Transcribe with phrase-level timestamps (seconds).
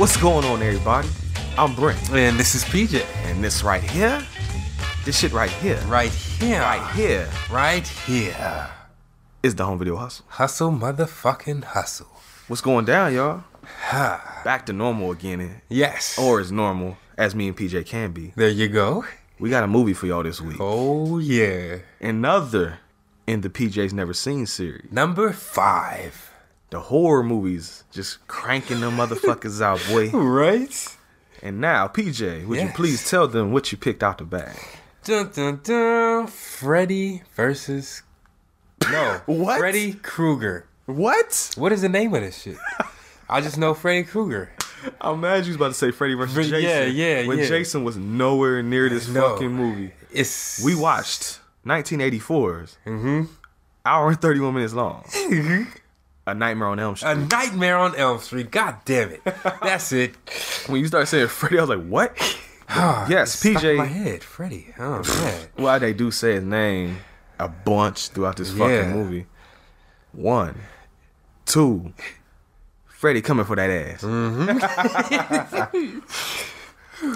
[0.00, 1.08] What's going on, everybody?
[1.58, 3.04] I'm Brent, And this is PJ.
[3.26, 4.24] and this right here,
[5.04, 6.60] this shit right here, Right here.
[6.60, 8.70] right here, Right here.
[9.42, 10.24] is the home video hustle.
[10.28, 12.06] Hustle, motherfucking hustle.
[12.48, 13.44] What's going down, y'all?
[13.88, 14.40] Ha.
[14.42, 16.18] Back to normal again, Yes.
[16.18, 18.32] or as normal as me and PJ can be.
[18.36, 19.04] there you go.
[19.38, 20.56] We got a movie for y'all this week.
[20.60, 21.76] Oh yeah.
[22.00, 22.78] Another
[23.26, 24.90] in the PJ's Never Seen series.
[24.90, 26.29] Number five.
[26.70, 30.10] The horror movies just cranking them motherfuckers out, boy.
[30.16, 30.96] Right.
[31.42, 34.56] And now, PJ, would you please tell them what you picked out the bag?
[35.04, 36.26] Dun dun dun.
[36.26, 38.02] Freddy versus.
[38.90, 39.20] No.
[39.26, 39.58] What?
[39.58, 40.66] Freddy Krueger.
[40.86, 41.50] What?
[41.56, 42.56] What is the name of this shit?
[43.28, 44.50] I just know Freddy Krueger.
[45.00, 46.62] I'm mad you was about to say Freddy versus Jason.
[46.62, 47.46] yeah, yeah, When yeah.
[47.46, 49.30] Jason was nowhere near this No.
[49.32, 49.92] fucking movie.
[50.12, 53.22] It's We watched 1984's Mm-hmm.
[53.86, 55.04] hour and 31 minutes long.
[56.26, 57.10] A Nightmare on Elm Street.
[57.10, 58.50] a Nightmare on Elm Street.
[58.50, 59.22] God damn it.
[59.62, 60.14] That's it.
[60.68, 62.16] when you started saying Freddy, I was like, what?
[63.08, 63.88] yes, It's in my PJ.
[63.88, 64.74] head, Freddy.
[64.78, 65.48] Oh man.
[65.56, 66.98] Why they do say his name
[67.38, 68.92] a bunch throughout this fucking Yeah.
[68.92, 69.26] movie.
[70.12, 70.56] One,
[71.46, 71.92] two,
[72.86, 74.02] Freddy coming for that ass.
[74.02, 76.00] Mm-hmm.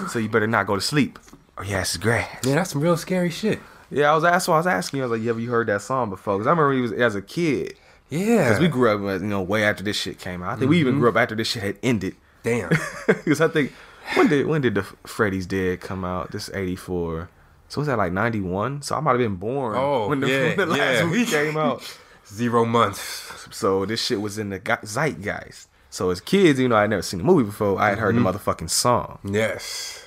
[0.07, 1.19] so you better not go to sleep,
[1.57, 2.27] Oh yeah, is grass.
[2.43, 3.59] Yeah, that's some real scary shit.
[3.91, 5.03] Yeah, I was that's why I was asking you.
[5.03, 7.15] I was like, "Have you heard that song before?" Because I remember he was as
[7.15, 7.77] a kid.
[8.09, 8.49] Yeah.
[8.49, 10.53] Because we grew up, you know, way after this shit came out.
[10.53, 11.01] I think we even mm-hmm.
[11.01, 12.15] grew up after this shit had ended.
[12.43, 12.71] Damn.
[13.07, 13.71] Because I think
[14.15, 16.31] when did when did the Freddy's Dead come out?
[16.31, 17.29] This eighty four.
[17.69, 18.81] So was that like ninety one?
[18.81, 21.05] So I might have been born Oh, when the, yeah, when the last yeah.
[21.05, 21.97] movie came out.
[22.27, 23.47] Zero months.
[23.51, 25.67] So this shit was in the zeitgeist.
[25.91, 27.79] So as kids, you know, I had never seen the movie before.
[27.79, 28.35] I had heard the mm-hmm.
[28.35, 29.19] motherfucking song.
[29.23, 30.04] Yes.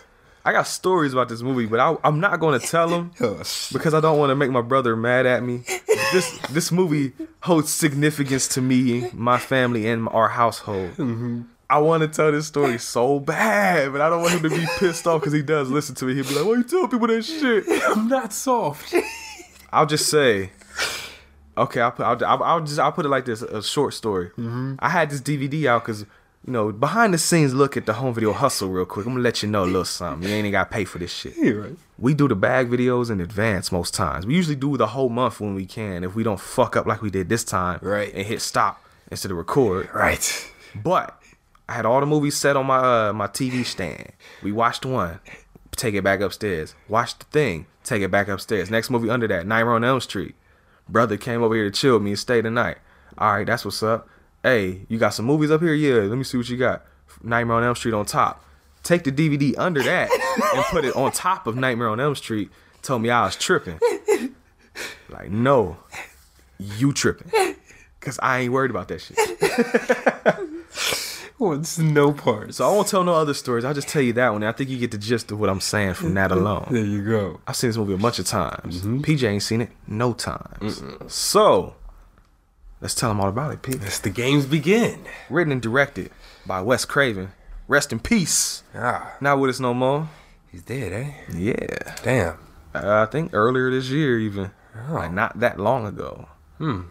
[0.49, 3.11] I got stories about this movie, but I, I'm not going to tell them.
[3.71, 5.63] Because I don't want to make my brother mad at me.
[6.11, 10.93] This this movie holds significance to me, my family, and our household.
[10.93, 11.43] Mm-hmm.
[11.69, 14.65] I want to tell this story so bad, but I don't want him to be
[14.79, 16.15] pissed off because he does listen to me.
[16.15, 18.95] He'll be like, "Why you tell people that shit?" I'm not soft.
[19.71, 20.53] I'll just say,
[21.59, 24.31] okay, I'll put, I'll, I'll, I'll just I'll put it like this: a short story.
[24.31, 24.77] Mm-hmm.
[24.79, 26.07] I had this DVD out because.
[26.47, 29.05] You know, behind the scenes look at the home video hustle real quick.
[29.07, 30.27] I'm gonna let you know a little something.
[30.27, 31.35] You ain't even gotta pay for this shit.
[31.37, 31.77] Yeah, right.
[31.99, 34.25] We do the bag videos in advance most times.
[34.25, 37.03] We usually do the whole month when we can if we don't fuck up like
[37.03, 38.13] we did this time Right.
[38.15, 39.91] and hit stop instead of record.
[39.95, 40.51] Right.
[40.75, 41.21] But
[41.69, 42.79] I had all the movies set on my
[43.09, 44.13] uh, my TV stand.
[44.43, 45.21] We watched one,
[45.77, 46.75] take it back upstairs.
[46.89, 48.71] Watched the thing, take it back upstairs.
[48.71, 50.35] Next movie under that, Nightmare on Elm Street.
[50.89, 52.79] Brother came over here to chill with me and stay the night.
[53.19, 54.09] All right, that's what's up.
[54.43, 55.75] Hey, you got some movies up here?
[55.75, 56.85] Yeah, let me see what you got.
[57.23, 58.45] Nightmare on Elm Street on top.
[58.83, 60.11] Take the DVD under that
[60.55, 62.51] and put it on top of Nightmare on Elm Street.
[62.83, 63.79] Told me I was tripping.
[65.11, 65.79] Like, no,
[66.59, 67.57] you tripping.
[68.01, 69.19] Cause I ain't worried about that shit.
[71.39, 72.57] What's no parts?
[72.57, 73.65] So I won't tell no other stories.
[73.65, 74.43] I'll just tell you that one.
[74.43, 76.67] I think you get the gist of what I'm saying from that alone.
[76.71, 77.41] there you go.
[77.47, 78.81] I've seen this movie a bunch of times.
[78.81, 79.01] Mm-hmm.
[79.01, 80.83] PJ ain't seen it no times.
[81.09, 81.75] So
[82.81, 83.73] let's tell them all about it, P.
[83.85, 85.05] As the games begin.
[85.31, 86.11] Written and directed
[86.47, 87.33] by Wes Craven.
[87.67, 88.63] Rest in peace.
[88.75, 90.09] Ah, Not with us no more.
[90.51, 91.11] he's dead, eh?
[91.35, 91.95] Yeah.
[92.03, 92.39] Damn.
[92.75, 94.51] Uh, I think earlier this year, even.
[94.91, 96.29] Like not that long ago.
[96.59, 96.83] Hmm.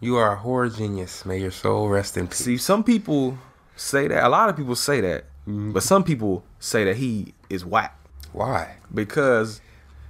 [0.00, 1.24] You are a horror genius.
[1.24, 2.38] May your soul rest in peace.
[2.38, 3.38] See, some people
[3.76, 4.24] say that.
[4.24, 5.24] A lot of people say that.
[5.46, 7.96] But some people say that he is whack.
[8.32, 8.76] Why?
[8.92, 9.60] because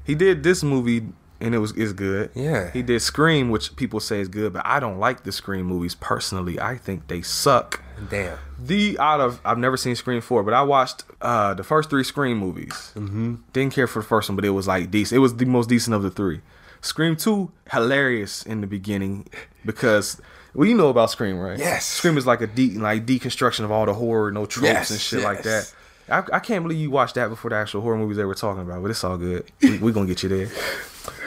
[0.05, 1.06] he did this movie
[1.41, 2.31] and it was is good.
[2.34, 2.71] Yeah.
[2.72, 5.94] He did Scream, which people say is good, but I don't like the Scream movies
[5.94, 6.59] personally.
[6.60, 7.82] I think they suck.
[8.10, 8.38] Damn.
[8.59, 12.04] The out of I've never seen Scream four, but I watched uh the first three
[12.04, 12.93] Scream movies.
[12.94, 13.37] Mm-hmm.
[13.53, 15.16] Didn't care for the first one, but it was like decent.
[15.16, 16.41] It was the most decent of the three.
[16.81, 19.26] Scream two hilarious in the beginning
[19.65, 20.20] because
[20.55, 21.59] well you know about Scream right?
[21.59, 21.84] Yes.
[21.87, 25.00] Scream is like a de- like deconstruction of all the horror, no tropes Yes, and
[25.00, 25.72] shit like that.
[26.10, 28.62] I, I can't believe you watched that before the actual horror movies they were talking
[28.62, 29.44] about, but it's all good.
[29.60, 30.49] We, we gonna get you there.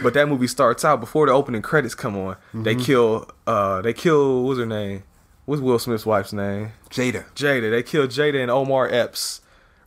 [0.04, 2.36] But that movie starts out before the opening credits come on.
[2.54, 2.84] They Mm-hmm.
[2.84, 3.30] kill.
[3.48, 4.44] Uh, they kill.
[4.44, 5.04] What's her name?
[5.46, 6.72] What's Will Smith's wife's name?
[6.90, 7.26] Jada.
[7.34, 7.72] Jada.
[7.72, 9.42] They kill Jada and Omar Epps.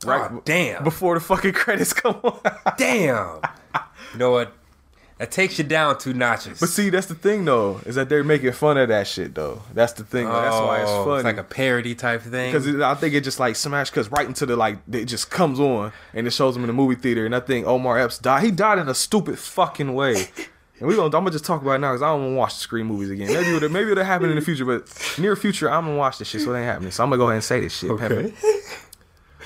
[0.04, 0.30] Right.
[0.30, 0.84] Aw, damn.
[0.84, 2.38] Before the fucking credits come on.
[2.76, 3.40] Damn.
[4.12, 4.52] you know what?
[5.18, 6.58] That takes you down two notches.
[6.58, 9.62] but see, that's the thing though, is that they're making fun of that shit though.
[9.72, 10.26] That's the thing.
[10.26, 10.32] though.
[10.42, 11.22] That's why it's Oh, funny.
[11.22, 12.52] like a parody type thing.
[12.52, 15.60] Because I think it just like smashed because right into the like it just comes
[15.60, 18.42] on and it shows him in the movie theater and I think Omar Epps died.
[18.42, 20.26] He died in a stupid fucking way.
[20.80, 22.36] And we gonna I'm gonna just talk about it now because I don't want to
[22.36, 23.28] watch the screen movies again.
[23.28, 26.26] Maybe it'll, maybe it'll happen in the future, but near future I'm gonna watch this
[26.26, 26.90] shit, so it ain't happening.
[26.90, 27.92] So I'm gonna go ahead and say this shit.
[27.92, 28.34] Okay.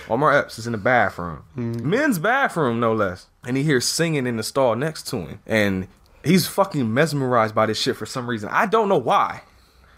[0.08, 1.90] Omar Epps is in the bathroom, mm-hmm.
[1.90, 5.88] men's bathroom no less, and he hears singing in the stall next to him, and
[6.24, 8.48] he's fucking mesmerized by this shit for some reason.
[8.50, 9.42] I don't know why.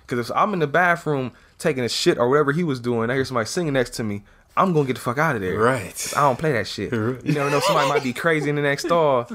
[0.06, 3.14] Because if I'm in the bathroom taking a shit or whatever he was doing, I
[3.14, 4.22] hear somebody singing next to me.
[4.56, 5.56] I'm gonna get the fuck out of there.
[5.56, 6.12] Right.
[6.16, 6.92] I don't play that shit.
[6.92, 9.28] You never know, somebody might be crazy in the next stall,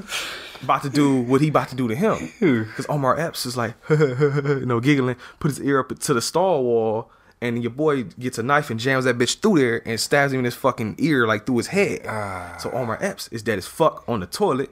[0.62, 2.30] about to do what he about to do to him.
[2.38, 6.62] Because Omar Epps is like, you know, giggling, put his ear up to the stall
[6.64, 10.32] wall, and your boy gets a knife and jams that bitch through there and stabs
[10.32, 12.02] him in his fucking ear, like through his head.
[12.08, 12.56] Ah.
[12.58, 14.70] so Omar Epps is dead as fuck on the toilet.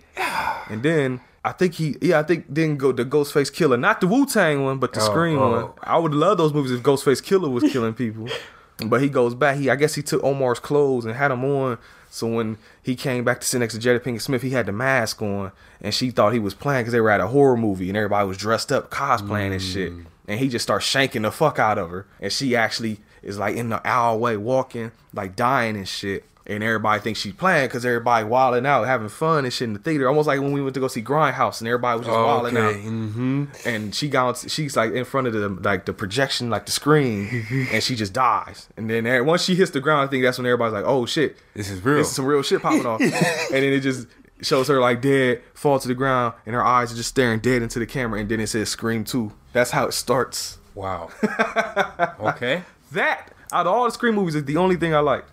[0.70, 4.06] and then I think he, yeah, I think then go the Ghostface Killer, not the
[4.06, 5.50] Wu Tang one, but the Oh, Scream oh.
[5.50, 5.70] one.
[5.82, 8.28] I would love those movies if Ghostface Killer was killing people.
[8.86, 9.56] But he goes back.
[9.56, 11.78] He, I guess he took Omar's clothes and had them on.
[12.10, 14.72] So when he came back to sit next to Jada Pinkett Smith, he had the
[14.72, 17.88] mask on, and she thought he was playing because they were at a horror movie
[17.88, 19.92] and everybody was dressed up, cosplaying and shit.
[19.92, 20.06] Mm.
[20.26, 23.56] And he just starts shanking the fuck out of her, and she actually is like
[23.56, 26.24] in the alleyway walking, like dying and shit.
[26.46, 29.78] And everybody thinks she's playing because everybody wilding out, having fun and shit in the
[29.78, 30.06] theater.
[30.08, 32.74] Almost like when we went to go see Grindhouse and everybody was just wilding out.
[32.74, 33.44] Mm-hmm.
[33.64, 37.46] and she got she's like in front of the like the projection like the screen
[37.72, 40.46] and she just dies and then once she hits the ground i think that's when
[40.46, 41.96] everybody's like oh shit This is real.
[41.98, 43.10] this is some real shit popping off and
[43.50, 44.06] then it just
[44.44, 47.62] shows her like dead fall to the ground and her eyes are just staring dead
[47.62, 51.10] into the camera and then it says scream 2 that's how it starts Wow.
[52.20, 52.62] okay.
[52.92, 55.24] that out of all the scream movies is the only thing i like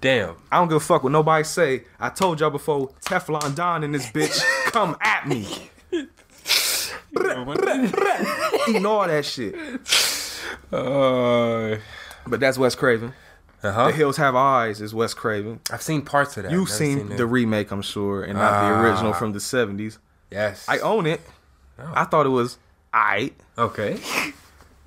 [0.00, 0.36] Damn.
[0.52, 3.94] i don't give a fuck what nobody say i told y'all before teflon don and
[3.94, 5.46] this bitch come at me
[8.68, 9.54] eating all that shit
[10.72, 11.76] Uh.
[12.26, 13.12] but that's wes craven
[13.66, 13.86] Uh huh.
[13.88, 15.60] The Hills Have Eyes is Wes Craven.
[15.70, 16.52] I've seen parts of that.
[16.52, 17.16] You've seen, it.
[17.16, 19.18] the remake, I'm sure, and not the original Ah.
[19.18, 19.98] from the 70s.
[20.30, 20.64] Yes.
[20.68, 21.20] I own it.
[21.78, 21.92] Oh.
[21.94, 22.58] I thought it was
[22.92, 23.32] I.
[23.58, 23.98] Okay.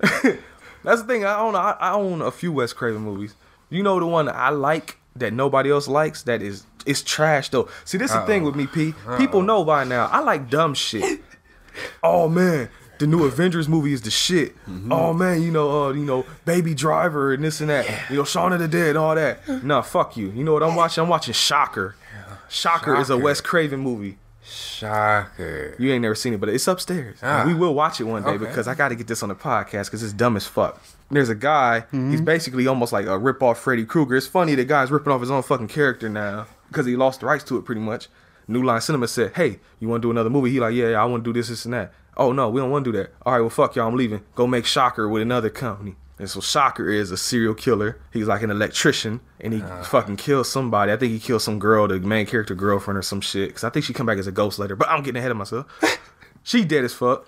[0.82, 1.24] That's the thing.
[1.24, 1.54] I own.
[1.54, 3.34] I, I own a few Wes Craven movies.
[3.68, 6.22] You know the one I like that nobody else likes.
[6.22, 7.68] That is it's trash though.
[7.84, 8.94] See, this is the thing with me, P.
[9.18, 10.06] People know by now.
[10.06, 11.20] I like dumb shit.
[12.02, 12.68] oh man,
[13.00, 14.56] the new Avengers movie is the shit.
[14.68, 14.92] Mm-hmm.
[14.92, 18.08] Oh man, you know, uh, you know, Baby Driver and this and that.
[18.10, 19.46] You know, Shaun of the Dead and all that.
[19.64, 20.30] Nah, fuck you.
[20.30, 21.02] You know what I'm watching?
[21.02, 21.96] I'm watching Shocker.
[22.48, 24.18] Shocker, is a Wes Craven movie.
[24.42, 25.76] Shocker.
[25.78, 27.18] You ain't never seen it, but it's upstairs.
[27.22, 27.44] Ah.
[27.46, 28.38] we will watch it one day Okay.
[28.44, 30.80] because I got to get this on the podcast because it's dumb as fuck.
[31.10, 32.10] There's a guy, Mm-hmm.
[32.12, 34.16] he's basically almost like a rip off Freddy Krueger.
[34.16, 37.26] It's funny the guy's ripping off his own fucking character now because he lost the
[37.26, 38.08] rights to it pretty much.
[38.48, 40.50] New Line Cinema said, Hey, you want to do another movie?
[40.50, 41.92] He like, Yeah, yeah I want to do this, this, and that.
[42.16, 43.12] Oh, no, we don't want to do that.
[43.22, 44.22] All right, well, fuck y'all, I'm leaving.
[44.34, 45.96] Go make Shocker with another company.
[46.18, 47.98] And so Shocker is a serial killer.
[48.12, 49.82] He's like an electrician, and he uh.
[49.84, 50.92] fucking kills somebody.
[50.92, 53.48] I think he killed some girl, the main character girlfriend or some shit.
[53.48, 54.76] Because I think she come back as a ghost later.
[54.76, 55.66] But I'm getting ahead of myself.
[56.42, 57.26] she dead as fuck.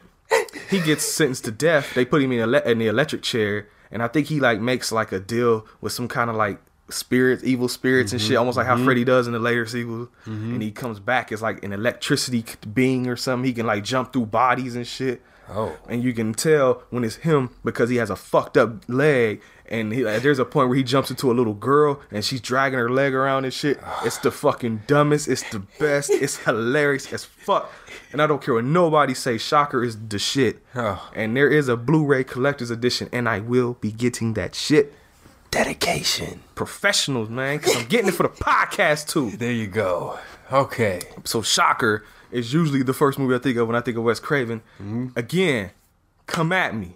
[0.69, 1.95] He gets sentenced to death.
[1.95, 4.93] They put him in, ele- in the electric chair, and I think he like makes
[4.93, 6.61] like a deal with some kind of like
[6.93, 8.39] spirits, evil spirits and shit, mm-hmm.
[8.39, 9.11] almost like how Freddy mm-hmm.
[9.11, 10.09] does in the later sequels.
[10.27, 10.55] Mm-hmm.
[10.55, 13.47] And he comes back as like an electricity being or something.
[13.47, 15.23] He can like jump through bodies and shit.
[15.49, 15.77] Oh.
[15.89, 19.43] and you can tell when it's him because he has a fucked up leg.
[19.69, 22.79] And he, there's a point where he jumps into a little girl and she's dragging
[22.79, 23.81] her leg around and shit.
[24.05, 25.29] It's the fucking dumbest.
[25.29, 26.11] It's the best.
[26.11, 27.73] It's hilarious as fuck.
[28.13, 29.39] And i don't care what nobody say.
[29.39, 30.63] Shocker is the shit.
[30.75, 31.11] Oh.
[31.15, 34.95] and there is a blu-ray collector's edition and i will be getting that shit
[35.53, 36.43] Dedication.
[36.55, 40.19] professionals man because i'm getting it for the podcast too There you go.
[40.51, 41.01] Okay.
[41.25, 44.19] so shocker is usually the first movie i think of when i think of wes
[44.19, 45.09] craven mm-hmm.
[45.17, 45.71] again
[46.27, 46.95] come at me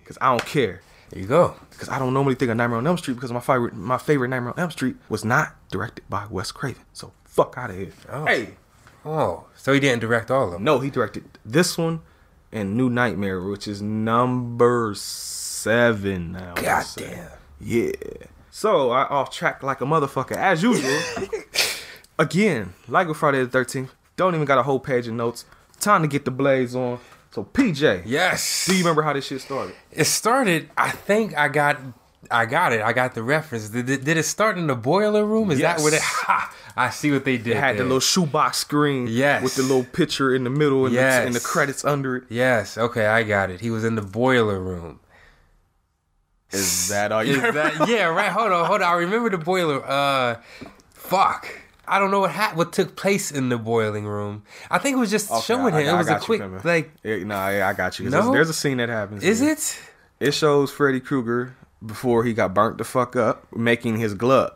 [0.00, 1.54] because i don't care There you go.
[1.70, 4.28] because I don't normally think of Nightmare on Elm Street because my favorite my favorite
[4.28, 6.82] Nightmare on Elm Street was not directed by Wes Craven.
[6.94, 7.92] So fuck out of here.
[8.10, 8.24] Oh.
[8.26, 8.54] Hey,
[9.04, 10.64] Oh, so he didn't direct all of them.
[10.64, 12.00] no, he directed this one
[12.50, 16.54] and New Nightmare, which is number seven now.
[16.56, 16.82] I
[17.62, 18.10] wanna God say.
[18.10, 18.20] damn.
[18.20, 18.26] Yeah.
[18.50, 20.98] So I off track like a motherfucker as usual.
[22.18, 25.44] Again, like with Friday the Thirteenth, don't even got a whole page of notes.
[25.80, 26.98] Time to get the blaze on.
[27.32, 28.66] So PJ, Yes.
[28.66, 29.74] do you remember how this shit started?
[29.90, 30.68] It started.
[30.76, 31.78] I think I got.
[32.30, 32.80] I got it.
[32.82, 33.68] I got the reference.
[33.70, 35.50] Did, did, did it start in the boiler room?
[35.50, 35.96] Is that what it?
[35.96, 36.02] Yes.
[36.22, 36.54] Ha!
[36.76, 37.48] I see what they did.
[37.48, 39.42] It had the little shoebox screen Yes.
[39.42, 41.20] with the little picture in the middle and, Yes.
[41.20, 42.24] the, and the credits under it.
[42.30, 42.78] Yes.
[42.78, 43.60] Okay, I got it.
[43.60, 45.00] He was in the boiler room.
[46.52, 48.30] Is that all you Is that, yeah, right.
[48.30, 48.88] Hold on, hold on.
[48.88, 49.82] I remember the boiler.
[49.84, 50.36] Uh,
[50.94, 51.48] fuck.
[51.86, 54.44] I don't know what ha- what took place in the boiling room.
[54.70, 55.88] I think it was just Okay, showing I- him.
[55.88, 56.64] I it was a you, quick Pimpin'.
[56.64, 56.92] like.
[57.02, 58.08] Yeah, nah, yeah, I got you.
[58.08, 58.20] No?
[58.22, 59.24] There's, there's a scene that happens.
[59.24, 59.52] Is here.
[59.52, 59.80] it?
[60.20, 61.54] It shows Freddy Krueger
[61.84, 64.54] before he got burnt the fuck up, making his glove.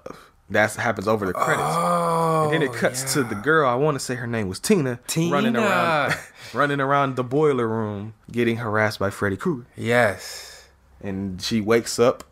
[0.49, 1.61] That happens over the credits.
[1.67, 2.45] Oh.
[2.45, 3.69] and then it cuts to the girl.
[3.69, 5.59] I want to say her name was Tina, running Tina.
[5.67, 6.15] around,
[6.55, 9.67] running around the boiler room, getting harassed by Freddy Krueger.
[9.77, 10.46] Yes.
[11.01, 12.25] And she wakes up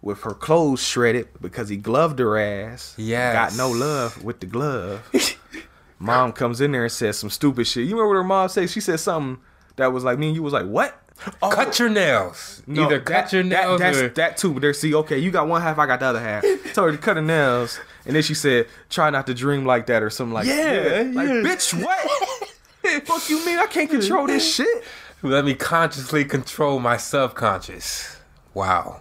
[0.00, 2.94] with her clothes shredded because he gloved her ass.
[2.96, 5.02] Yeah, Got no love with the glove.
[5.98, 7.84] mom comes in there and says some stupid shit.
[7.84, 8.70] You remember what her mom said?
[8.70, 9.42] She said something
[9.76, 11.00] that was like me and you was like, what?
[11.40, 11.84] cut oh.
[11.84, 12.62] your nails.
[12.66, 14.52] No, Either that- cut your that- nails that's, or that too.
[14.52, 16.42] But there, see, okay, you got one half, I got the other half.
[16.74, 19.86] Told her to cut her nails, and then she said, "Try not to dream like
[19.86, 21.34] that" or something like Yeah, like yeah.
[21.34, 21.98] bitch, what?
[23.06, 24.84] Fuck you mean I can't control this shit?
[25.30, 28.18] Let me consciously control my subconscious.
[28.52, 29.00] Wow.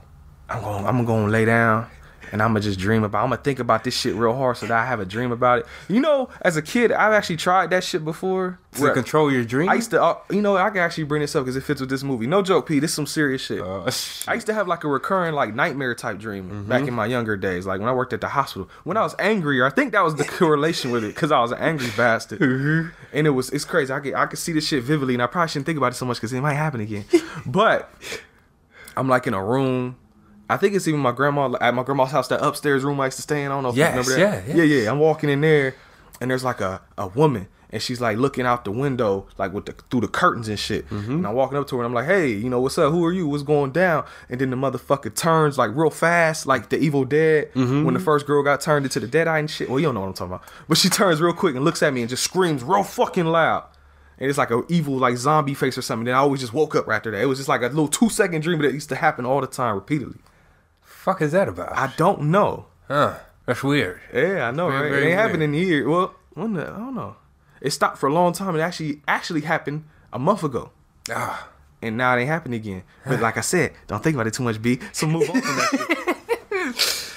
[0.49, 1.89] I'm going, I'm gonna lay down,
[2.33, 3.23] and I'm gonna just dream about.
[3.23, 5.59] I'm gonna think about this shit real hard so that I have a dream about
[5.59, 5.65] it.
[5.87, 8.59] You know, as a kid, I've actually tried that shit before.
[8.73, 9.69] To control your dream.
[9.69, 11.79] I used to, uh, you know, I can actually bring this up because it fits
[11.79, 12.25] with this movie.
[12.25, 12.79] No joke, P.
[12.79, 13.61] This is some serious shit.
[13.61, 13.83] Uh,
[14.27, 17.37] I used to have like a recurring like nightmare type dream back in my younger
[17.37, 18.67] days, like when I worked at the hospital.
[18.83, 21.51] When I was angrier, I think that was the correlation with it because I was
[21.51, 23.93] an angry bastard, and it was it's crazy.
[23.93, 25.95] I could I could see this shit vividly, and I probably shouldn't think about it
[25.95, 27.05] so much because it might happen again.
[27.45, 27.93] but
[28.97, 29.97] I'm like in a room.
[30.53, 32.27] I think it's even my grandma at my grandma's house.
[32.29, 33.51] That upstairs room I used to stay in.
[33.51, 34.47] I don't know if Yes, you remember that.
[34.47, 34.63] yeah, yeah.
[34.63, 34.91] yeah, yeah.
[34.91, 35.75] I'm walking in there,
[36.21, 39.65] and there's like a, a woman, and she's like looking out the window, like with
[39.65, 40.87] the through the curtains and shit.
[40.89, 41.11] Mm-hmm.
[41.11, 42.91] And I'm walking up to her, and I'm like, "Hey, you know what's up?
[42.91, 43.27] Who are you?
[43.27, 47.51] What's going down?" And then the motherfucker turns like real fast, like the Evil Dead
[47.53, 47.83] Mm-hmm.
[47.83, 49.69] when the first girl got turned into the Deadite and shit.
[49.69, 51.81] Well, you don't know what I'm talking about, but she turns real quick and looks
[51.81, 53.65] at me and just screams real fucking loud.
[54.19, 56.05] And it's like a evil like zombie face or something.
[56.05, 57.19] Then I always just woke up right after that.
[57.21, 59.47] It was just like a little two second dream, it used to happen all the
[59.47, 60.19] time, repeatedly.
[61.03, 61.75] Fuck is that about?
[61.77, 62.65] I don't know.
[62.87, 63.17] huh.
[63.45, 63.99] That's weird.
[64.13, 64.89] Yeah, I know, Very, right?
[64.89, 65.89] very it ain't happened in a year.
[65.89, 67.17] Well, when the, I don't know.
[67.59, 68.55] It stopped for a long time.
[68.55, 69.83] It actually actually happened
[70.13, 70.71] a month ago,
[71.11, 71.47] Ah.
[71.81, 72.83] and now it ain't happened again.
[73.05, 74.79] But like I said, don't think about it too much, B.
[74.93, 75.99] So move on from that.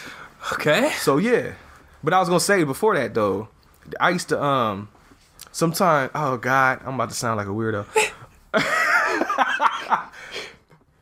[0.52, 0.90] Okay.
[0.98, 1.52] So yeah,
[2.04, 3.48] but I was gonna say before that though,
[4.00, 4.88] I used to um,
[5.52, 6.10] sometime.
[6.14, 7.84] Oh God, I'm about to sound like a weirdo.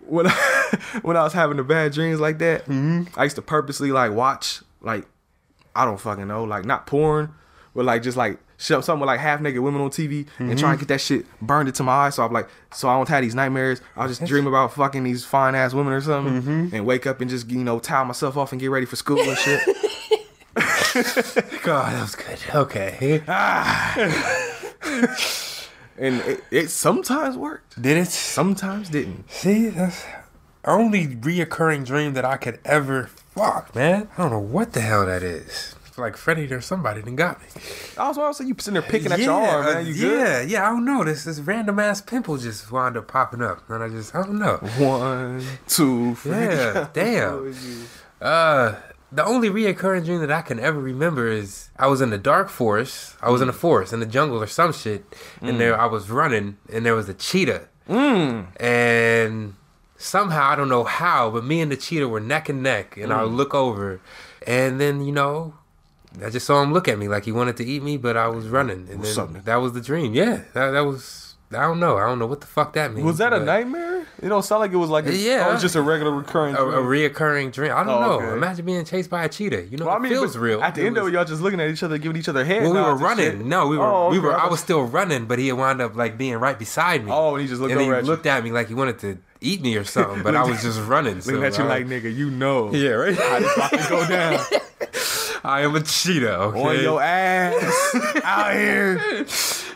[0.07, 0.64] when I,
[1.03, 3.05] when I was having the bad dreams like that, mm-hmm.
[3.19, 5.07] I used to purposely like watch like
[5.75, 7.35] I don't fucking know, like not porn,
[7.75, 10.69] but like just like show something with like half naked women on TV and try
[10.69, 10.71] mm-hmm.
[10.71, 12.15] and get that shit burned into my eyes.
[12.15, 13.81] So I'm like, so I don't have these nightmares.
[13.97, 16.77] I'll just dream about fucking these fine ass women or something, mm-hmm.
[16.77, 19.21] and wake up and just you know towel myself off and get ready for school
[19.21, 19.61] and shit.
[21.65, 22.39] God, that was good.
[22.55, 23.21] Okay.
[23.27, 23.95] Ah.
[25.99, 28.07] and it, it sometimes worked, Did it?
[28.07, 29.29] sometimes didn't.
[29.29, 30.05] See, that's
[30.67, 33.05] only reoccurring dream that I could ever
[33.35, 34.09] fuck, man.
[34.17, 35.75] I don't know what the hell that is.
[35.87, 37.47] It's like Freddy or somebody done got me.
[37.97, 39.87] Was also you sitting there picking at your arm, uh, man.
[39.87, 40.19] You good?
[40.19, 40.67] yeah, yeah.
[40.67, 41.05] I don't know.
[41.05, 44.39] This this random ass pimple just wound up popping up, and I just I don't
[44.41, 44.57] know.
[44.79, 46.33] One, two, three.
[46.33, 47.55] Yeah, damn.
[48.21, 48.75] Uh,
[49.13, 52.49] the only reoccurring dream that I can ever remember is I was in the dark
[52.49, 53.15] forest.
[53.23, 55.05] I was in the forest, in the jungle or some shit,
[55.41, 58.47] and there I was running, and there was a cheetah, Mm.
[58.61, 59.55] and
[60.05, 63.13] somehow I don't know how, but me and the cheetah were neck and neck, and
[63.13, 63.35] I Mm.
[63.37, 64.01] look over,
[64.47, 65.55] and then you know.
[66.25, 68.29] I just saw him look at me like he wanted to eat me, but I
[68.29, 70.15] was running, and What's then up, that was the dream.
[70.15, 71.35] Yeah, that, that was.
[71.53, 71.97] I don't know.
[71.99, 73.05] I don't know what the fuck that means.
[73.05, 74.07] Was that a but- nightmare?
[74.23, 75.45] It don't sound like it was like a, Yeah.
[75.47, 76.55] oh, it was just a regular recurring.
[76.55, 77.73] a, a reoccurring dream.
[77.73, 78.13] I don't Oh, know.
[78.27, 78.33] okay.
[78.33, 79.65] Imagine being chased by a cheetah.
[79.65, 80.63] You know, Well, I it mean, feels but real.
[80.63, 82.45] At the It end of it, y'all just looking at each other, giving each other
[82.45, 82.63] head.
[82.63, 83.49] well, we were running.
[83.49, 83.85] No, we were.
[83.85, 84.35] Oh, We were.
[84.39, 87.11] I was still running, but he wound up like being right beside me.
[87.13, 89.19] Oh, and he just looked and he looked you, at me like he wanted to
[89.45, 90.23] eat me or something.
[90.23, 91.21] But I was just running.
[91.21, 93.17] So looking at you I- like, nigga, you know, yeah, right.
[93.17, 94.41] how this about to go down
[95.45, 96.39] I am a cheetah.
[96.39, 96.61] Okay.
[96.61, 99.27] on your ass out here.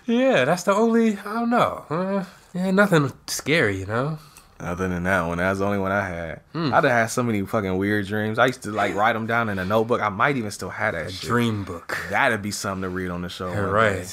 [0.07, 1.19] yeah, that's the only.
[1.19, 1.85] I don't know.
[1.91, 4.19] Uh, yeah, nothing scary, you know.
[4.61, 6.41] Other than that one, that's the only one I had.
[6.53, 6.73] Hmm.
[6.75, 8.39] I'd have had so many fucking weird dreams.
[8.39, 10.01] I used to like write them down in a notebook.
[10.01, 11.29] I might even still have that shit.
[11.29, 11.97] Dream book.
[12.11, 13.49] That'd be something to read on the show.
[13.49, 14.03] All right.
[14.05, 14.09] day.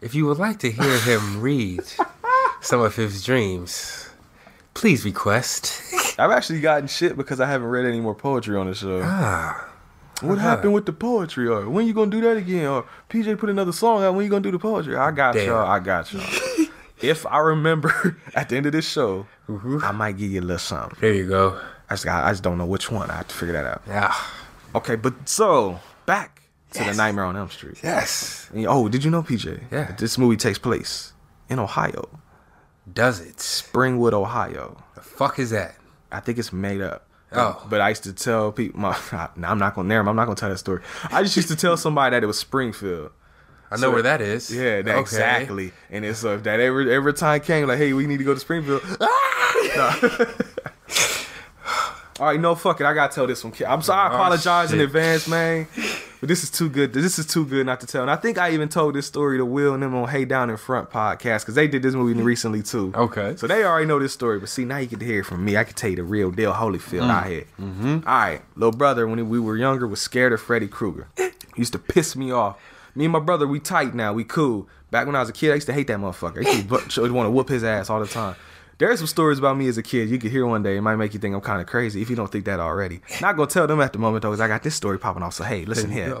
[0.00, 1.80] If you would like to hear him read
[2.60, 4.07] some of his dreams,
[4.78, 5.82] please request.
[6.18, 9.00] I've actually gotten shit because I haven't read any more poetry on the show.
[9.04, 9.64] ah.
[10.20, 10.48] What Uh-huh.
[10.48, 11.46] happened with the poetry?
[11.48, 12.66] Or when you gonna do that again?
[12.66, 14.14] Or PJ put another song out.
[14.14, 14.96] When you gonna do the poetry?
[14.96, 15.46] I got Damn.
[15.46, 15.66] y'all.
[15.66, 16.22] I got y'all.
[17.00, 19.78] if I remember at the end of this show, Mm-hmm.
[19.82, 20.98] I might give you a little something.
[21.00, 21.58] There you go.
[21.88, 23.10] I just I just don't know which one.
[23.10, 23.82] I have to figure that out.
[23.86, 24.14] Yeah.
[24.74, 26.42] Okay, but so back
[26.72, 27.78] to the Nightmare on Elm Street.
[27.82, 28.50] Yes.
[28.52, 29.62] And, oh, did you know, PJ?
[29.72, 29.92] Yeah.
[29.98, 31.14] This movie takes place
[31.48, 32.10] in Ohio,
[32.92, 33.36] Does it?
[33.36, 34.82] Springwood, Ohio.
[34.94, 35.76] The fuck is that?
[36.10, 37.04] I think it's made up.
[37.32, 37.64] Oh.
[37.68, 38.96] But I used to tell people, my,
[39.36, 40.82] nah, I'm not gonna, never, mind, I'm not gonna tell that story.
[41.10, 43.10] I just used to tell somebody that it was Springfield.
[43.70, 44.50] I know So- where that is.
[44.54, 45.00] Yeah, that, Okay.
[45.00, 45.72] exactly.
[45.90, 48.40] And it's uh, that every every time came like, hey, we need to go to
[48.40, 48.80] Springfield.
[52.20, 52.86] All right, no, fuck it.
[52.86, 53.52] I gotta tell this one.
[53.66, 54.08] I'm sorry.
[54.10, 55.68] I Oh, apologize in advance, man.
[56.20, 56.92] But this is too good.
[56.92, 58.02] This is too good not to tell.
[58.02, 60.50] And I think I even told this story to Will and them on Hey Down
[60.50, 62.92] in Front podcast because they did this movie recently too.
[62.94, 63.36] Okay.
[63.36, 64.40] So they already know this story.
[64.40, 65.56] But see, now you get to hear it from me.
[65.56, 67.10] I can tell you the real deal, Holyfield Mm.
[67.10, 67.44] out here.
[67.60, 67.88] Mm-hmm.
[68.06, 71.08] All right, little brother, when we were younger, was scared of Freddy Krueger.
[71.54, 72.56] He used to piss me off.
[72.94, 74.12] Me and my brother, we tight now.
[74.12, 74.68] We cool.
[74.92, 76.46] Back when I was a kid, I used to hate that motherfucker.
[76.46, 78.36] I used to want to whoop his ass all the time.
[78.78, 80.76] There's some stories about me as a kid you could hear one day.
[80.76, 83.00] It might make you think I'm kind of crazy if you don't think that already.
[83.20, 85.34] Not gonna tell them at the moment though, because I got this story popping off.
[85.34, 86.16] So hey, listen here.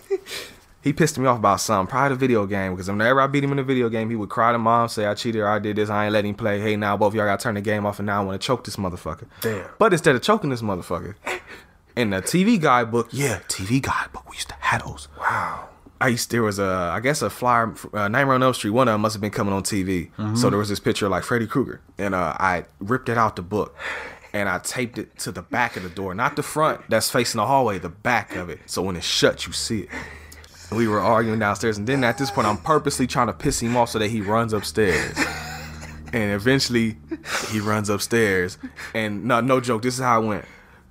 [0.82, 3.52] he pissed me off about something prior to video game because whenever I beat him
[3.52, 5.76] in a video game, he would cry to mom, say I cheated or I did
[5.76, 6.60] this, I ain't letting him play.
[6.60, 8.64] Hey, now both y'all gotta turn the game off and now I want to choke
[8.64, 9.26] this motherfucker.
[9.40, 9.64] Damn.
[9.78, 11.14] But instead of choking this motherfucker,
[11.96, 15.08] in the TV guidebook, yeah, TV guidebook, we used to have those.
[15.18, 15.70] wow.
[16.02, 18.70] I used there was a I guess a flyer uh, Nightmare on Elm Street.
[18.70, 20.10] One of them must have been coming on TV.
[20.36, 23.36] So there was this picture of like Freddy Krueger, and uh, I ripped it out
[23.36, 23.76] the book,
[24.32, 27.38] and I taped it to the back of the door, not the front that's facing
[27.38, 28.58] the hallway, the back of it.
[28.66, 29.88] So when it's shut, you see it.
[30.70, 33.60] And we were arguing downstairs, and then at this point, I'm purposely trying to piss
[33.60, 35.16] him off so that he runs upstairs.
[36.14, 36.96] And eventually,
[37.50, 38.58] he runs upstairs,
[38.92, 39.82] and no, no joke.
[39.82, 40.44] This is how it went.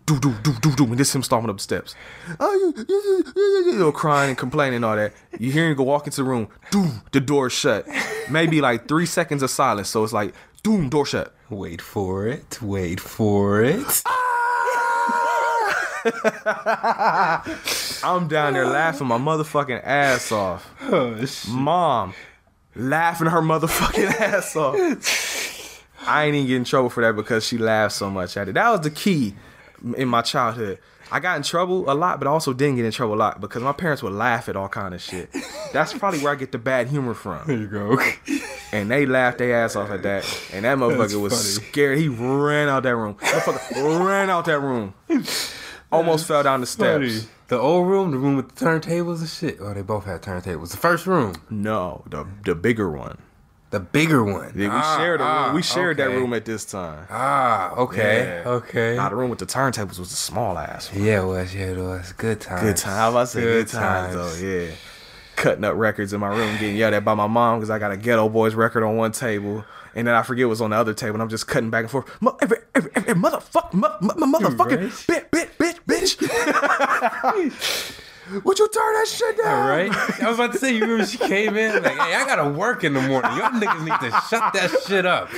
[0.06, 1.96] Do do do do do, and this is him stomping up the steps.
[2.40, 5.14] Oh, you, you, you, you, you know, crying and complaining and all that.
[5.38, 6.48] You hear him go walk into the room.
[6.72, 7.88] Doom, the door shut.
[8.30, 9.90] Maybe like three seconds of silence.
[9.90, 11.34] So it's like, doom, door shut.
[11.50, 12.62] Wait for it.
[12.62, 14.04] Wait for it.
[18.04, 20.74] I'm down there laughing my motherfucking ass off.
[20.82, 21.24] Oh.
[21.50, 22.14] Mom
[22.76, 25.86] laughing her motherfucking ass off.
[26.08, 28.54] I ain't even get in trouble for that because she laughed so much at it.
[28.54, 29.36] That was the key
[29.98, 30.80] in my childhood.
[31.14, 33.42] I got in trouble a lot, but I also didn't get in trouble a lot
[33.42, 35.30] because my parents would laugh at all kind of shit.
[35.74, 37.46] That's probably where I get the bad humor from.
[37.48, 38.00] There you go.
[38.72, 40.24] And they laughed their ass off at that.
[40.54, 41.68] And that motherfucker That's was funny.
[41.70, 41.98] scared.
[41.98, 43.16] He ran out that room.
[43.16, 44.94] Motherfucker ran out that room.
[45.92, 47.28] Almost fell down the steps.
[47.50, 49.58] The old room, the room with the turntables and shit.
[49.60, 50.72] Oh, they both had turntables.
[50.72, 53.18] The first room, No, the the bigger one.
[53.72, 54.52] The bigger one.
[54.56, 55.34] Yeah, we Ah, shared a room.
[55.34, 57.08] ah, we shared that room at this time.
[57.10, 58.50] Ah, okay, Yeah.
[58.52, 58.96] okay.
[58.98, 61.04] Nah, the room with the turntables was the small ass one.
[61.04, 61.56] Yeah, it was.
[61.56, 62.12] Yeah, it was.
[62.18, 62.62] Good times.
[62.62, 63.00] Good time.
[63.00, 64.34] I was about to say good, times, though.
[64.46, 64.72] Yeah.
[65.38, 67.94] Cutting up records in my room, getting yelled at by my mom because I got
[67.94, 69.64] a Geto Boys record on one table,
[69.96, 71.90] and then I forget what's on the other table, and I'm just cutting back and
[71.92, 72.22] forth.
[72.22, 75.30] Mo- Every, every, every motherfucker, mo- mo- mo- motherfucking Right.
[75.30, 78.02] bitch, bitch, bitch, bitch.
[78.44, 79.62] Would you turn that shit down?
[79.62, 79.92] All right.
[80.22, 82.84] I was about to say, you remember she came in like, hey, I gotta work
[82.84, 83.32] in the morning.
[83.38, 85.30] Y'all niggas need to shut that shit up.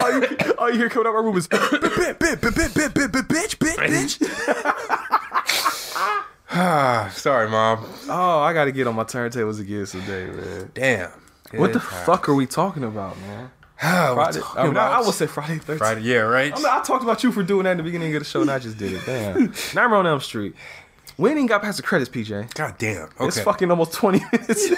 [0.00, 0.26] All you,
[0.58, 4.18] all you hear coming out of my room is bitch, bitch, bitch, bitch, bitch, bitch,
[4.18, 5.10] bitch.
[6.56, 7.84] Ah, Sorry, mom.
[8.08, 10.70] Oh, I gotta get on my turntables again today, man.
[10.74, 11.10] Damn.
[11.58, 12.06] What the times.
[12.06, 13.50] fuck are we talking about, man?
[13.80, 15.78] Friday, I, about, I would say Friday 13th.
[15.78, 16.52] Friday, yeah, right.
[16.52, 18.40] I, mean, I talked about you for doing that in the beginning of the show,
[18.40, 19.02] and I just did it.
[19.04, 19.52] Damn.
[19.74, 20.54] Now we're on Elm Street.
[21.16, 22.54] We ain't even got past the credits, PJ.
[22.54, 23.04] God damn.
[23.04, 23.26] Okay.
[23.26, 24.70] It's fucking almost 20 minutes.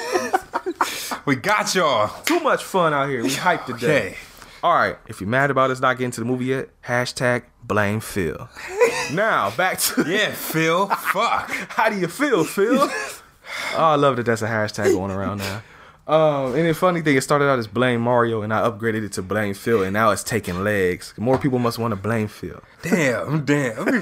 [1.26, 2.08] we got y'all.
[2.24, 3.22] Too much fun out here.
[3.22, 4.08] We hyped today.
[4.08, 4.16] Okay.
[4.62, 4.96] All right.
[5.06, 8.48] If you're mad about us not getting to the movie yet, hashtag blame Phil.
[9.12, 10.86] now, back to Yeah, Phil.
[10.88, 11.50] Fuck.
[11.70, 12.80] how do you feel, Phil?
[12.82, 15.62] oh, I love that that's a hashtag going around now.
[16.06, 19.12] Um, and the funny thing, it started out as blame Mario, and I upgraded it
[19.12, 21.12] to blame Phil, and now it's taking legs.
[21.16, 22.62] More people must want to blame Phil.
[22.82, 23.44] Damn.
[23.44, 24.00] Damn.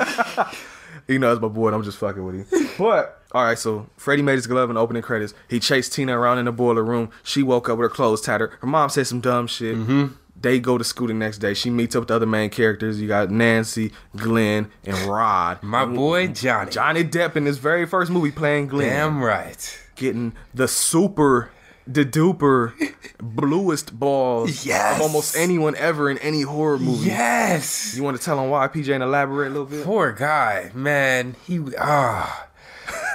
[1.09, 1.69] You know, that's my boy.
[1.69, 2.69] and I'm just fucking with him.
[2.79, 5.35] But all right, so Freddy made his glove in opening credits.
[5.49, 7.11] He chased Tina around in the boiler room.
[7.23, 8.53] She woke up with her clothes tattered.
[8.61, 9.77] Her mom said some dumb shit.
[9.77, 10.15] Mm-hmm.
[10.41, 11.55] They go to school the next day.
[11.55, 13.01] She meets up with the other main characters.
[13.01, 15.63] You got Nancy, Glenn, and Rod.
[15.63, 16.71] My boy Johnny.
[16.71, 19.79] Johnny Depp in his very first movie playing Glenn, Damn right.
[19.97, 21.51] getting the super,
[21.87, 22.73] the duper,
[23.21, 24.97] bluest balls Yes.
[24.97, 27.09] of almost anyone ever in any horror movie.
[27.09, 27.95] Yes.
[27.97, 29.85] You want to tell him why, PJ, and elaborate a little bit?
[29.85, 31.37] Poor guy, man.
[31.47, 32.47] He ah.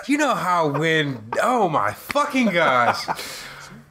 [0.08, 3.06] You know how when oh my fucking gosh.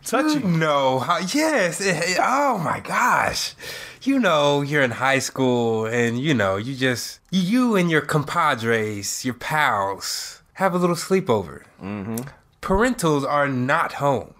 [0.05, 0.39] Touchy.
[0.43, 1.81] No, how, yes.
[1.81, 3.55] it- it- oh my gosh.
[4.03, 9.25] You know, you're in high school and you know, you just you and your compadres,
[9.25, 11.65] your pals, have a little sleepover.
[11.83, 12.17] Mm-hmm.
[12.63, 14.35] Parentals are not home.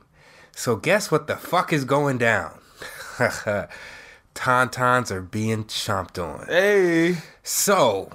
[0.59, 2.59] So guess what the fuck is going down?
[4.35, 6.49] Tauntauns are being chomped on.
[6.49, 7.19] Hey.
[7.45, 8.11] So,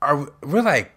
[0.00, 0.92] are we're like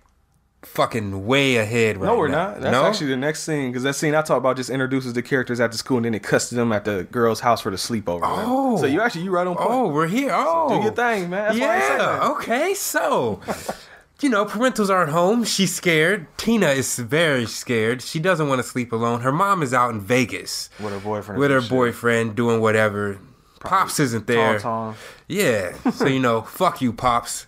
[0.63, 2.51] fucking way ahead right No, we're now.
[2.51, 2.61] not.
[2.61, 2.85] That's no?
[2.85, 5.73] actually the next scene because that scene I talked about just introduces the characters the
[5.73, 8.21] school and then it cuts to them at the girl's house for the sleepover.
[8.21, 8.45] man.
[8.47, 8.77] Oh.
[8.77, 9.69] so you actually you right on point.
[9.69, 10.31] Oh, we're here.
[10.31, 10.95] Oh, do your oh.
[10.95, 11.57] thing, man.
[11.57, 12.29] That's why I said yeah.
[12.31, 12.73] Okay.
[12.75, 13.41] So,
[14.25, 15.43] you know, parentals aren't home.
[15.43, 16.25] She's scared.
[16.35, 18.01] Tina is very scared.
[18.01, 19.21] She doesn't want to sleep alone.
[19.21, 21.39] Her mom is out in Vegas With her boyfriend.
[21.39, 21.69] with her Shit.
[21.69, 23.19] boyfriend doing whatever.
[23.59, 24.59] Pops isn't there.
[24.59, 24.95] Tauntaun.
[25.27, 25.73] Yeah.
[25.91, 27.45] So you know, fuck you, pops.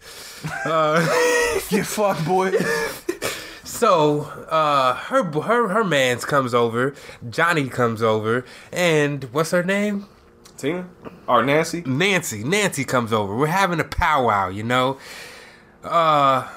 [0.66, 1.02] Uh,
[1.70, 2.52] Get fucked, boy.
[3.64, 6.94] So uh, her her her man's comes over,
[7.30, 10.06] Johnny comes over, and what's her name?
[10.58, 10.88] Tina
[11.28, 11.82] or Nancy?
[11.88, 12.44] Nancy.
[12.44, 13.36] Nancy comes over.
[13.36, 14.98] We're having a powwow, you know.
[15.84, 16.48] Uh,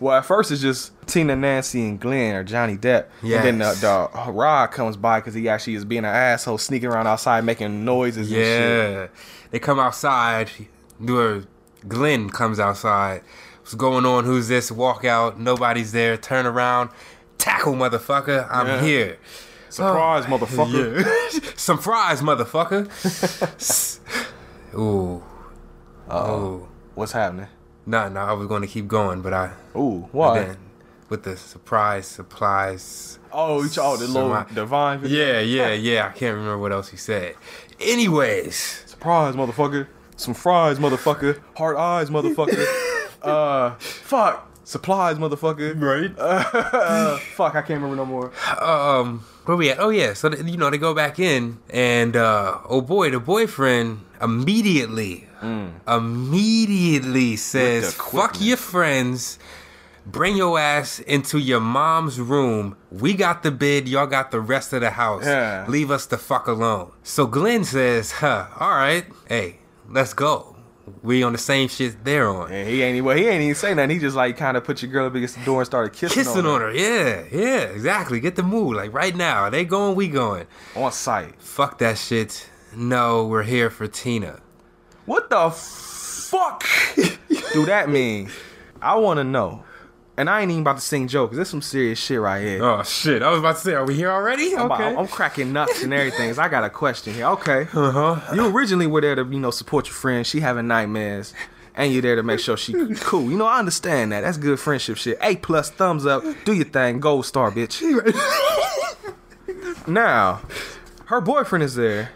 [0.00, 3.06] Well, at first it's just Tina, Nancy, and Glenn or Johnny Depp.
[3.22, 3.80] And then the, Yes.
[3.82, 7.84] the Rod comes by because he actually is being an asshole, sneaking around outside making
[7.84, 8.90] noises and shit.
[8.92, 9.06] Yeah.
[9.50, 10.50] They come outside.
[11.86, 13.22] Glenn comes outside.
[13.60, 14.24] What's going on?
[14.24, 14.72] Who's this?
[14.72, 15.38] Walk out.
[15.38, 16.16] Nobody's there.
[16.16, 16.90] Turn around.
[17.38, 18.46] Tackle, motherfucker.
[18.50, 18.80] I'm Yeah.
[18.82, 19.18] here.
[19.68, 21.04] Surprise, Oh, motherfucker.
[21.44, 21.50] yeah.
[21.56, 22.88] Some fries, motherfucker.
[24.74, 25.22] Ooh.
[26.12, 26.68] Ooh.
[26.94, 27.46] What's happening?
[27.90, 29.50] No, no, I was going to keep going, but I.
[29.74, 30.54] Ooh, why?
[31.08, 33.18] With the surprise supplies.
[33.32, 35.00] Oh, each oh the little divine.
[35.00, 35.40] video?
[35.40, 36.06] Yeah, yeah, yeah.
[36.06, 37.34] I can't remember what else he said.
[37.80, 38.54] Anyways,
[38.86, 39.88] Surprise, motherfucker.
[40.14, 41.40] Some fries, motherfucker.
[41.56, 42.64] Heart eyes, motherfucker.
[43.22, 44.48] uh, fuck.
[44.62, 45.80] Supplies, motherfucker.
[45.82, 46.16] right?
[46.16, 48.30] Uh, fuck, I can't remember no more.
[48.62, 49.80] um where we at?
[49.80, 54.04] Oh yeah, so you know they go back in and uh oh boy, the boyfriend
[54.22, 55.72] immediately Mm.
[55.88, 59.38] immediately says, "Fuck your friends."
[60.06, 62.74] Bring your ass into your mom's room.
[62.90, 63.86] We got the bid.
[63.86, 65.24] y'all got the rest of the house.
[65.24, 65.66] Yeah.
[65.68, 66.90] Leave us the fuck alone.
[67.02, 70.56] So Glenn says, huh, all right, hey, let's go.
[71.02, 72.50] We on the same shit they're on.
[72.50, 73.90] And he ain't even well, he ain't even say nothing.
[73.90, 76.14] He just like kind of put your girl up against the door and started kissing,
[76.24, 78.18] Kissing on her, yeah, yeah, exactly.
[78.18, 79.50] Get the move, like right now.
[79.50, 80.46] They going, we going.
[80.74, 81.40] on site.
[81.40, 82.48] Fuck that shit.
[82.74, 84.40] No, we're here for Tina.
[85.06, 86.64] What the fuck
[87.52, 88.30] do that mean?
[88.80, 89.64] I want to know.
[90.16, 91.34] And I ain't even about to sing jokes.
[91.34, 92.62] There's some serious shit right here.
[92.62, 93.22] Oh shit!
[93.22, 94.54] I was about to say, are we here already?
[94.54, 96.38] I'm, about- I'm cracking nuts and everything.
[96.38, 97.24] I got a question here.
[97.26, 97.62] Okay.
[97.72, 98.34] Uh huh.
[98.34, 100.26] You originally were there to, you know, support your friend.
[100.26, 101.32] She having nightmares.
[101.74, 103.30] And you're there to make sure she cool.
[103.30, 104.22] You know, I understand that.
[104.22, 105.16] That's good friendship shit.
[105.22, 106.22] A plus, thumbs up.
[106.44, 107.00] Do your thing.
[107.00, 107.80] Gold star, bitch.
[109.86, 110.42] now,
[111.06, 112.10] her boyfriend is there.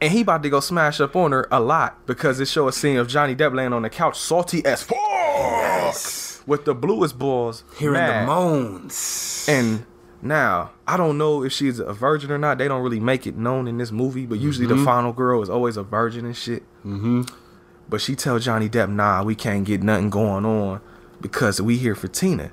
[0.00, 2.72] And he about to go smash up on her a lot because it show a
[2.72, 7.64] scene of Johnny Depp laying on the couch, salty as fuck, with the bluest balls.
[7.76, 8.22] Hearing mad.
[8.22, 9.46] the moans.
[9.48, 9.84] And
[10.22, 12.58] now, I don't know if she's a virgin or not.
[12.58, 15.50] They don't really make it known in this movie, but usually the final girl is
[15.50, 16.62] always a virgin and shit.
[16.84, 17.22] mm-hmm.
[17.88, 20.80] But she tell Johnny Depp, nah, we can't get nothing going on
[21.20, 22.50] because we here for Tina.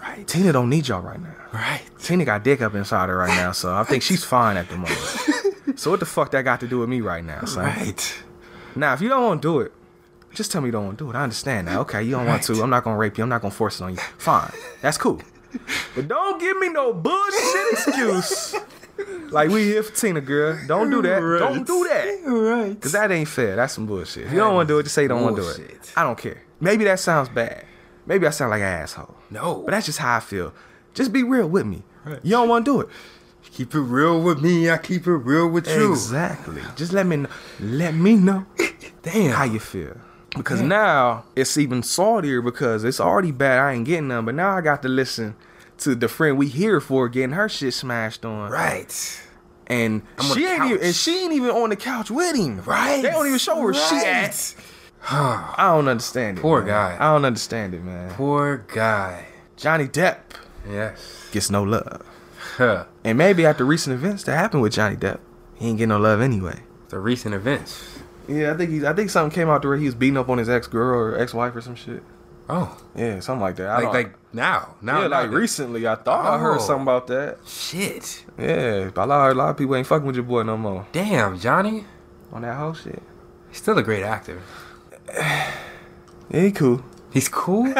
[0.00, 0.26] Right.
[0.26, 1.34] Tina don't need y'all right now.
[1.52, 1.82] Right.
[1.98, 4.76] Tina got dick up inside her right now, so I think she's fine at the
[4.76, 4.98] moment.
[5.76, 7.64] so what the fuck that got to do with me right now, son?
[7.64, 8.22] Right.
[8.76, 9.72] Now, if you don't want to do it,
[10.32, 11.14] just tell me you don't want to do it.
[11.14, 11.78] I understand that.
[11.78, 12.62] Okay, you don't want to.
[12.62, 13.22] I'm not gonna rape you.
[13.22, 14.00] I'm not gonna force it on you.
[14.18, 15.20] Fine, that's cool.
[15.94, 18.54] But don't give me no bullshit excuse.
[19.30, 20.58] Like we here for Tina, girl.
[20.66, 21.20] Don't do that.
[21.20, 22.22] Don't do that.
[22.26, 22.80] Right.
[22.80, 23.56] Cause that ain't fair.
[23.56, 24.26] That's some bullshit.
[24.26, 25.92] If you don't want to do it, just say you don't want to do it.
[25.96, 26.42] I don't care.
[26.60, 27.64] Maybe that sounds bad.
[28.06, 29.14] Maybe I sound like an asshole.
[29.30, 29.62] No.
[29.62, 30.52] But that's just how I feel.
[30.92, 31.82] Just be real with me.
[32.04, 32.20] Right.
[32.22, 32.88] You don't want to do it.
[33.54, 34.68] Keep it real with me.
[34.68, 35.92] I keep it real with you.
[35.92, 36.60] Exactly.
[36.76, 37.28] Just let me know.
[37.60, 38.46] Let me know
[39.02, 39.30] Damn.
[39.32, 39.96] how you feel.
[40.36, 43.60] Because now it's even saltier because it's already bad.
[43.60, 45.36] I ain't getting none, but now I got to listen
[45.78, 48.50] to the friend we here for getting her shit smashed on.
[48.50, 49.20] Right.
[49.68, 52.60] And I'm she ain't even and she ain't even on the couch with him.
[52.62, 53.00] Right.
[53.02, 54.54] They don't even show where she at.
[55.10, 56.42] I don't understand it.
[56.42, 56.68] Poor man.
[56.68, 56.96] guy.
[56.98, 58.10] I don't understand it, man.
[58.10, 59.26] Poor guy.
[59.56, 60.18] Johnny Depp
[60.68, 61.28] Yes.
[61.30, 62.02] gets no love.
[62.56, 62.84] Huh.
[63.04, 65.18] And maybe after recent events that happened with Johnny Depp,
[65.56, 66.60] he ain't getting no love anyway.
[66.88, 67.98] The recent events.
[68.28, 68.84] Yeah, I think he's.
[68.84, 70.98] I think something came out to where he was beating up on his ex girl
[70.98, 72.02] or ex wife or some shit.
[72.48, 72.78] Oh.
[72.94, 73.68] Yeah, something like that.
[73.68, 74.76] I Like like now.
[74.82, 75.00] Now.
[75.02, 76.60] yeah, like recently, I thought I heard Oh.
[76.60, 77.38] something about that.
[77.46, 78.24] Shit.
[78.38, 80.86] Yeah, but a lot, a lot of people ain't fucking with your boy no more
[80.92, 81.84] Damn, Johnny.
[82.32, 83.02] on that whole shit.
[83.48, 84.40] He's still a great actor.
[86.30, 86.82] Yeah, he cool.
[87.12, 87.64] He's cool.
[87.66, 87.74] He's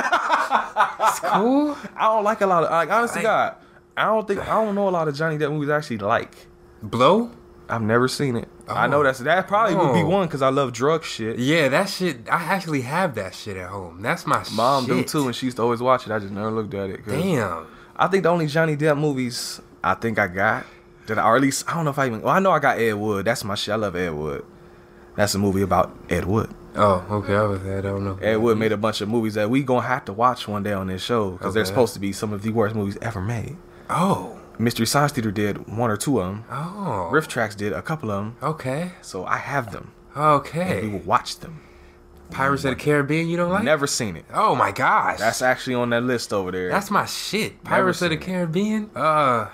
[1.21, 1.77] cool.
[1.97, 2.71] I don't like a lot of.
[2.71, 3.57] Like, honest to God,
[3.97, 6.35] I don't think I don't know a lot of Johnny Depp movies I actually like.
[6.83, 7.31] Blow.
[7.69, 8.49] I've never seen it.
[8.69, 9.05] I know Oh.
[9.05, 10.09] that's that probably would be Oh.
[10.09, 11.39] one because I love drug shit.
[11.39, 12.29] Yeah, that shit.
[12.31, 14.03] I actually have that shit at home.
[14.03, 16.13] That's my Mom do too, and she used to always watch it.
[16.13, 17.07] I just never looked at it.
[17.07, 17.67] Damn.
[17.97, 20.67] I think the only Johnny Depp movies I think I got
[21.07, 22.21] that, I, or at least I don't know if I even.
[22.23, 23.25] Well, I know I got Ed Wood.
[23.27, 23.73] That's my shit.
[23.73, 24.45] I love Ed Wood.
[25.17, 26.51] That's a movie about Ed Wood.
[26.77, 27.35] Oh, okay.
[27.37, 27.61] I was.
[27.65, 28.19] I don't know.
[28.21, 30.73] Ed Wood made a bunch of movies that we gonna have to watch one day
[30.73, 33.57] on this show because they're supposed to be some of the worst movies ever made.
[33.91, 34.41] Oh.
[34.59, 36.45] Mystery Science Theater did one or two of them.
[36.51, 37.11] Oh.
[37.13, 38.37] RiffTrax did a couple of them.
[38.43, 38.93] Okay.
[39.03, 39.93] So I have them.
[40.17, 41.61] And we will watch them.
[42.31, 43.29] Pirates of the Caribbean.
[43.29, 43.65] You don't like?
[43.65, 44.25] Never seen it.
[44.33, 45.19] Oh my gosh.
[45.19, 46.71] That's actually on that list over there.
[46.71, 47.63] That's my shit.
[47.65, 48.25] Pirates of the seen it.
[48.27, 48.91] Caribbean.
[48.95, 49.49] Uh,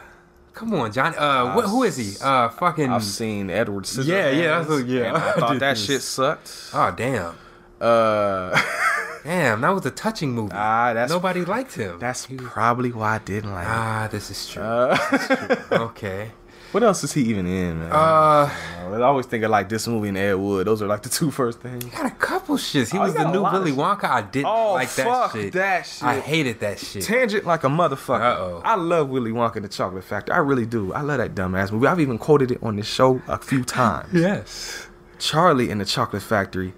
[0.53, 1.15] come on, John.
[1.17, 2.13] Uh, what, who is he?
[2.23, 2.91] Uh, fucking.
[2.91, 4.07] I've seen Edward Scissorhands.
[4.07, 5.85] Yeah, yeah, that's yeah, I thought that this.
[5.87, 6.71] shit sucked.
[6.73, 7.35] Oh damn.
[7.81, 8.61] Uh,
[9.25, 10.53] Damn, that was a touching movie.
[10.55, 11.99] ah, that's Nobody liked him.
[11.99, 13.71] that's probably why I didn't like it.
[13.71, 14.63] ah, this is true.
[14.63, 16.31] Uh, okay.
[16.73, 17.91] What else is he even in, man?
[17.91, 20.69] Uh, I always think of like this movie and Ed Wood.
[20.69, 21.83] Those are like the two first things.
[21.83, 22.93] He got a couple shits.
[22.93, 23.73] He Oh, was he the new Willy.
[23.73, 24.05] Wonka.
[24.05, 25.53] I didn't Oh, like that fuck shit.
[25.55, 26.03] that shit.
[26.05, 27.03] I hated that shit.
[27.03, 28.21] Tangent like a motherfucker.
[28.21, 28.63] Uh-oh.
[28.65, 30.33] I love Willy Wonka and the Chocolate Factory.
[30.35, 30.93] I really do.
[30.93, 31.89] I love that dumbass movie.
[31.89, 34.09] I've even quoted it on this show a few times.
[34.15, 34.87] yes.
[35.19, 36.73] Charlie and the Chocolate Factory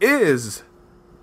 [0.00, 0.62] is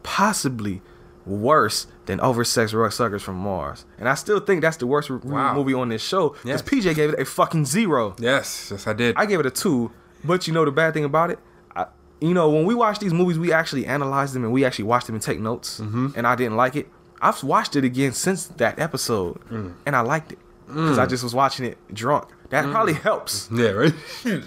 [0.04, 0.82] possibly
[1.26, 3.86] worse than Oversexed Rugsuckers from Mars.
[3.98, 5.54] And I still think that's the worst Wow.
[5.54, 6.62] movie on this show because Yes.
[6.62, 8.16] PJ gave it a fucking zero.
[8.20, 8.70] Yes.
[8.72, 9.16] Yes, I did.
[9.18, 9.92] I gave it a two,
[10.24, 11.40] but you know the bad thing about it?
[11.76, 11.86] I,
[12.20, 15.06] you know, when we watch these movies, we actually analyze them and we actually watch
[15.06, 15.80] them and take notes.
[15.80, 16.08] Mm-hmm.
[16.18, 16.90] And I didn't like it.
[17.22, 19.76] I've watched it again since that episode, Mm.
[19.86, 22.26] and I liked it because I just was watching it drunk.
[22.50, 23.48] That probably helps.
[23.50, 23.94] yeah, right.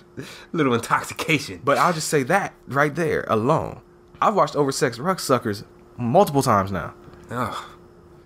[0.52, 1.60] Little intoxication.
[1.64, 3.80] But I'll just say that right there alone.
[4.20, 5.64] I've watched Oversexed Rugsuckers
[5.96, 6.94] multiple times now.
[7.30, 7.68] Oh,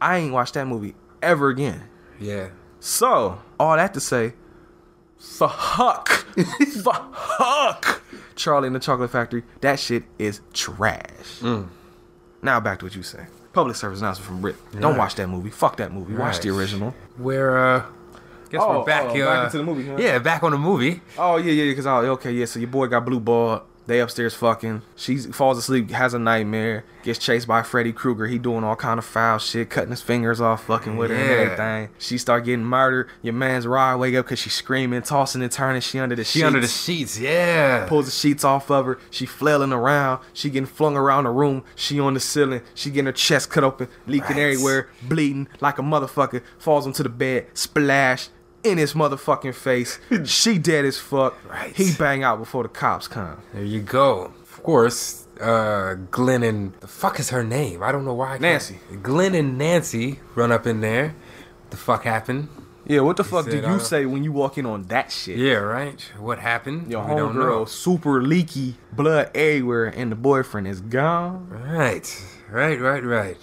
[0.00, 1.82] I ain't watched that movie ever again.
[2.18, 2.48] yeah.
[2.82, 4.32] So, all that to say,
[5.18, 6.08] fuck,
[7.12, 8.02] fuck,
[8.36, 9.42] Charlie and the Chocolate Factory.
[9.60, 11.42] That shit is trash.
[12.42, 13.26] Now back to what you say.
[13.52, 14.56] Public service announcement from Rick.
[14.72, 14.98] Don't Right.
[14.98, 15.50] watch that movie.
[15.50, 16.14] Fuck that movie.
[16.14, 16.94] Watch the original.
[17.18, 17.82] We're uh,
[18.48, 19.04] guess Oh, we're back.
[19.06, 19.96] oh, uh, back into the movie, huh?
[19.98, 21.02] Yeah, back on the movie.
[21.18, 22.44] Oh yeah, yeah, because oh, okay, yeah.
[22.46, 23.64] So your boy got blue ball.
[23.90, 24.82] They upstairs fucking.
[24.94, 28.28] She falls asleep, has a nightmare, gets chased by Freddy Krueger.
[28.28, 31.28] He doing all kind of foul shit, cutting his fingers off, fucking with her and
[31.28, 31.88] everything.
[31.98, 33.08] She start getting murdered.
[33.20, 35.80] Your man's ride wake up because she's screaming, tossing and turning.
[35.80, 36.46] She under the She sheets.
[36.46, 37.18] under the sheets.
[37.18, 37.86] Yeah.
[37.88, 39.00] pulls the sheets off of her.
[39.10, 40.20] She flailing around.
[40.34, 41.64] She getting flung around the room.
[41.74, 42.60] She on the ceiling.
[42.76, 44.52] She getting her chest cut open, leaking Right.
[44.52, 46.42] everywhere, bleeding like a motherfucker.
[46.60, 48.28] Falls onto the bed, splash
[48.62, 49.98] in his motherfucking face.
[50.24, 51.36] she dead as fuck.
[51.48, 51.74] Right.
[51.74, 53.38] He bang out before the cops come.
[53.54, 54.32] There you go.
[54.42, 57.82] Of course, uh, Glenn and the fuck is her name?
[57.82, 58.26] I don't know why.
[58.26, 58.78] I can't- Nancy.
[59.02, 61.14] Glenn and Nancy run up in there.
[61.62, 62.48] What The fuck happened?
[62.86, 65.36] Yeah, what the fuck do you uh, say when you walk in on that shit?
[65.38, 66.00] Yeah, right.
[66.18, 66.90] What happened?
[66.90, 67.64] Your we don't know.
[67.64, 71.48] homegirl super leaky, blood everywhere, and the boyfriend is gone.
[71.50, 73.36] Right, right, right, right.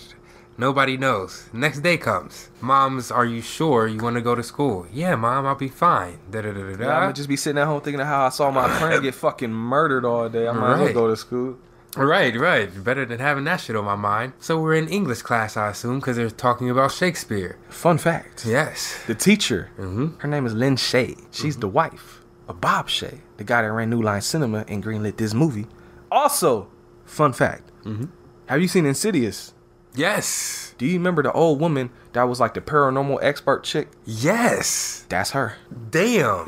[0.58, 1.48] Nobody knows.
[1.54, 2.50] Next day comes.
[2.62, 4.88] Mom's, are you sure you want to go to school?
[4.92, 6.18] Yeah, mom, I'll be fine.
[6.32, 8.50] Da da da da I'm just be sitting at home thinking of how I saw
[8.50, 10.48] my friend get fucking murdered all day.
[10.48, 11.58] I might as well go to school.
[11.96, 12.70] Right, right.
[12.84, 14.34] Better than having that shit on my mind.
[14.40, 17.58] So we're in English class, I assume, because they're talking about Shakespeare.
[17.70, 18.46] Fun fact.
[18.46, 19.00] Yes.
[19.08, 20.18] The teacher, Mm-hmm.
[20.20, 21.18] her name is Lin Shaye.
[21.32, 25.18] She's the wife of Bob Shaye, the guy that ran New Line Cinema and greenlit
[25.18, 25.68] this movie.
[26.12, 26.68] Also,
[27.06, 27.72] fun fact.
[27.84, 28.06] Mm-hmm.
[28.48, 29.54] Have you seen Insidious?
[29.96, 30.76] Yes.
[30.78, 33.90] Do you remember the old woman that was like the paranormal expert chick?
[34.06, 35.06] Yes.
[35.10, 35.56] That's her.
[35.90, 36.46] Damn.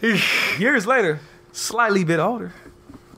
[0.58, 1.20] Years later,
[1.52, 2.52] slightly bit older.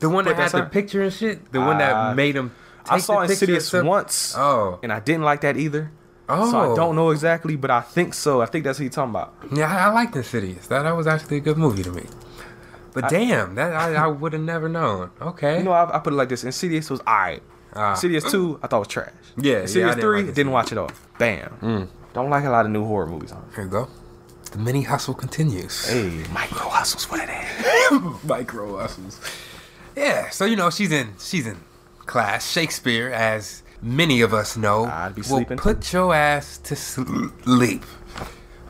[0.00, 1.52] the one that had the picture and shit.
[1.52, 2.52] The one that Uh, made him.
[2.88, 4.78] I saw Insidious once, Oh.
[4.82, 5.90] and I didn't like that either.
[6.30, 6.50] Oh.
[6.50, 8.40] So I don't know exactly, but I think so.
[8.40, 9.34] I think that's what you're talking about.
[9.52, 10.66] Yeah, I, I liked Insidious.
[10.68, 12.04] That that was actually a good movie to me.
[12.94, 15.10] But damn, that I, I would have never known.
[15.20, 15.58] Okay.
[15.58, 17.42] You know, I, I put it like this: Insidious was alright.
[17.74, 17.90] Ah.
[17.90, 19.12] Insidious two, I thought was trash.
[19.36, 20.90] Yeah, yeah, I didn't three, like didn't watch it all.
[21.18, 21.56] Bam.
[21.60, 21.88] Mm.
[22.14, 23.30] Don't like a lot of new horror movies.
[23.30, 23.40] Huh?
[23.54, 23.88] Here you go.
[24.52, 25.86] The mini hustle continues.
[25.88, 28.24] Hey, micro hustles, what it is?
[28.24, 29.20] Micro hustles.
[29.94, 31.58] Yeah, so you know she's in she's in
[32.06, 34.86] class Shakespeare, as many of us know.
[34.86, 35.58] I'd be will sleeping.
[35.58, 37.84] put your ass to sleep.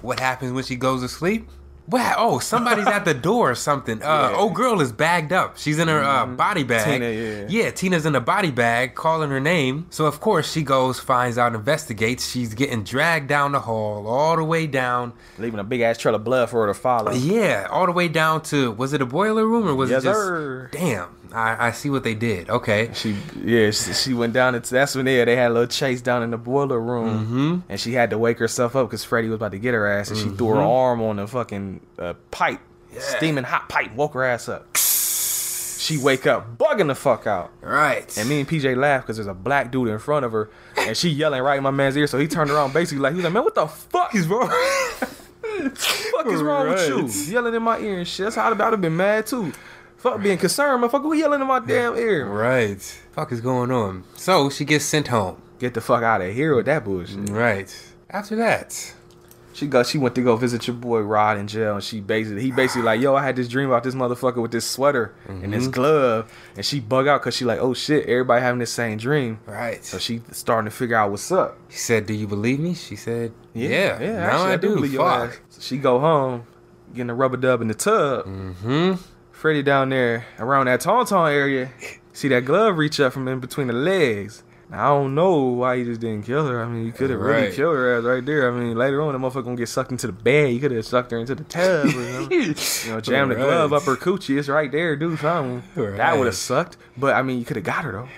[0.02, 1.48] What happens when she goes to sleep?
[1.88, 2.14] Wow!
[2.18, 4.02] Oh, somebody's at the door or something.
[4.02, 4.36] Uh, Yeah.
[4.36, 5.56] old girl is bagged up.
[5.58, 6.84] She's in her uh, body bag.
[6.84, 7.46] Tina, yeah.
[7.48, 9.86] Yeah, Tina's in a body bag, calling her name.
[9.90, 12.28] So of course she goes, finds out, investigates.
[12.30, 15.12] She's getting dragged down the hall, all the way down.
[15.38, 17.12] Leaving a big ass trail of blood for her to follow.
[17.12, 20.06] Yeah, all the way down to was it a boiler room or was Yes, it
[20.08, 20.18] just?
[20.20, 20.68] sir.
[20.72, 22.48] Damn, I, I see what they did.
[22.50, 23.14] Okay, She,
[23.44, 24.54] yeah, she, she went down.
[24.54, 27.58] Into, that's when they they had a little chase down in the boiler room, Mm-hmm.
[27.70, 30.08] and she had to wake herself up because Freddy was about to get her ass,
[30.10, 32.60] and she threw her arm on the fucking uh, pipe,
[32.98, 34.76] steaming hot pipe, woke her ass up.
[34.76, 37.50] She wake up, bugging the fuck out.
[37.62, 38.14] right.
[38.18, 40.94] And me and PJ laugh because there's a black dude in front of her, and
[40.96, 42.06] she yelling right in my man's ear.
[42.06, 44.48] So he turned around, basically like he was like, "Man, what the fuck is wrong?
[44.98, 46.88] fuck is wrong with
[47.26, 47.32] you?
[47.32, 48.24] Yelling in my ear and shit.
[48.24, 49.52] That's how I'd have been mad too.
[49.98, 51.02] Fuck being concerned, motherfucker.
[51.02, 52.26] Who yelling in my damn ear?
[52.26, 52.80] right.
[53.12, 54.04] Fuck is going on?
[54.16, 55.42] So she gets sent home.
[55.58, 57.28] Get the fuck out of here with that bullshit.
[57.30, 57.68] Right.
[58.08, 58.94] After that,
[59.54, 59.82] She go.
[59.82, 62.82] She went to go visit your boy Rod in jail, and she basically he basically
[62.82, 65.50] like, yo, I had this dream about this motherfucker with this sweater and Mm-hmm.
[65.50, 68.98] this glove, and she bug out because she like, oh shit, everybody having this same
[68.98, 69.40] dream.
[69.46, 69.84] right.
[69.84, 71.58] So she starting to figure out what's up.
[71.70, 74.12] She said, "Do you believe me?" She said, "Yeah, yeah.
[74.12, 75.40] now actually, I, do." believe your Fuck.
[75.48, 76.44] So she go home,
[76.94, 78.26] getting a rubber dub in the tub.
[78.26, 78.92] Hmm.
[79.38, 81.70] Freddy down there around that tauntaun area,
[82.12, 84.42] see that glove reach up from in between the legs.
[84.70, 86.60] I don't know why he just didn't kill her.
[86.62, 88.52] I mean, you could have really killed her ass right there.
[88.52, 90.52] I mean, later on, the motherfucker gonna get sucked into the bed.
[90.52, 91.86] You could have sucked her into the tub.
[91.86, 92.30] Or something.
[92.88, 93.44] you know, jam the Right.
[93.44, 94.38] glove up her coochie.
[94.38, 94.94] It's right there.
[94.96, 95.18] dude.
[95.20, 95.62] something.
[95.96, 96.76] That would have sucked.
[96.98, 98.08] But I mean, you could have got her though.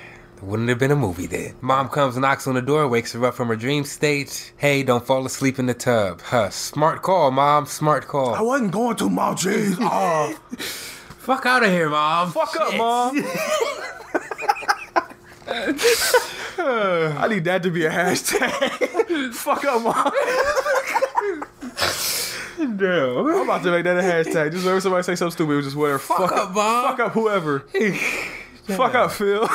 [0.42, 1.54] Wouldn't have been a movie then.
[1.60, 4.54] Mom comes, knocks on the door, wakes her up from her dream state.
[4.56, 6.22] Hey, don't fall asleep in the tub.
[6.22, 7.66] Huh, smart call, mom.
[7.66, 8.34] Smart call.
[8.34, 9.36] I wasn't going to, mom.
[9.36, 9.76] Jeez.
[9.80, 10.34] Oh,
[11.20, 12.32] Fuck out of here, mom.
[12.32, 13.16] fuck up, mom.
[16.58, 19.32] I need that to be a hashtag.
[19.34, 20.12] fuck up, mom.
[22.78, 23.18] Damn.
[23.26, 24.52] I'm about to make that a hashtag.
[24.52, 25.98] Just whenever somebody say something stupid, it was just whatever.
[25.98, 26.84] Fuck, up, mom.
[26.96, 27.60] Fuck up whoever.
[28.64, 29.46] Fuck up, Phil.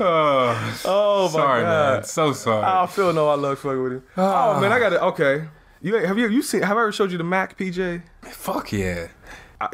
[0.00, 1.94] Oh, oh my sorry, god.
[1.94, 2.04] man.
[2.04, 2.64] So sorry.
[2.64, 4.02] I Phil no, I love fucking with him.
[4.16, 5.00] Oh man, I got it.
[5.00, 5.44] Okay.
[5.84, 6.62] You have you you seen?
[6.62, 8.02] Have I ever showed you the Mack, PJ?
[8.22, 9.08] Fuck yeah.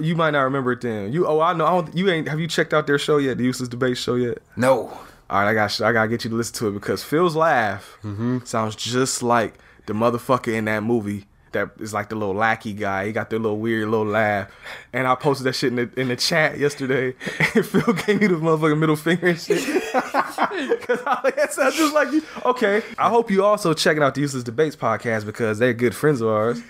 [0.01, 1.12] You might not remember it then.
[1.12, 1.64] You oh I know.
[1.64, 2.27] I don't, you ain't.
[2.27, 3.38] Have you checked out their show yet?
[3.38, 4.38] The Useless Debate show yet?
[4.57, 4.88] No.
[4.88, 7.96] All right, I got I gotta get you to listen to it because Phil's laugh
[8.03, 8.38] mm-hmm.
[8.42, 9.55] sounds just like
[9.87, 13.06] the motherfucker in that movie that is like the little lackey guy.
[13.06, 14.50] He got the little weird little laugh,
[14.92, 17.14] and I posted that shit in the in the chat yesterday.
[17.52, 22.12] And Phil gave me the motherfucking middle finger and shit because that sounds just like
[22.12, 22.22] you.
[22.44, 26.20] Okay, I hope you also checking out the Useless Debates podcast because they're good friends
[26.20, 26.62] of ours.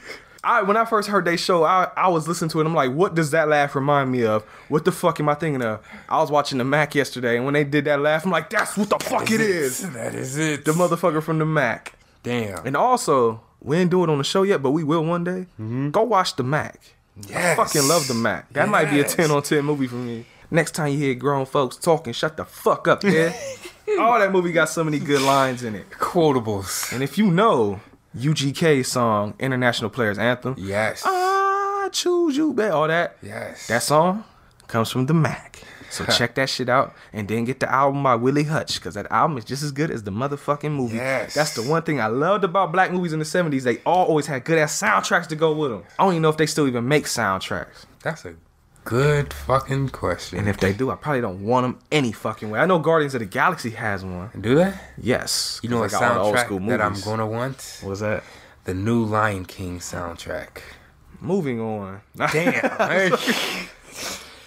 [0.42, 2.66] I when I first heard they show, I, I was listening to it.
[2.66, 4.42] I'm like, what does that laugh remind me of?
[4.68, 5.86] What the fuck am I thinking of?
[6.08, 8.76] I was watching the Mack yesterday, and when they did that laugh, I'm like, that's
[8.76, 9.90] what the fuck it is.
[9.92, 10.64] That is it.
[10.64, 11.92] The motherfucker from the Mack.
[12.22, 12.66] Damn.
[12.66, 15.46] And also, we ain't do it on the show yet, but we will one day.
[15.61, 15.90] Mm-hmm.
[15.90, 16.81] Go watch the Mack.
[17.29, 17.59] yes.
[17.59, 18.53] I fucking love the Mack.
[18.53, 20.25] That might be a 10 on 10 movie for me.
[20.51, 23.33] Next time you hear grown folks talking, shut the fuck up, yeah.
[23.88, 25.88] oh, that movie got so many good lines in it.
[25.90, 26.92] Quotables.
[26.92, 27.81] And if you know
[28.16, 31.03] UGK's song, International Players Anthem, Yes.
[31.07, 33.16] I choose you, bet all that.
[33.23, 33.68] yes.
[33.68, 34.25] That song
[34.66, 35.62] comes from the Mack.
[35.90, 39.11] So check that shit out and then get the album by Willie Hutch because that
[39.11, 40.96] album is just as good as the motherfucking movie.
[40.96, 41.35] Yes.
[41.35, 43.62] That's the one thing I loved about black movies in the 70s.
[43.62, 45.85] They all always had good ass soundtracks to go with them.
[45.98, 47.85] I don't even know if they still even make soundtracks.
[48.03, 48.35] That's a
[48.85, 50.38] good fucking question.
[50.38, 52.61] And if they do, I probably don't want them any fucking way.
[52.61, 54.31] I know Guardians of the Galaxy has one.
[54.40, 54.72] Do they?
[54.98, 55.61] Yes.
[55.62, 57.81] You know a they got all the that I'm gonna want?
[57.83, 58.24] What's that?
[58.64, 60.61] The new Lion King soundtrack.
[61.20, 62.00] Moving on.
[62.16, 63.12] Damn.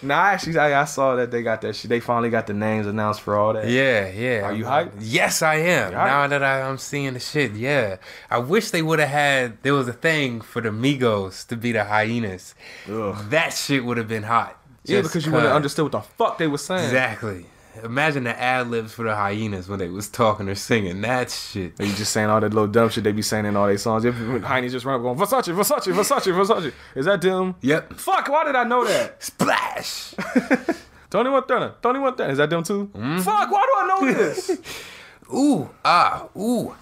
[0.04, 1.90] Nah, actually, I, I saw that they got that shit.
[1.90, 3.68] They finally got the names announced for all that.
[3.68, 4.42] yeah, yeah.
[4.42, 4.92] Are you hyped?
[5.00, 5.92] Yes, I am.
[5.94, 7.98] Now that I, I'm seeing the shit, yeah.
[8.30, 9.62] I wish they would have had.
[9.64, 12.56] There was a thing for the Migos to be the hyenas.
[12.90, 13.16] Ugh.
[13.30, 14.60] That shit would have been hot.
[14.86, 16.84] Yeah, because you would have understood what the fuck they were saying.
[16.84, 17.46] Exactly.
[17.82, 21.02] Imagine the ad libs for the hyenas when they was talking or singing.
[21.02, 21.80] That shit.
[21.80, 23.78] Are you just saying all that little dumb shit they be saying in all their
[23.80, 24.06] songs.
[24.06, 26.72] If Heine just run up going Versace, Versace, Versace, Versace.
[26.96, 27.56] Is that them?
[27.62, 27.94] Yep.
[27.94, 28.30] Fuck!
[28.30, 29.24] Why did I know that?
[29.24, 30.14] Splash.
[31.10, 32.32] Tony Montana, Tony Montana.
[32.32, 32.90] Is that them too?
[32.94, 33.52] Fuck!
[33.52, 34.60] Why do I know this?
[35.34, 36.76] Ooh, ah, ooh.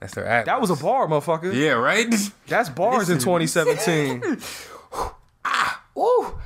[0.00, 0.46] That's their ad.
[0.46, 1.54] that was a bar, motherfucker.
[1.54, 2.14] yeah, right.
[2.48, 4.38] That's bars in 2017.
[5.44, 6.38] ah Ooh,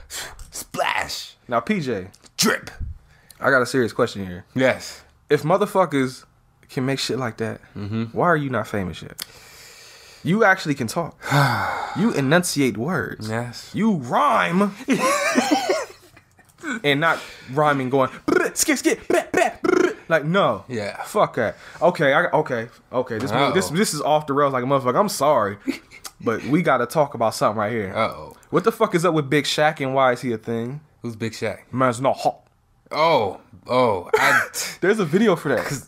[0.51, 2.09] splash, now, PJ,
[2.41, 2.71] drip.
[3.39, 4.45] I got a serious question here.
[4.55, 5.03] Yes.
[5.29, 6.25] If motherfuckers
[6.69, 7.61] can make shit like that,
[8.13, 9.23] why are you not famous yet?
[10.23, 11.19] You actually can talk.
[11.99, 13.31] you enunciate words.
[13.31, 13.71] Yes.
[13.75, 14.75] You rhyme.
[16.85, 17.19] and not
[17.53, 20.65] rhyming going "Brr, skit skit brr, brr, brr." like no.
[20.69, 21.03] Yeah.
[21.05, 21.57] Fuck that.
[21.81, 22.69] Okay, I okay.
[22.93, 25.01] Okay, this this this is off the rails like a motherfucker.
[25.01, 25.57] I'm sorry.
[26.21, 27.93] but we got to talk about something right here.
[27.95, 28.37] Uh oh.
[28.51, 30.81] what the fuck is up with Big Shaq and why is he a thing?
[31.03, 31.61] Who's Big Shaq?
[31.73, 32.47] Man's not hot.
[32.91, 34.11] Oh, oh.
[34.15, 34.49] I,
[34.81, 35.83] There's a video for that.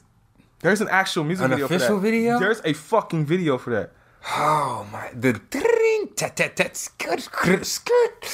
[0.60, 2.02] There's an actual music An video for official that.
[2.02, 2.38] video?
[2.38, 3.90] There's a fucking video for that.
[4.28, 5.10] oh my.
[5.14, 5.40] The
[6.74, 8.28] skirt skirt skirt.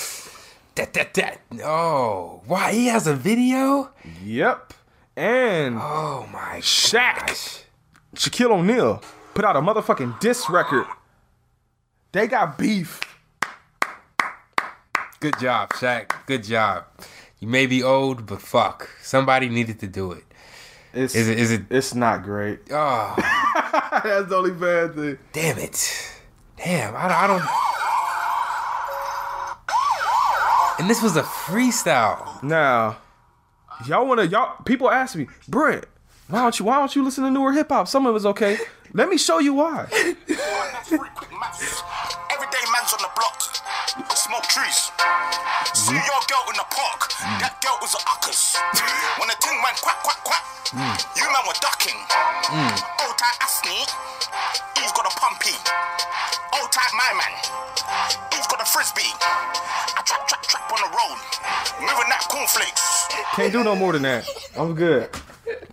[1.64, 3.90] Oh, why he has a video?
[4.22, 4.74] Yep.
[5.16, 6.58] And Oh my.
[6.60, 7.26] Shaq.
[7.26, 7.62] gosh.
[8.14, 9.02] Shaquille O'Neal
[9.34, 10.86] put out a motherfucking diss record.
[12.12, 13.00] They got beef.
[15.20, 16.12] Good job, Shaq.
[16.26, 16.84] Good job.
[17.40, 20.24] You may be old, but fuck, somebody needed to do it.
[20.92, 21.38] It's Is it?
[21.38, 21.62] Is it?
[21.70, 22.60] it's not great.
[22.70, 23.14] Oh,
[24.04, 25.18] That's the only bad thing.
[25.32, 26.12] damn it!
[26.56, 27.42] Damn, I, I don't.
[30.80, 32.40] And this was a freestyle.
[32.42, 32.98] Now,
[33.86, 35.86] y'all wanna y'all people ask me, Brent,
[36.28, 37.88] why don't you why don't you listen to newer hip hop?
[37.88, 38.58] Some of it's okay.
[38.94, 39.86] Let me show you why.
[39.92, 40.24] Everyday
[42.72, 43.42] man's on the block,
[44.28, 44.92] smoke trees.
[45.72, 46.04] See mm-hmm.
[46.04, 47.40] your girl in the park, mm.
[47.40, 48.60] that girl was a uckers.
[48.76, 49.24] Mm.
[49.24, 50.96] when the ting went quack, quack, quack, mm.
[51.16, 51.96] you man were ducking.
[53.00, 53.88] Old tight Asney,
[54.76, 55.56] he's got a pumpy.
[56.60, 57.34] Old tight my man,
[58.36, 59.08] he's got a frisbee.
[59.96, 61.20] I trap, trap, trap on the road.
[61.80, 63.08] Moving that cornflakes.
[63.32, 64.28] Can't do no more than that.
[64.58, 65.08] I'm good.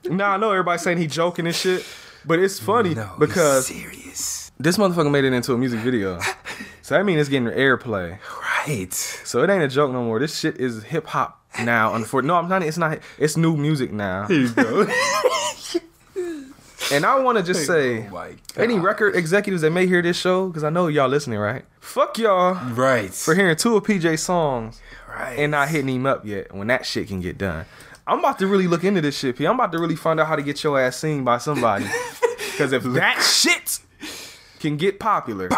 [0.08, 1.86] Nah, I know everybody's saying he joking and shit,
[2.24, 4.51] but it's funny No, because serious.
[4.58, 6.20] this motherfucker made it into a music video.
[6.86, 8.19] So that means it's getting airplay.
[8.67, 8.93] Right.
[8.93, 10.19] So it ain't a joke no more.
[10.19, 11.95] This shit is hip hop now.
[11.95, 12.61] Unfortunately, no, I'm not.
[12.61, 12.99] It's not.
[13.17, 14.27] It's new music now.
[14.27, 14.88] Here you go.
[16.91, 20.47] And I want to just say, Oh any record executives that may hear this show,
[20.47, 21.65] because I know y'all listening, right?
[21.79, 23.11] Fuck y'all right.
[23.11, 24.79] for hearing two of PJ's songs
[25.09, 25.39] right.
[25.39, 27.65] and not hitting him up yet when that shit can get done.
[28.05, 29.47] I'm about to really look into this shit, P.
[29.47, 31.88] I'm about to really find out how to get your ass seen by somebody.
[32.51, 33.79] Because if that shit
[34.61, 35.49] can get popular,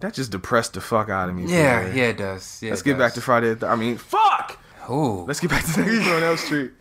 [0.00, 1.44] that just depressed the fuck out of me.
[1.46, 2.60] Yeah, yeah, it does.
[2.62, 3.20] Yeah, Let's it get back to.
[3.20, 3.54] Friday.
[3.54, 4.58] Th- I mean, fuck.
[4.90, 5.24] Ooh.
[5.24, 6.72] Let's get back to Nightmare on Elm Street.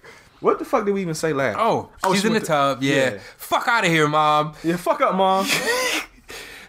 [0.41, 1.57] What the fuck did we even say last?
[1.57, 2.83] Oh, Oh, she's she in the tub.
[2.83, 3.11] Yeah.
[3.13, 3.19] yeah.
[3.37, 4.53] Fuck out of here, mom.
[4.63, 5.45] yeah, fuck up, mom.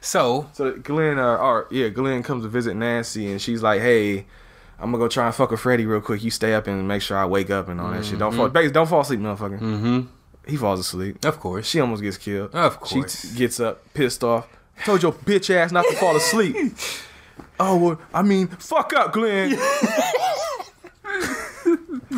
[0.00, 4.26] So, So Glenn, uh, or yeah, Glenn comes to visit Nancy, and she's like, "Hey,
[4.78, 6.22] I'm gonna go try and fuck with Freddy real quick.
[6.22, 8.18] You stay up and make sure I wake up and all that shit.
[8.18, 10.00] Don't fall, don't fall asleep, motherfucker." Mm-hmm.
[10.46, 11.24] He falls asleep.
[11.24, 11.66] of course.
[11.68, 12.54] She almost gets killed.
[12.54, 13.22] Of She course.
[13.32, 14.46] t- gets up, pissed off.
[14.84, 16.56] Told your bitch ass not to fall asleep.
[17.60, 19.56] oh well, I mean, fuck up, Glenn.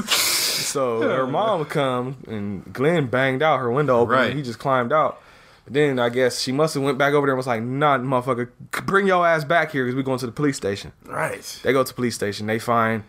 [0.04, 4.14] so her mom comes and Glenn banged out her window open.
[4.14, 4.26] Right.
[4.30, 5.20] And he just climbed out.
[5.68, 8.50] Then I guess she must have went back over there and was like, "Nah, motherfucker,
[8.84, 11.60] bring your ass back here because we going to the police station." right.
[11.64, 12.46] They go to the police station.
[12.46, 13.02] They find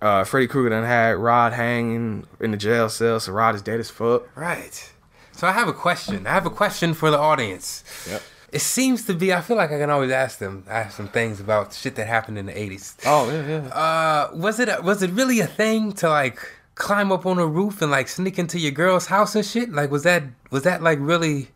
[0.00, 3.20] uh, Freddy Krueger done had Rod hanging in the jail cell.
[3.20, 4.34] So Rod is dead as fuck.
[4.36, 4.92] Right.
[5.32, 6.26] So I have a question.
[6.26, 7.84] I have a question for the audience.
[8.08, 8.22] Yep.
[8.52, 9.32] It seems to be.
[9.32, 12.36] I feel like I can always ask them, ask them things about shit that happened
[12.36, 12.96] in the '80s.
[13.06, 13.68] Oh yeah, yeah.
[13.74, 16.38] Uh, was it a, was it really a thing to like
[16.74, 19.72] climb up on a roof and like sneak into your girl's house and shit?
[19.72, 21.48] Like, was that was that like really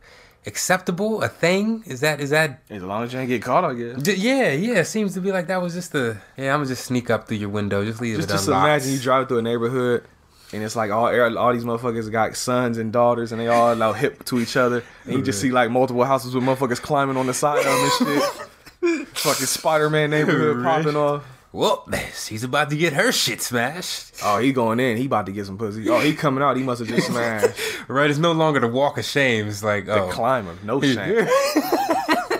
[0.47, 1.23] acceptable?
[1.23, 1.83] A thing?
[1.87, 2.61] Is that is that?
[2.71, 4.03] As long as you ain't get caught, I guess.
[4.03, 4.79] D- yeah, yeah.
[4.81, 6.17] It seems to be like that was just the.
[6.37, 7.85] Yeah, I'm gonna just sneak up through your window.
[7.85, 8.67] Just leave Just, it just unlocked.
[8.67, 10.05] imagine you drive through a neighborhood
[10.53, 13.97] and it's like all all these motherfuckers got sons and daughters and they all like
[13.97, 17.27] hip to each other and you just see like multiple houses with motherfuckers climbing on
[17.27, 19.09] the side of them and shit.
[19.19, 21.25] Fucking Spider Man neighborhood popping off.
[21.57, 24.17] Well, she's about to get her shit smashed.
[24.23, 24.99] Oh, he going in.
[24.99, 25.89] He about to get some pussy.
[25.89, 26.59] Oh, he coming out.
[26.59, 28.11] He must have just smashed Right?
[28.11, 29.49] It's no longer the walk of shame.
[29.49, 31.25] It's like the oh, climb of no shame.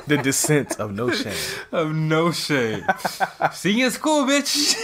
[0.07, 1.33] the descent of no shame.
[1.73, 2.85] of no shame.
[3.53, 4.77] See you in school, bitch.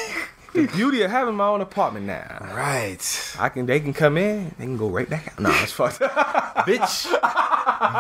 [0.55, 2.39] The beauty of having my own apartment now.
[2.55, 3.67] right, I can.
[3.67, 4.55] They can come in.
[4.59, 5.41] They can go right back out.
[5.41, 6.01] No, it's fucked.
[6.01, 7.05] bitch.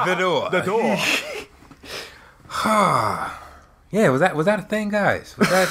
[0.06, 0.48] the door.
[0.48, 0.96] the door.
[3.92, 5.36] Yeah, was that was that a thing, guys?
[5.36, 5.68] Was that?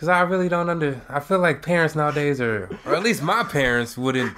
[0.00, 0.98] Because I really don't under.
[1.10, 4.34] I feel like parents nowadays are, or at least my parents wouldn't,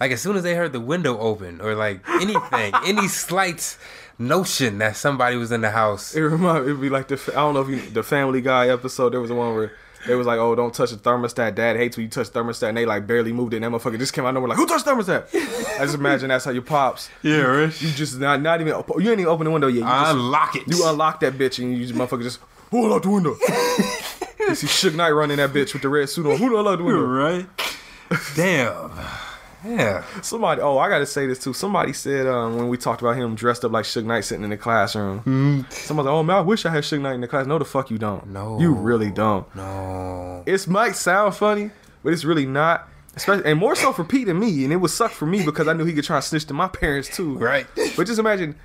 [0.00, 3.76] like as soon as they heard the window open or like anything, any slight
[4.18, 6.14] notion that somebody was in the house.
[6.14, 9.12] It remind it'd be like the I don't know if you the Family Guy episode.
[9.12, 9.72] There was the one where
[10.06, 12.78] they was like, "Oh, don't touch the thermostat." Dad hates when you touch thermostat, and
[12.78, 13.62] they like barely moved it.
[13.62, 15.26] And that motherfucker just came out of nowhere like, "Who touched thermostat?"
[15.78, 17.10] I just imagine that's how you pops.
[17.22, 17.82] Yeah, right.
[17.82, 19.80] You just not not even you ain't even open the window yet.
[19.80, 20.62] You, I just, unlock it.
[20.68, 22.40] you unlock that bitch and you just motherfucker just
[22.70, 23.36] who unlocked the window.
[24.38, 26.36] you see Suge Knight running that bitch with the red suit on.
[26.38, 27.02] Who the window?
[27.02, 27.46] right?
[28.34, 28.90] Damn.
[29.64, 30.04] Yeah.
[30.22, 30.60] Somebody.
[30.60, 31.52] Oh, I gotta say this too.
[31.52, 34.50] Somebody said um, when we talked about him dressed up like Suge Knight sitting in
[34.50, 35.66] the classroom.
[35.70, 37.46] Somebody, like, oh man, I wish I had Suge Knight in the class.
[37.46, 38.28] No, the fuck you don't.
[38.28, 38.58] No.
[38.58, 39.46] you really don't.
[39.54, 40.42] No.
[40.46, 41.70] It might sound funny,
[42.02, 42.88] but it's really not.
[43.14, 45.68] Especially and more so for Pete and me, and it would suck for me because
[45.68, 47.36] I knew he could try and snitch to my parents too.
[47.36, 47.66] Right.
[47.94, 48.56] But just imagine,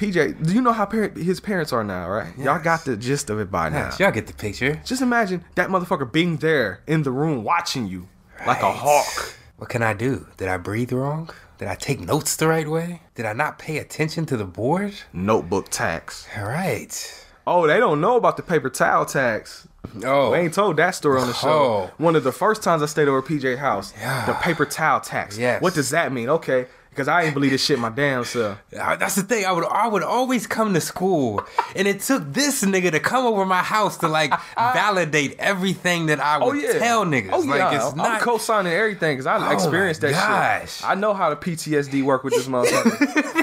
[0.00, 0.46] PJ.
[0.46, 2.08] Do you know how parent, his parents are now?
[2.08, 2.36] Right?
[2.38, 3.90] Y'all got the gist of it by now.
[3.98, 4.80] Y'all get the picture.
[4.84, 8.08] Just imagine that motherfucker being there in the room watching you
[8.46, 9.34] like a hawk.
[9.58, 10.26] What can I do?
[10.38, 11.28] Did I breathe wrong?
[11.58, 13.02] Did I take notes the right way?
[13.14, 14.94] Did I not pay attention to the board?
[15.12, 16.26] Notebook tax.
[16.34, 17.26] All right.
[17.46, 19.68] Oh, they don't know about the paper towel tax.
[20.04, 20.30] Oh.
[20.30, 21.48] We ain't told that story on the show.
[21.50, 21.90] Oh.
[21.98, 24.24] One of the first times I stayed over at PJ house, Yeah.
[24.24, 25.36] the paper towel tax.
[25.36, 25.60] Yes.
[25.60, 26.30] What does that mean?
[26.30, 26.66] Okay,
[27.00, 28.58] because I ain't believe this shit my damn self.
[28.70, 29.46] That's the thing.
[29.46, 31.42] I would I would always come to school,
[31.74, 36.20] and it took this nigga to come over my house to like validate everything that
[36.20, 37.30] I would Oh yeah, tell niggas.
[37.32, 38.20] Oh yeah, like it's I'm not.
[38.20, 40.76] co-signing everything because I Oh, experienced that gosh.
[40.76, 40.86] shit.
[40.86, 43.38] I know how the PTSD work with this motherfucker.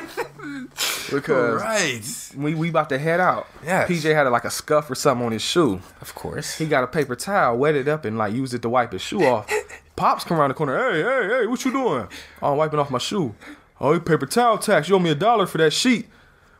[1.11, 2.31] because right.
[2.37, 3.47] we we about to head out.
[3.65, 3.89] Yes.
[3.89, 5.81] PJ had like a scuff or something on his shoe.
[5.99, 6.59] Of course.
[6.59, 9.01] He got a paper towel, wet it up, and like used it to wipe his
[9.01, 9.51] shoe off.
[9.97, 10.77] Pops come around the corner.
[10.91, 12.07] Hey, hey, hey, what you doing?
[12.41, 13.33] Oh, I'm wiping off my shoe.
[13.81, 14.87] Oh, you paper towel tax.
[14.87, 16.07] You owe me a dollar for that sheet.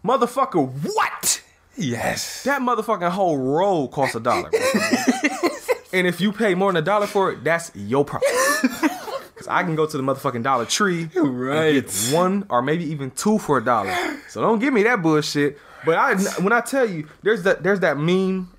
[0.04, 1.44] Motherfucker, what?
[1.76, 2.44] Yes.
[2.44, 4.50] That motherfucking whole roll costs a dollar.
[5.94, 8.32] and if you pay more than a dollar for it, that's your problem.
[9.38, 11.74] Cause I can go to the motherfucking Dollar Tree, and Right.
[11.74, 13.96] get one or maybe even two for a dollar.
[14.30, 15.60] So don't give me that bullshit.
[15.86, 18.52] But I, when I tell you, there's that, there's that meme,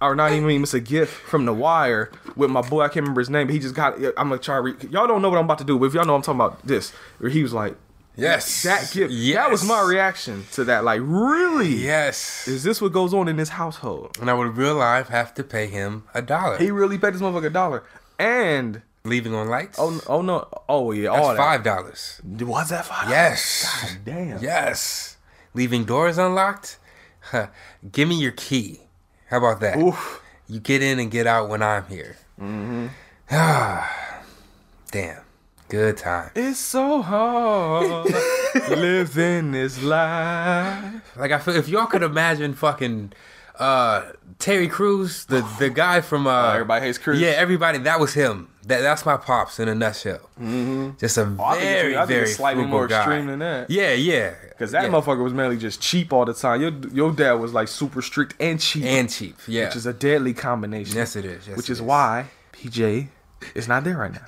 [0.00, 2.82] or not even it's a gift from The Wire with my boy.
[2.82, 3.94] I can't remember his name, but he just got.
[4.16, 4.56] I'm gonna try.
[4.56, 6.40] Re- y'all don't know what I'm about to do, but if y'all know, I'm talking
[6.40, 6.90] about this.
[7.18, 7.76] Where he was like,
[8.16, 8.62] Yes.
[8.62, 9.12] that gift.
[9.34, 10.84] That was my reaction to that.
[10.84, 11.68] Like, really?
[11.68, 12.48] Yes.
[12.48, 14.16] Is this what goes on in this household?
[14.20, 16.56] And I would real life have to pay him a dollar.
[16.58, 17.84] He really paid this motherfucker a dollar.
[18.18, 19.78] And Leaving on lights.
[19.78, 21.36] oh, oh no, oh yeah, that's all that.
[21.36, 22.20] five dollars.
[22.24, 23.08] Was that five?
[23.08, 23.82] Yes.
[23.82, 24.42] God damn.
[24.42, 25.16] Yes.
[25.54, 26.78] Leaving doors unlocked.
[27.20, 27.48] Huh.
[27.92, 28.80] Give me your key.
[29.28, 29.78] How about that?
[29.78, 30.22] Oof.
[30.48, 32.16] You get in and get out when I'm here.
[32.40, 32.86] Mm-hmm.
[34.90, 35.22] Damn.
[35.68, 36.30] Good time.
[36.36, 38.06] It's so hard
[38.70, 41.16] living this life.
[41.16, 43.12] Like I feel if y'all could imagine fucking
[43.58, 47.18] uh Terry Crews, the the guy from uh Everybody Hates Chris?
[47.18, 47.78] Yeah, everybody.
[47.78, 48.48] That was him.
[48.66, 50.18] That that's my pops in a nutshell.
[50.40, 50.90] Mm-hmm.
[50.98, 52.98] Just a Oh, I think it's- very I think very slightly more guy.
[52.98, 53.70] extreme than that.
[53.70, 54.34] Yeah, yeah.
[54.48, 54.88] Because that yeah.
[54.90, 56.60] motherfucker was mainly just cheap all the time.
[56.60, 59.36] Your your dad was like super strict and cheap, and cheap.
[59.46, 59.66] Yeah.
[59.66, 60.96] which is a deadly combination.
[60.96, 61.46] Yes, it is.
[61.46, 63.08] Yes, which it is why PJ
[63.54, 64.24] is not there right now.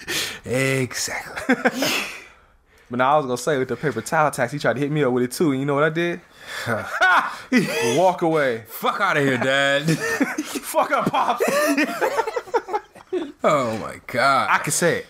[0.51, 1.57] exactly.
[2.91, 4.91] But now I was gonna say with the paper towel tax, he tried to hit
[4.91, 6.23] me up with it too, and you know what I did?
[7.99, 8.65] Walk away.
[8.67, 9.83] Fuck out of here, Dad.
[9.91, 11.39] Fuck up, pop.
[13.45, 14.49] Oh my god.
[14.51, 15.07] I can say it.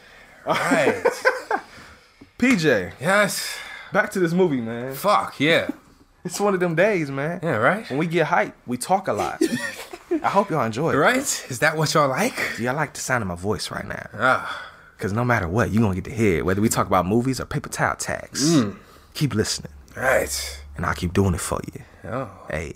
[0.47, 1.03] Right.
[2.39, 3.59] PJ, yes.
[3.93, 4.95] back to this movie, man.
[4.95, 5.69] Fuck yeah.
[6.25, 7.41] It's one of them days, man.
[7.43, 7.57] Yeah.
[7.57, 7.89] Right.
[7.89, 9.41] When we get hype, we talk a lot.
[10.23, 10.97] I hope y'all enjoy it.
[10.97, 11.17] Right.
[11.49, 12.59] Is that what y'all like?
[12.59, 14.07] Y'all like the sound of my voice right now.
[14.13, 14.67] Ah.
[14.97, 16.45] Because no matter what, you're going to get to hear.
[16.45, 18.61] Whether we talk about movies or paper towel tax.
[19.15, 19.73] Keep listening.
[19.97, 20.61] right.
[20.77, 21.83] And I'll keep doing it for you.
[22.11, 22.29] Oh.
[22.51, 22.75] Hey.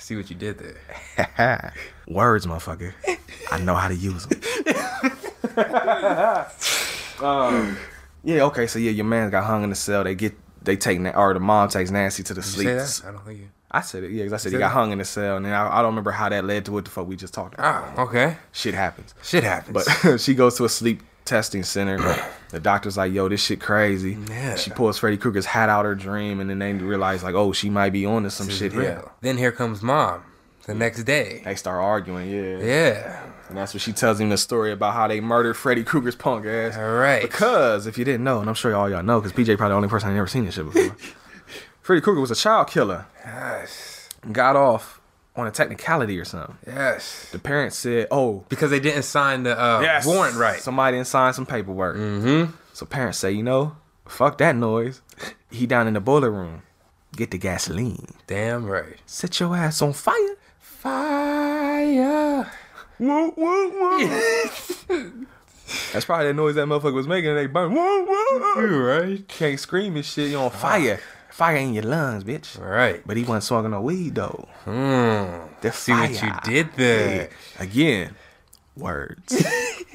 [0.00, 1.74] I see what you did there.
[2.08, 2.94] Words, motherfucker.
[3.52, 4.40] I know how to use them.
[7.22, 7.76] um,
[8.24, 10.02] yeah, okay, so yeah, your man's got hung in the cell.
[10.02, 10.32] They get,
[10.62, 12.68] they take, Na- or the mom takes Nancy to the sleep.
[12.68, 13.48] I don't think you.
[13.70, 14.72] I said it, yeah, 'cause I said he got that?
[14.74, 15.36] hung in the cell.
[15.36, 17.34] And then I, I don't remember how that led to what the fuck we just
[17.34, 17.92] talked about.
[17.98, 18.02] Ah.
[18.04, 18.38] Okay.
[18.52, 19.14] Shit happens.
[19.22, 19.84] Shit happens.
[20.02, 21.98] But she goes to a sleep testing center.
[22.50, 24.56] the doctor's like, "Yo, this shit crazy." Yeah.
[24.56, 27.70] She pulls Freddy Krueger's hat out her dream, and then they realize like, "Oh, she
[27.70, 28.82] might be on to some This shit real.
[28.82, 30.24] here." Then here comes mom.
[30.66, 31.40] The next day.
[31.44, 32.58] They start arguing, yeah.
[32.58, 33.22] Yeah.
[33.48, 36.46] And that's when she tells him the story about how they murdered Freddy Krueger's punk
[36.46, 36.76] ass.
[36.76, 37.22] All right.
[37.22, 39.76] Because if you didn't know, and I'm sure all y'all know, because PJ probably the
[39.76, 40.94] only person I never seen this shit before.
[41.82, 43.06] Freddy Krueger was a child killer.
[43.24, 44.10] Yes.
[44.30, 44.99] Got off
[45.40, 46.56] on a technicality or something.
[46.66, 47.28] Yes.
[47.32, 50.60] The parents said, "Oh, Because they didn't sign the uh, warrant right.
[50.60, 51.96] Somebody didn't sign some paperwork.
[51.96, 52.52] Mm-hmm.
[52.72, 53.76] So parents say, you know,
[54.06, 55.02] fuck that noise.
[55.50, 56.62] He down in the boiler room.
[57.16, 58.14] Get the gasoline.
[58.26, 58.96] Damn right.
[59.04, 60.36] Set your ass on fire.
[60.60, 62.50] Fire.
[62.98, 65.26] Woo, woo, woo.
[65.92, 67.30] That's probably the noise that motherfucker was making.
[67.30, 67.72] And they burn.
[67.74, 68.82] Woo, woo.
[68.84, 69.26] right.
[69.28, 70.30] Can't scream and shit.
[70.30, 71.00] You on fire.
[71.30, 72.58] Fire in your lungs, bitch.
[72.60, 73.02] All right.
[73.06, 74.48] But he wasn't smoking no weed though.
[74.64, 75.48] Hmm.
[75.60, 77.30] The See what you did there.
[77.56, 77.62] Yeah.
[77.62, 78.16] Again,
[78.76, 79.44] words.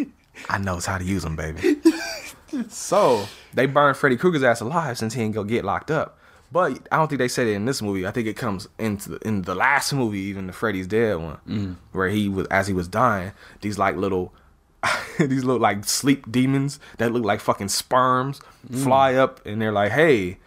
[0.49, 1.77] I knows how to use them, baby.
[2.69, 6.17] so they burned Freddy Krueger's ass alive since he didn't go get locked up.
[6.51, 8.05] But I don't think they said it in this movie.
[8.05, 11.77] I think it comes into the, in the last movie, even the Freddy's Dead one,
[11.91, 13.33] where he was as he was dying.
[13.61, 14.31] These like little,
[15.19, 18.39] these little like sleep demons that look like fucking sperms
[18.71, 20.37] fly up, and they're like, "Hey,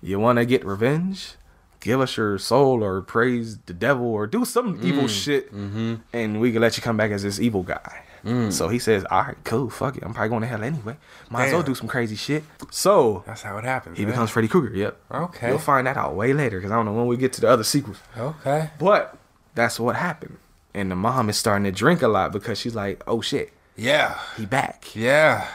[0.00, 1.34] you want to get revenge?
[1.80, 5.96] Give us your soul, or praise the devil, or do some mm, evil shit, mm-hmm.
[6.12, 8.52] and we can let you come back as this evil guy." Mm.
[8.52, 10.02] So he says, "All right, cool, fuck it.
[10.04, 10.96] I'm probably going to hell anyway.
[11.30, 13.96] Might as well do some crazy shit." So That's how it happens.
[13.96, 14.12] he man.
[14.12, 14.74] becomes Freddy Krueger.
[14.76, 14.96] Yep.
[15.10, 15.48] Okay.
[15.48, 17.48] You'll find that out way later because I don't know when we get to the
[17.48, 17.98] other sequels.
[18.16, 18.70] Okay.
[18.78, 19.16] But
[19.54, 20.38] that's what happened.
[20.74, 24.18] And the mom is starting to drink a lot because she's like, "Oh shit, Yeah.
[24.36, 24.96] he back.
[24.96, 25.46] Yeah.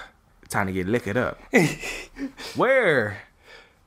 [0.47, 1.37] Time to get liquored up."
[2.55, 3.17] Where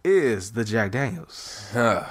[0.06, 1.68] is the Jack Daniels?
[1.72, 2.04] Huh.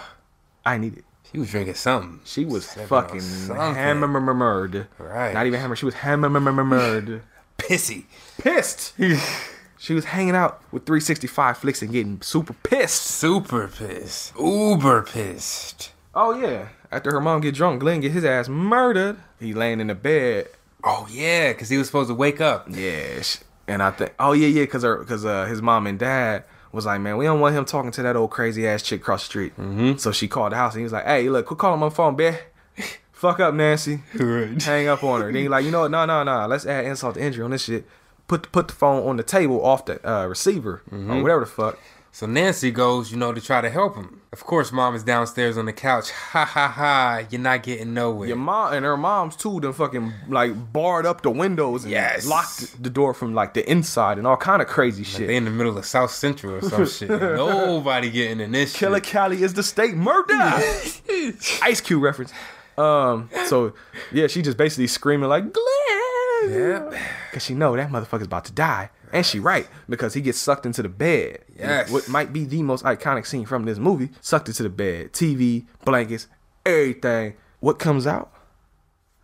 [0.66, 1.06] I need it.
[1.32, 2.20] She was drinking something.
[2.26, 4.88] She was Sipping on fucking hammered.
[4.98, 5.34] Right.
[5.34, 5.78] Not even hammered.
[5.78, 7.22] She was hammered.
[7.58, 8.06] Pissy.
[8.38, 8.94] pissed.
[9.78, 13.02] she was hanging out with 365 flicks and getting super pissed.
[13.02, 14.34] Super pissed.
[14.38, 15.92] Uber pissed.
[16.14, 16.70] Oh yeah.
[16.92, 19.18] After her mom get drunk, Glenn get his ass murdered.
[19.40, 20.48] He laying in the bed.
[20.84, 22.68] Oh yeah, because he was supposed to wake up.
[22.70, 23.24] Yeah.
[23.68, 26.44] And I think, oh yeah, yeah, because her, because uh, his mom and dad
[26.76, 29.24] was like, man, we don't want him talking to that old crazy ass chick across
[29.24, 29.54] the street.
[29.58, 29.98] Mm-hmm.
[29.98, 32.16] So she called the house and he was like, hey, look, quit calling my phone,
[32.16, 32.40] bitch.
[33.12, 34.02] Fuck up, Nancy.
[34.14, 34.62] Right.
[34.62, 35.32] Hang up on her.
[35.32, 35.92] Then he like, you know what?
[35.92, 36.46] No, no, no.
[36.48, 37.88] Let's add insult to injury on this shit.
[38.28, 41.80] Put put the phone on the table off the uh, receiver or whatever the fuck.
[42.16, 44.22] So Nancy goes, you know, to try to help him.
[44.32, 46.12] Of course, mom is downstairs on the couch.
[46.32, 47.24] Ha ha ha!
[47.30, 48.30] You're not getting nowhere.
[48.30, 49.60] Your mom and her mom's too.
[49.60, 52.26] Then fucking like barred up the windows and Yes.
[52.26, 55.28] locked the door from like the inside and all kind of crazy They shit.
[55.28, 57.10] They in the middle of South Central or some shit.
[57.10, 59.04] Nobody getting in this Killer shit.
[59.04, 60.34] Cali is the state murder.
[61.64, 62.32] Ice Cube reference.
[62.78, 63.30] Um.
[63.48, 63.74] So
[64.14, 66.50] yeah, she just basically screaming like Glenn.
[66.50, 66.94] Yep.
[67.34, 70.66] Cause she know that motherfucker's about to die, and she right because he gets sucked
[70.66, 71.40] into the bed.
[71.58, 71.90] Yes.
[71.92, 75.66] What might be the most iconic scene from this movie: sucked into the bed, TV,
[75.84, 76.28] blankets,
[76.66, 77.36] everything.
[77.60, 78.32] What comes out?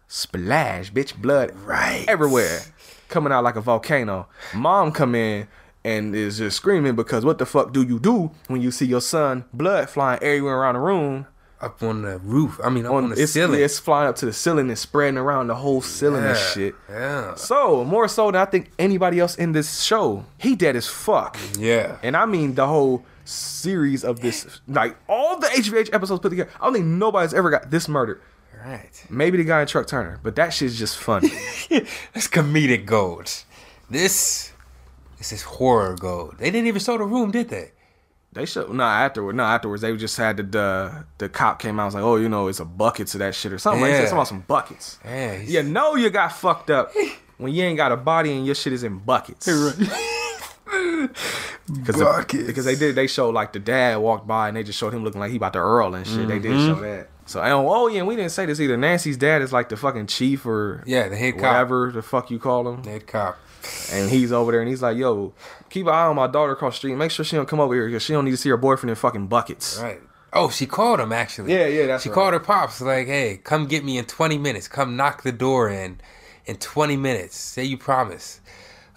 [0.08, 2.06] Splash, bitch, blood Right.
[2.08, 2.60] everywhere,
[3.08, 4.28] coming out like a volcano.
[4.54, 5.48] Mom come in
[5.86, 9.02] and is just screaming because what the fuck do you do when you see your
[9.02, 11.28] son blood flying everywhere around the room?
[11.62, 12.59] Up on the roof.
[12.64, 13.62] I mean, up on, the it's, ceiling.
[13.62, 16.74] it's flying up to the ceiling and spreading around the whole ceiling and shit.
[16.89, 17.36] Yeah.
[17.36, 21.38] So more so than I think anybody else in this show, he dead as fuck.
[21.57, 21.97] Yeah.
[22.01, 26.49] And I mean the whole series of this, like all the HVH episodes put together.
[26.59, 28.22] I don't think nobody's ever got this murdered.
[28.66, 29.05] Right.
[29.09, 31.30] Maybe the guy in Truck Turner, but that shit's just funny.
[31.70, 33.32] That's comedic gold.
[33.89, 34.51] This,
[35.18, 36.36] this is horror gold.
[36.38, 37.72] They didn't even show the room, did they?
[38.34, 39.82] They should no afterward, no afterwards.
[39.82, 42.48] They just had the the, the cop came out and was like, oh, you know,
[42.48, 43.82] it's a bucket to that shit or something.
[43.82, 44.08] Like, he said Yeah.
[44.10, 45.00] something about some buckets.
[45.04, 45.36] Yeah.
[45.36, 46.92] he's- You know you got fucked up
[47.38, 49.48] when you ain't got a body and your shit is in buckets.
[51.68, 52.48] Because Buckets.
[52.48, 55.04] because they did they showed like the dad walked by and they just showed him
[55.04, 56.28] looking like he about to Earl and shit.
[56.28, 56.82] They did show Mm-hmm.
[56.84, 57.10] that.
[57.26, 58.78] So and oh yeah, we didn't say this either.
[58.78, 61.44] Nancy's dad is like the fucking chief or Yeah, the head cop.
[61.44, 62.84] whatever the fuck you call him.
[62.84, 63.38] Head cop.
[63.91, 65.34] And he's over there and he's like, yo,
[65.70, 66.95] keep an eye on my daughter across the street.
[66.95, 68.89] Make sure she don't come over here because she don't need to see her boyfriend
[68.89, 69.80] in fucking buckets.
[69.82, 70.01] Right.
[70.34, 71.53] Oh, she called him actually.
[71.53, 72.16] Yeah, yeah, that's She right.
[72.16, 74.68] called her pops like, "Hey, come get me in 20 minutes.
[74.70, 75.99] Come knock the door in
[76.45, 77.36] in 20 minutes.
[77.36, 78.39] Say you promise."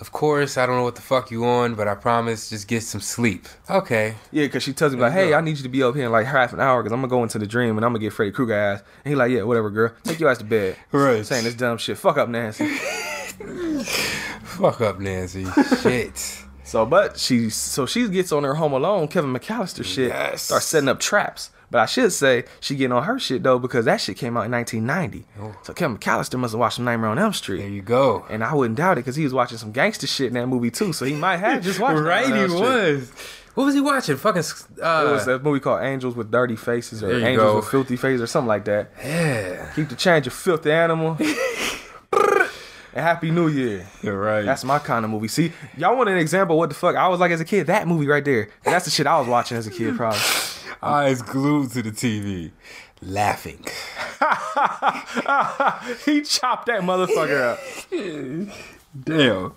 [0.00, 2.50] Of course, I don't know what the fuck you on, but I promise.
[2.50, 3.46] Just get some sleep.
[3.70, 4.14] Okay.
[4.32, 5.38] Yeah, because she tells me, like, "Hey, go.
[5.38, 7.10] I need you to be up here in like half an hour because I'm gonna
[7.10, 9.42] go into the dream and I'm gonna get Freddy Krueger ass." And he like, "Yeah,
[9.42, 9.92] whatever, girl.
[10.04, 11.24] Take your ass to bed." Right.
[11.26, 11.96] Saying this dumb shit.
[11.98, 12.68] Fuck up, Nancy.
[14.44, 15.46] Fuck up, Nancy.
[15.82, 16.44] Shit.
[16.64, 20.08] so, but she, so she gets on her Home Alone Kevin McCallister shit.
[20.08, 20.42] Yes.
[20.42, 21.50] Starts setting up traps.
[21.70, 24.44] But I should say she getting on her shit though because that shit came out
[24.44, 25.26] in 1990.
[25.64, 27.58] So Kevin McCallister must have watched some Nightmare on Elm Street.
[27.58, 28.24] There you go.
[28.30, 30.70] And I wouldn't doubt it because he was watching some gangster shit in that movie
[30.70, 30.92] too.
[30.92, 32.00] So he might have just watched.
[32.00, 32.94] right, Nightmare he on Elm Street.
[32.94, 33.10] was.
[33.54, 34.16] What was he watching?
[34.16, 34.42] Fucking.
[34.82, 37.56] Uh, It was a movie called Angels with Dirty Faces or Angels go.
[37.56, 38.90] with Filthy Faces or something like that.
[39.02, 39.72] yeah.
[39.74, 41.16] Keep the change, you filthy animal.
[42.94, 43.86] and Happy New Year.
[44.02, 44.44] You're right.
[44.44, 45.28] That's my kind of movie.
[45.28, 47.66] See, y'all want an example of what the fuck I was like as a kid?
[47.66, 48.48] That movie right there.
[48.62, 50.20] That's the shit I was watching as a kid, probably.
[50.82, 52.52] eyes glued to the TV,
[53.02, 53.58] laughing.
[56.04, 57.58] he chopped that motherfucker up.
[59.04, 59.54] Damn.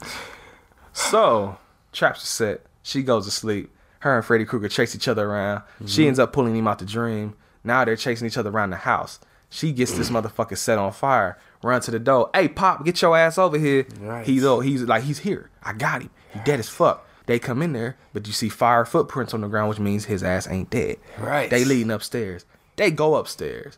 [0.94, 1.58] So,
[1.92, 2.62] traps are set.
[2.82, 3.70] She goes to sleep.
[4.00, 5.62] Her and Freddy Krueger chase each other around.
[5.86, 6.08] She mm-hmm.
[6.08, 7.36] ends up pulling him out the dream.
[7.64, 9.20] Now they're chasing each other around the house.
[9.50, 11.38] She gets this motherfucker set on fire.
[11.64, 12.30] Run to the door.
[12.34, 13.86] Hey, Pop, get your ass over here.
[14.00, 14.26] Right.
[14.26, 15.50] He's oh, he's like he's here.
[15.64, 16.10] I got him.
[16.34, 17.06] He dead as fuck.
[17.26, 20.24] They come in there, but you see fire footprints on the ground, which means his
[20.24, 20.98] ass ain't dead.
[21.20, 21.50] Right.
[21.50, 22.46] They leading upstairs.
[22.78, 23.78] They go upstairs.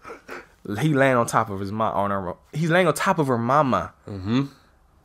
[0.82, 1.96] He laying on top of his mom.
[1.96, 3.94] On her, he's laying on top of her mama.
[4.08, 4.50] Mhm.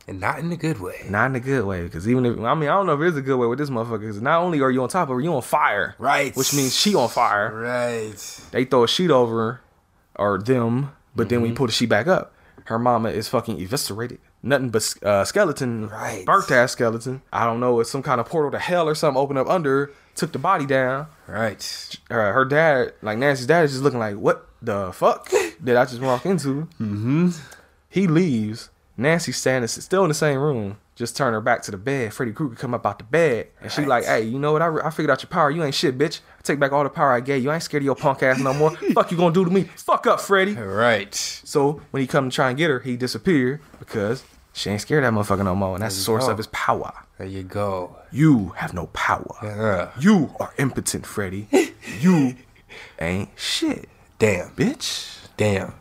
[0.07, 1.07] And not in a good way.
[1.09, 3.17] Not in a good way, because even if I mean I don't know if it's
[3.17, 5.21] a good way with this motherfucker, because not only are you on top of her,
[5.21, 6.35] you on fire, Right.
[6.35, 7.51] Which means she on fire.
[7.51, 8.39] Right.
[8.51, 9.61] They throw a sheet over her,
[10.17, 11.57] or them, but then when Mm-hmm.
[11.57, 12.33] pull the sheet back up,
[12.65, 14.19] her mama is fucking eviscerated.
[14.43, 16.23] Nothing but uh, skeleton, Right.
[16.25, 17.21] burnt ass skeleton.
[17.33, 19.91] I don't know, it's some kind of portal to hell or something opened up under,
[20.15, 21.07] took the body down.
[21.27, 21.97] Right.
[22.11, 25.29] Her, her dad, like Nancy's dad, is just looking like, what the fuck
[25.63, 26.67] did I just walk into?
[26.79, 27.29] Mm-hmm.
[27.89, 28.69] He leaves.
[28.97, 30.77] Nancy's standing still in the same room.
[30.95, 32.13] Just turn her back to the bed.
[32.13, 33.87] Freddy Krueger come up out the bed, and she Right.
[33.89, 34.61] like, "Hey, you know what?
[34.61, 35.51] I, I figured out your power.
[35.51, 36.21] You ain't shit, bitch.
[36.39, 37.51] I take back all the power I gave you.
[37.51, 38.71] I ain't scared of your punk ass no more.
[38.93, 39.63] fuck you gonna do to me?
[39.75, 41.13] Fuck up, Freddy." Right.
[41.13, 44.23] So when he come to try and get her, he disappeared because
[44.53, 46.31] she ain't scared of that motherfucker no more, and that's the source go.
[46.31, 46.93] of his power.
[47.17, 47.97] There you go.
[48.11, 49.35] You have no power.
[49.43, 49.89] Yeah.
[49.99, 51.47] You are impotent, Freddy.
[51.99, 52.35] You
[52.99, 53.87] ain't shit,
[54.19, 54.49] Damn.
[54.51, 55.17] bitch.
[55.37, 55.73] Damn.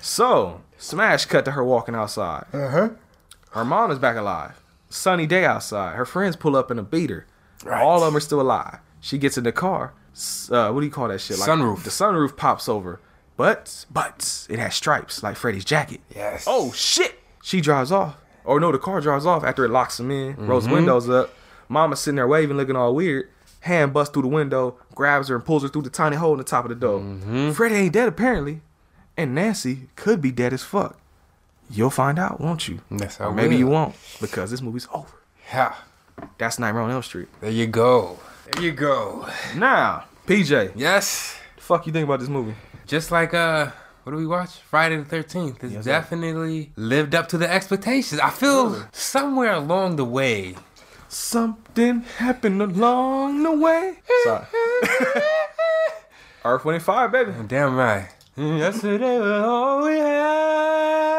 [0.00, 2.44] So, smash cut to her walking outside.
[2.52, 2.88] Uh huh.
[3.56, 4.62] Her mom is back alive.
[4.90, 5.96] Sunny day outside.
[5.96, 7.26] Her friends pull up in a beater.
[7.64, 7.82] Right.
[7.82, 8.78] All of them are still alive.
[9.00, 9.94] She gets in the car.
[10.50, 11.36] Uh, what do you call that shit?
[11.38, 11.82] Sunroof.
[11.82, 13.00] The sunroof pops over.
[13.36, 16.00] But, but, it has stripes like Freddy's jacket.
[16.14, 16.44] Yes.
[16.46, 17.18] Oh, shit.
[17.42, 18.16] She drives off.
[18.44, 20.74] Or no, the car drives off after it locks them in, rolls Mm-hmm.
[20.74, 21.34] windows up.
[21.68, 23.28] Mama's sitting there waving, looking all weird.
[23.60, 26.38] Hand busts through the window, grabs her and pulls her through the tiny hole in
[26.38, 27.00] the top of the door.
[27.00, 27.50] Mm-hmm.
[27.52, 28.60] Freddy ain't dead apparently,
[29.16, 30.98] and Nancy could be dead as fuck.
[31.70, 32.80] You'll find out, won't you?
[32.90, 33.58] Yes, I or maybe will.
[33.58, 35.08] you won't, because this movie's over.
[35.52, 35.74] Yeah.
[36.38, 37.28] That's Nightmare on Elm Street.
[37.40, 38.18] There you go.
[38.52, 39.26] There you go.
[39.56, 41.36] Now, PJ, Yes.
[41.56, 42.54] the fuck you think about this movie?
[42.86, 43.70] Just like uh
[44.04, 44.50] what do we watch?
[44.70, 45.62] Friday the thirteenth.
[45.64, 45.90] It's Yes, sir.
[45.90, 48.20] definitely lived up to the expectations.
[48.20, 50.54] I feel somewhere along the way.
[51.08, 53.98] Something happened along the way.
[54.24, 54.46] Sorry.
[56.44, 57.32] Earth, Wind, and Fire, baby.
[57.48, 58.08] Damn right.
[58.36, 61.15] Yesterday was all we had.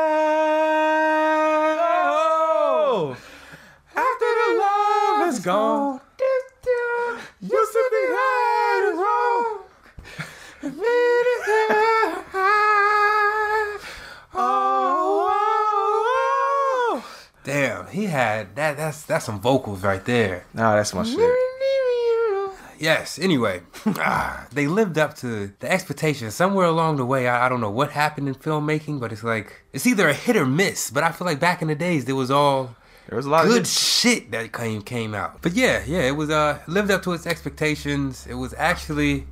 [5.47, 6.01] Gone,
[7.39, 9.59] used to be is wrong.
[14.33, 15.23] Oh,
[17.45, 18.75] Damn, he had that.
[18.75, 20.45] That's that's some vocals right there.
[20.53, 21.33] Nah, that's my shit.
[22.77, 23.17] Yes.
[23.17, 26.35] Anyway, ah, they lived up to the expectations.
[26.35, 29.63] Somewhere along the way, I, I don't know what happened in filmmaking, but it's like
[29.71, 30.89] it's either a hit or miss.
[30.91, 32.75] But I feel like back in the days, there was all
[33.07, 35.41] There was a lot good of good shit that came came out.
[35.41, 38.27] But yeah, yeah, it was uh lived up to its expectations.
[38.27, 39.27] It was actually.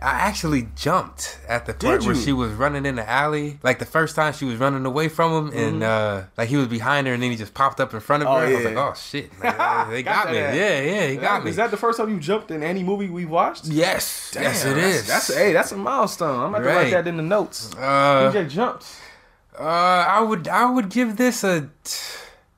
[0.00, 3.60] I actually jumped at the part where she was running in the alley.
[3.62, 6.66] Like the first time she was running away from him, and uh, like he was
[6.66, 8.36] behind her, and then he just popped up in front of Mm-hmm.
[8.36, 8.46] Oh, her.
[8.46, 8.68] I was yeah.
[8.70, 10.56] like, "Oh shit, like, uh, they Got got, me!" that.
[10.56, 11.50] Yeah, yeah, he got me.
[11.50, 13.66] Is that the first time you jumped in any movie we watched?
[13.66, 15.06] Yes, yes, Damn, it that's- is.
[15.06, 16.40] That's, hey, that's a milestone.
[16.46, 17.72] I'm gonna write that in the notes.
[17.76, 18.86] uh, just jumped.
[19.56, 22.00] uh, I would, I would give this a, t-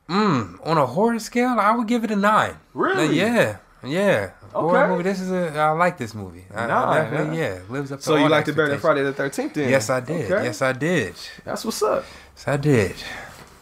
[0.09, 2.57] mm, on a horror scale, I would give it a nine.
[2.73, 3.17] Really?
[3.19, 4.31] Yeah, yeah.
[4.53, 4.89] Horror Okay.
[4.93, 5.03] movie.
[5.03, 5.59] This is a.
[5.59, 6.45] I like this movie.
[6.55, 7.43] I, I Nine, definitely, huh?
[7.43, 8.79] yeah, lives up to So you liked it better than.
[8.79, 9.55] Friday the Thirteenth?
[9.55, 10.31] Then Yes, I did.
[10.31, 10.45] Okay.
[10.45, 11.15] Yes, I did.
[11.45, 12.05] that's what's up.
[12.37, 12.95] Yes, I did.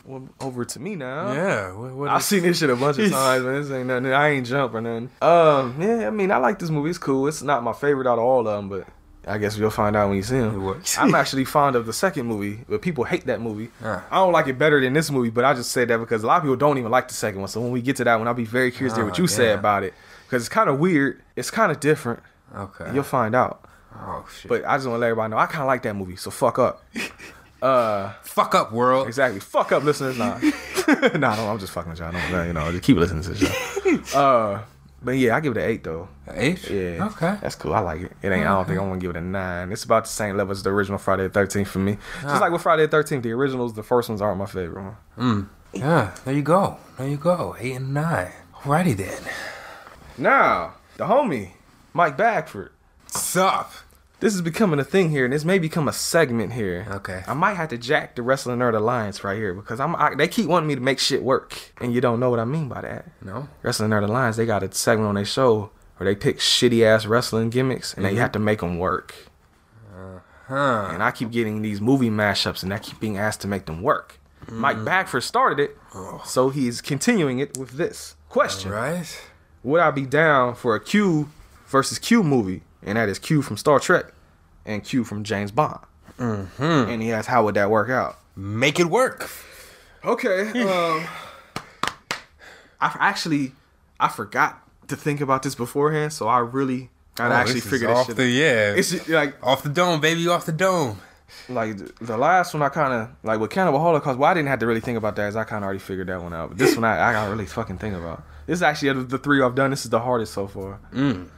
[0.05, 1.33] Well, over to me now.
[1.33, 1.73] Yeah.
[1.73, 3.63] What, what I've seen this shit a bunch of times, man.
[3.63, 4.13] This ain't nothing.
[4.13, 5.09] I ain't jump or nothing.
[5.23, 6.91] Um, yeah, I mean, I like this movie.
[6.91, 7.27] It's cool.
[7.29, 8.87] It's not my favorite out of all of them, but
[9.27, 10.83] I guess you'll find out when you see him.
[10.99, 13.71] I'm actually fond of the second movie, but people hate that movie.
[13.83, 16.27] I don't like it better than this movie, but I just said that because a
[16.27, 17.49] lot of people don't even like the second one.
[17.49, 19.27] So when we get to that one, I'll be very curious to hear what you
[19.27, 19.95] say about it
[20.27, 21.23] because it's kind of weird.
[21.37, 22.21] It's kind of different.
[22.55, 22.91] Okay.
[22.93, 23.65] You'll find out.
[23.95, 24.49] oh shit.
[24.49, 26.17] But I just want to let everybody know I kind of like that movie.
[26.17, 26.83] So fuck up.
[27.61, 29.07] Uh, fuck up, world.
[29.07, 29.41] Exactly.
[29.41, 30.19] Fuck up, listeners.
[30.19, 30.39] Nah,
[31.15, 31.37] nah.
[31.37, 32.13] No, I'm just fucking with y'all.
[32.13, 33.79] Don't, you know, just keep listening to this show.
[34.19, 34.63] Uh,
[35.05, 36.09] but yeah, I give it an eight though.
[36.35, 36.69] Eight.
[36.71, 37.09] Yeah.
[37.13, 37.37] Okay.
[37.41, 37.75] That's cool.
[37.75, 38.13] I like it.
[38.23, 38.47] It ain't.
[38.47, 39.73] I don't think I'm gonna give it a nine.
[39.73, 41.99] It's about the same level as the original Friday the Thirteenth for me.
[42.19, 42.23] Ah.
[42.23, 44.97] Just like with Friday the Thirteenth, the originals, the first ones aren't my favorite one.
[45.19, 45.49] Mm.
[45.73, 46.15] Yeah.
[46.25, 46.77] There you go.
[46.99, 47.57] There you go.
[47.59, 48.33] Eight and nine.
[48.63, 49.23] Alrighty then.
[50.19, 51.53] Now, the homie
[51.93, 52.73] Mike Bagford.
[53.09, 53.71] Sup?
[54.23, 56.87] This is becoming a thing here, and this may become a segment here.
[56.89, 57.25] Okay.
[57.27, 59.97] I might have to jack the Wrestling Nerd Alliance right here because I'm.
[59.97, 62.45] I, they keep wanting me to make shit work, and you don't know what I
[62.45, 63.07] mean by that.
[63.21, 63.49] No.
[63.65, 67.05] Wrestling Nerd Alliance, they got a segment on their show where they pick shitty ass
[67.05, 68.19] wrestling gimmicks and they mm-hmm.
[68.19, 69.13] have to make them work.
[70.47, 70.91] Huh.
[70.93, 73.83] And I keep getting these movie mashups and I keep being asked to make them
[73.83, 74.21] work.
[74.49, 74.85] Mike mm.
[74.85, 76.23] Bagford started it, oh.
[76.25, 79.21] so he's continuing it with this question: Right.
[79.65, 81.29] Would I be down for a Q
[81.67, 82.63] versus Q movie?
[82.85, 84.07] And that is Q from Star Trek
[84.67, 85.79] and Q from James Bond.
[86.19, 86.63] Mm-hmm.
[86.63, 88.19] And he asked, how would that work out?
[88.37, 89.29] Make it work.
[90.05, 90.51] Okay.
[90.69, 91.07] Um,
[92.81, 93.53] I actually
[94.01, 97.71] I forgot to think about this beforehand, so I really gotta Oh, actually this is
[97.71, 98.17] figure this off shit.
[98.17, 98.75] the yeah.
[98.75, 101.01] It's like off the dome, baby, off the dome.
[101.49, 104.19] like the- last one I kind of like with Cannibal Holocaust.
[104.19, 106.09] Well, I didn't have to really think about that, as I kind of already figured
[106.09, 106.49] that one out.
[106.51, 108.25] But this one I, I gotta really fucking think about.
[108.47, 109.71] This is actually of the three I've done.
[109.71, 110.81] This is the hardest so far.
[110.93, 111.29] Mm.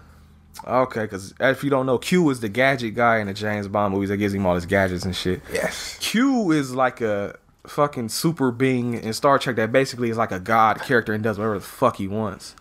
[0.67, 3.93] Okay, because if you don't know, Q is the gadget guy in the James Bond
[3.93, 5.43] movies that gives him all his gadgets and shit.
[5.53, 5.99] Yes.
[6.01, 7.37] Q is like a
[7.67, 11.39] fucking super being in Star Trek that basically is like a god character and does
[11.39, 12.55] whatever the fuck he wants.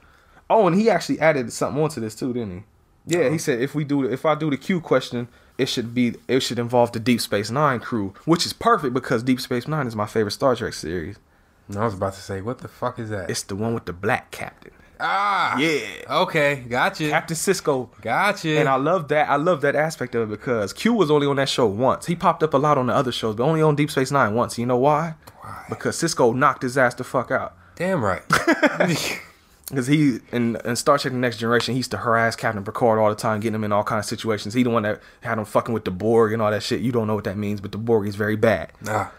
[0.49, 2.63] Oh, and he actually added something onto this too, didn't he?
[3.05, 3.37] Yeah, he uh-huh.
[3.37, 5.27] said if we do if I do the Q question,
[5.57, 9.23] it should be it should involve the Deep Space Nine crew, which is perfect because
[9.23, 11.17] Deep Space Nine is my favorite Star Trek series.
[11.67, 13.29] And I was about to say, what the fuck is that?
[13.29, 14.73] It's the one with the black captain.
[14.99, 15.57] Ah.
[15.57, 15.81] Yeah.
[16.09, 16.63] Okay.
[16.67, 17.09] Gotcha.
[17.09, 17.89] Captain Sisko.
[18.01, 18.57] Gotcha.
[18.57, 19.29] And I love that.
[19.29, 22.05] I love that aspect of it because Q was only on that show once.
[22.05, 24.33] He popped up a lot on the other shows, but only on Deep Space Nine
[24.33, 24.57] once.
[24.57, 25.15] You know why?
[25.41, 25.65] Why?
[25.69, 27.55] Because Sisko knocked his ass the fuck out.
[27.75, 28.21] Damn right.
[29.69, 32.99] Because he in, in Star Trek: The Next Generation, he used to harass Captain Picard
[32.99, 34.53] all the time, getting him in all kind of situations.
[34.53, 36.81] He the one that had him fucking with the Borg and all that shit.
[36.81, 38.71] You don't know what that means, but the Borg is very bad.
[38.87, 39.11] ah.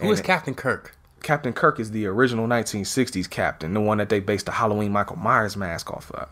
[0.00, 0.96] Who is And- Captain Kirk?
[1.22, 5.16] Captain Kirk is the original 1960s captain, the one that they based the Halloween Michael
[5.16, 6.28] Myers mask off of.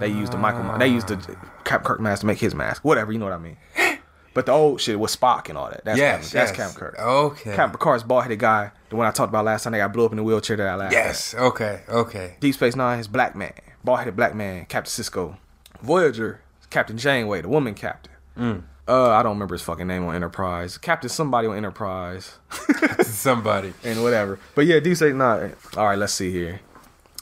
[0.00, 1.16] They used the Michael, My- they used the
[1.64, 2.84] Captain Kirk mask to make his mask.
[2.84, 3.56] Whatever, you know what I mean.
[4.34, 5.84] But the old shit was Spock and all that.
[5.84, 6.52] That's Yes, Captain, that's.
[6.52, 6.98] Captain Kirk.
[7.00, 7.56] Okay.
[7.56, 9.72] Captain Picard's bald headed guy, the one I talked about last time.
[9.72, 10.94] They got blew up in the wheelchair that I laughed.
[10.94, 11.06] at.
[11.06, 11.34] Yes.
[11.34, 11.80] Okay.
[11.88, 12.36] Okay.
[12.38, 13.52] Deep Space Nine is black man,
[13.82, 15.38] bald headed black man, Captain Sisko.
[15.82, 18.12] Voyager, Captain Janeway, the woman captain.
[18.38, 18.62] Mm.
[18.88, 20.78] Uh, I don't remember his fucking name on Enterprise.
[20.78, 22.38] Captain somebody on Enterprise,
[23.02, 23.74] Somebody.
[23.84, 24.38] and whatever.
[24.54, 25.54] But yeah, Deep Space Nine.
[25.76, 26.60] All right, let's see here.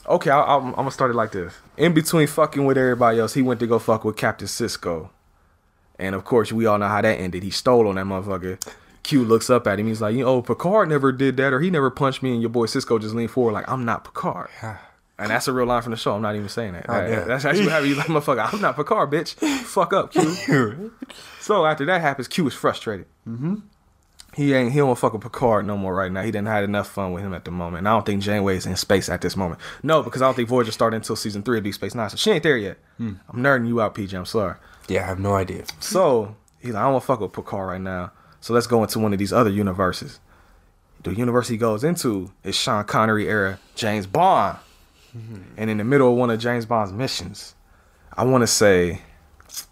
[0.07, 1.53] Okay, I, I'm, I'm gonna start it like this.
[1.75, 5.09] In between fucking with everybody else, he went to go fuck with Captain Sisko,
[5.99, 7.43] and of course, we all know how that ended.
[7.43, 8.65] He stole on that motherfucker.
[9.03, 9.87] Q looks up at him.
[9.87, 12.31] He's like, you know, Picard never did that, or he never punched me.
[12.33, 14.49] And your boy Sisko just leaned forward like, I'm not Picard.
[15.19, 16.13] And that's a real line from the show.
[16.13, 16.87] I'm not even saying that.
[16.87, 17.19] That- yeah.
[17.23, 17.87] That's actually what happened.
[17.87, 19.33] He's like, motherfucker, I'm not Picard, bitch.
[19.63, 20.91] Fuck up, Q.
[21.47, 23.05] so after that happens, Q is frustrated.
[23.25, 23.55] Mm-hmm.
[24.35, 26.21] He ain't he don't fuck with Picard no more right now.
[26.21, 27.79] He didn't had enough fun with him at the moment.
[27.79, 29.61] And I don't think Janeway is in space at this moment.
[29.81, 32.09] No, because I don't think Voyager started until season three of Deep Space Nine.
[32.09, 32.77] So she ain't there yet.
[32.99, 34.13] I'm nerding you out, PJ.
[34.13, 34.55] I'm sorry.
[34.89, 35.63] Yeah, I have no idea.
[35.79, 38.11] So he's like, I don't want to fuck with Picard right now.
[38.41, 40.19] So let's go into one of these other universes.
[41.03, 44.57] The universe he goes into is Sean Connery era James Bond.
[45.55, 47.55] And in the middle of one of James Bond's missions,
[48.13, 49.01] I want to say,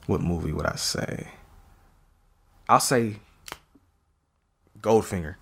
[0.07, 1.27] what movie would I say?
[2.67, 3.17] I'll say
[4.81, 5.35] Goldfinger.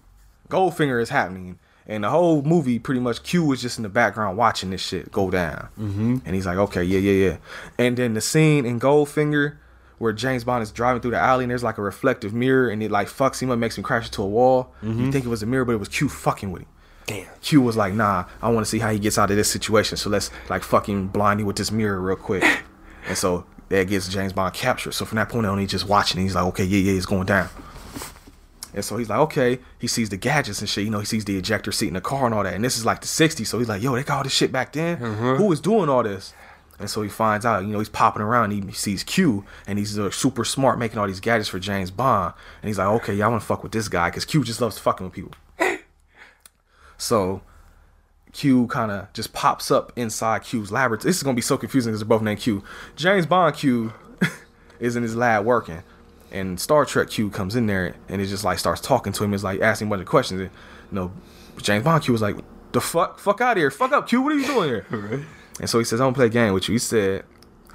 [0.50, 1.60] Goldfinger is happening.
[1.86, 5.12] And the whole movie, pretty much, Q was just in the background watching this shit
[5.12, 5.68] go down.
[5.78, 6.18] Mm-hmm.
[6.26, 7.38] And he's like, okay, yeah, yeah, yeah.
[7.78, 9.58] And then the scene in Goldfinger
[9.98, 12.82] where James Bond is driving through the alley and there's like a reflective mirror and
[12.82, 14.74] it like fucks him up, makes him crash into a wall.
[14.82, 16.68] You think it was a mirror, but it was Q fucking with him.
[17.06, 17.28] Damn.
[17.42, 19.98] Q was like, nah, I want to see how he gets out of this situation.
[19.98, 22.44] So let's like fucking blind you with this mirror real quick.
[23.08, 24.94] and so that gets James Bond captured.
[24.94, 26.20] So from that point on, he's just watching.
[26.20, 27.50] And he's like, okay, yeah, yeah, it's going down.
[28.74, 30.84] And so he's like, okay, he sees the gadgets and shit.
[30.84, 32.54] You know, he sees the ejector seat in the car and all that.
[32.56, 33.46] And this is like the 60s.
[33.46, 34.98] So he's like, yo, they got all this shit back then?
[34.98, 36.34] Who was doing all this?
[36.80, 38.50] And so he finds out, you know, he's popping around.
[38.52, 42.34] He sees Q and he's uh, super smart making all these gadgets for James Bond.
[42.62, 44.60] And he's like, okay, yeah, I want to fuck with this guy because Q just
[44.60, 45.34] loves fucking with people.
[46.96, 47.42] So
[48.34, 51.10] Q kind of just pops up inside Q's laboratory.
[51.10, 52.64] This is gonna be so confusing because they're both named Q.
[52.96, 53.94] James Bond Q
[54.80, 55.84] is in his lab working,
[56.32, 59.34] and Star Trek Q comes in there and it just like starts talking to him.
[59.34, 60.42] It's like asking a bunch of questions.
[60.42, 60.50] And,
[60.92, 61.12] you know,
[61.62, 62.36] James Bond Q was like,
[62.72, 64.22] "The fuck, fuck out of here, fuck up, Q.
[64.22, 65.26] What are you doing here?"
[65.60, 67.26] And so he says, "I'm gonna play a game with you." He said,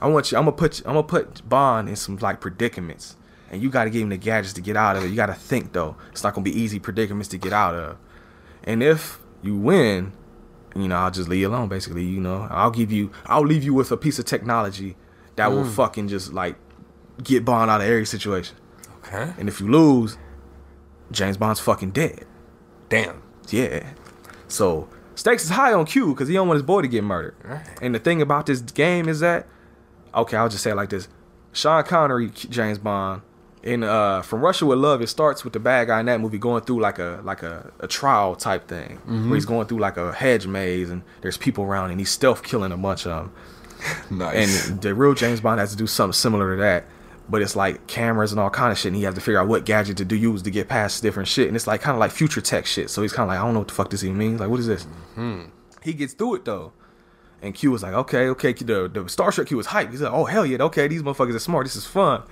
[0.01, 0.39] "I want you.
[0.39, 0.81] I'm gonna put.
[0.81, 3.17] You, I'm gonna put Bond in some like predicaments."
[3.51, 5.09] And you got to give him the gadgets to get out of it.
[5.09, 5.97] You got to think though.
[6.11, 7.97] It's not gonna be easy predicaments to get out of.
[8.65, 10.13] And if you win,
[10.75, 11.69] you know, I'll just leave you alone.
[11.69, 14.97] Basically, you know, I'll give you, I'll leave you with a piece of technology
[15.37, 15.75] that will mm.
[15.75, 16.57] fucking just like
[17.23, 18.57] get Bond out of every situation.
[18.99, 19.33] Okay.
[19.39, 20.19] And if you lose,
[21.11, 22.27] James Bond's fucking dead.
[22.89, 23.23] Damn.
[23.49, 23.91] Yeah.
[24.49, 27.37] So stakes is high on Q because he don't want his boy to get murdered.
[27.45, 27.67] Right.
[27.81, 29.47] And the thing about this game is that,
[30.15, 31.09] okay, I'll just say it like this:
[31.53, 33.23] Sean Connery, James Bond,
[33.63, 36.39] in uh, From Russia with Love, it starts with the bad guy in that movie
[36.39, 39.97] going through like a like a, a trial type thing where he's going through like
[39.97, 43.33] a hedge maze and there's people around and he's stealth killing a bunch of them.
[44.11, 44.69] Nice.
[44.71, 46.85] And the real James Bond has to do something similar to that.
[47.31, 49.49] But it's like cameras and all kind of shit, and he has to figure out
[49.49, 51.47] what gadget to do use to get past different shit.
[51.47, 52.89] And it's like kind of like future tech shit.
[52.91, 54.41] So he's kind of like, I don't know what the fuck this even means.
[54.41, 54.87] Like, what is this?
[55.83, 56.73] He gets through it though,
[57.43, 58.53] and Q was like, okay, okay.
[58.55, 59.91] The the Star Trek Q was hyped.
[59.91, 61.67] He's like, oh hell yeah, okay, these motherfuckers are smart.
[61.67, 62.23] This is fun.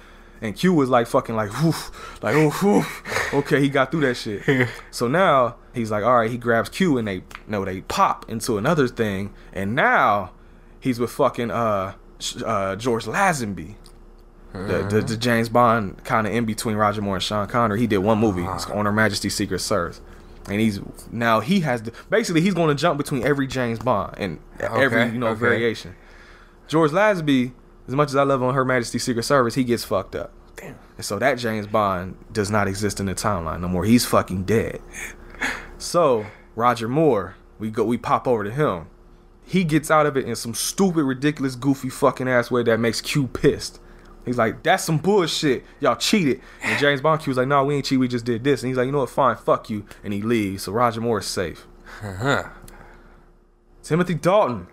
[0.41, 1.75] And Q was like fucking like, whew,
[2.23, 2.87] like oh,
[3.35, 4.69] okay, he got through that shit.
[4.91, 8.59] so now he's like, all right, he grabs Q and they, know, they pop into
[8.59, 10.33] another thing, and now
[10.81, 11.95] he's with fucking uh,
[12.45, 13.75] uh George Lazenby.
[14.53, 17.79] The, the, the James Bond kind of in between Roger Moore and Sean Connery.
[17.79, 20.01] He did one movie, it's on Her Majesty's Secret Service,
[20.49, 20.81] and he's
[21.11, 25.03] now he has the, basically he's going to jump between every James Bond and every
[25.03, 25.41] Okay, you know okay.
[25.41, 25.95] variation.
[26.69, 27.53] George Lazenby,
[27.87, 30.33] as much as I love on Her Majesty's Secret Service, he gets fucked up.
[30.57, 30.77] Damn.
[30.97, 33.85] And so that James Bond does not exist in the timeline no more.
[33.85, 34.81] He's fucking dead.
[35.79, 38.89] So Roger Moore, we go, we pop over to him.
[39.45, 43.01] He gets out of it in some stupid, ridiculous, goofy, fucking ass way that makes
[43.01, 43.79] Q pissed.
[44.25, 45.65] He's like, "That's some bullshit.
[45.79, 48.01] Y'all cheated." And James Bond Q was like, "No, we ain't cheat.
[48.01, 49.11] We just did this." And he's like, "You know what?
[49.11, 49.37] Fine.
[49.37, 50.65] Fuck you." And he leaves.
[50.65, 51.65] So Roger Moore is safe.
[52.03, 52.49] Uh-huh.
[53.85, 54.67] Timothy Dalton,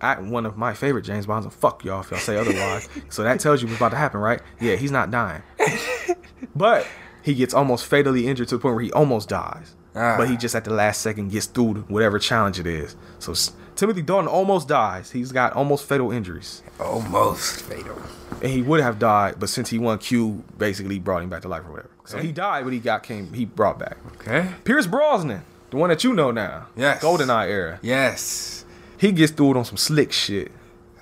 [0.00, 1.44] I, one of my favorite James Bonds.
[1.46, 2.88] And fuck y'all if y'all say otherwise.
[3.08, 4.40] so that tells you what's about to happen, right?
[4.60, 5.42] Yeah, he's not dying,
[6.54, 6.86] but
[7.22, 9.74] he gets almost fatally injured to the point where he almost dies.
[9.94, 10.16] Ah.
[10.16, 12.96] But he just at the last second gets through whatever challenge it is.
[13.18, 13.34] So
[13.76, 15.10] Timothy Dalton almost dies.
[15.10, 18.00] He's got almost fatal injuries, Almost fatal.
[18.40, 21.48] and he would have died, but since he won Q, basically brought him back to
[21.48, 21.90] life or whatever.
[22.04, 23.32] So he died, but he got came.
[23.32, 24.48] He brought back Okay.
[24.64, 26.66] Pierce Brosnan, the one that you know now.
[26.74, 27.02] Yes.
[27.02, 27.78] Goldeneye era.
[27.82, 28.61] Yes.
[29.02, 30.50] He gets through it on some slick shit.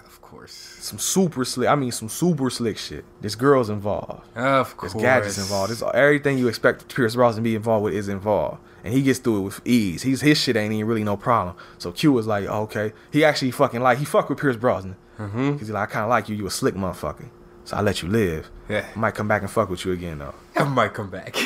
[0.04, 0.52] Of course.
[0.52, 1.68] some super slick.
[1.68, 3.04] I mean, some super slick shit.
[3.20, 4.26] There's girls involved.
[4.36, 4.92] Of course.
[4.94, 5.70] There's gadgets involved.
[5.70, 9.18] There's everything you expect Pierce Brosnan to be involved with is involved, and he gets
[9.18, 10.02] through it with ease.
[10.02, 11.54] He's his shit ain't even really no problem.
[11.78, 14.96] So Q was like, oh, okay, he actually fucking like he fuck with Pierce Brosnan
[15.18, 15.52] Mm-hmm.
[15.52, 16.36] because he's like, I kind of like you.
[16.36, 17.28] You a slick motherfucker.
[17.66, 18.50] So I let you live.
[18.70, 18.86] Yeah.
[18.96, 20.34] I might come back and fuck with you again though.
[20.56, 21.36] I might come back.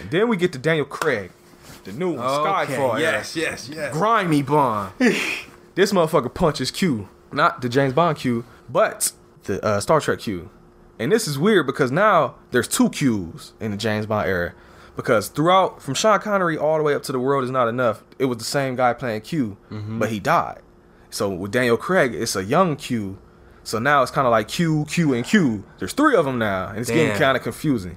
[0.00, 1.32] And then we get to Daniel Craig,
[1.82, 3.00] the new one, Skyfall.
[3.00, 3.92] Yes, yes, yes.
[3.92, 4.92] grimy Bond.
[5.80, 9.12] this motherfucker punches Q, not the James Bond Q, but
[9.44, 10.50] the uh, Star Trek Q.
[10.98, 14.52] And this is weird because now there's two Qs in the James Bond era.
[14.94, 18.04] Because throughout, from Sean Connery all the way up to The World Is Not Enough,
[18.18, 20.60] it was the same guy playing Q, but he died.
[21.08, 23.16] So with Daniel Craig, it's a young Q.
[23.64, 25.64] So now it's kind of like Q, Q, and Q.
[25.78, 27.96] There's three of them now, and it's getting kind of confusing.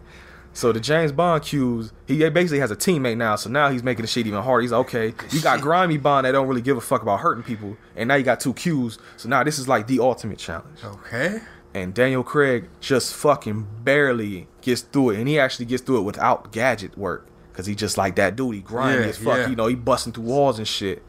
[0.56, 3.36] So the James Bond Qs, he basically has a teammate now.
[3.36, 4.62] So now he's making the shit even harder.
[4.62, 7.44] He's like, okay, you got grimy Bond that don't really give a fuck about hurting
[7.44, 9.00] people, and now you got two Qs.
[9.18, 10.80] So now this is like the ultimate challenge.
[10.84, 11.40] Okay.
[11.74, 16.04] And Daniel Craig just fucking barely gets through it, and he actually gets through it
[16.04, 18.54] without gadget work, cause he just like that dude.
[18.54, 19.38] He grimy Yeah, as fuck.
[19.38, 19.48] yeah.
[19.50, 21.02] You know, he busting through walls and shit.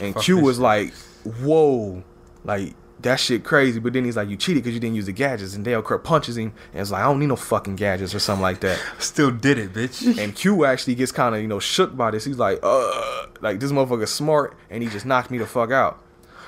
[0.00, 0.62] And Fuck Q was shit.
[0.62, 0.92] like,
[1.40, 2.02] whoa,
[2.44, 3.78] like that shit crazy.
[3.80, 5.54] But then he's like, you cheated because you didn't use the gadgets.
[5.54, 8.18] And Dale Craig punches him and it's like, I don't need no fucking gadgets or
[8.18, 8.80] something like that.
[8.98, 10.18] Still did it, bitch.
[10.22, 12.24] And Q actually gets kind of you know shook by this.
[12.24, 16.00] He's like, uh, like this motherfucker's smart, and he just knocked me the fuck out.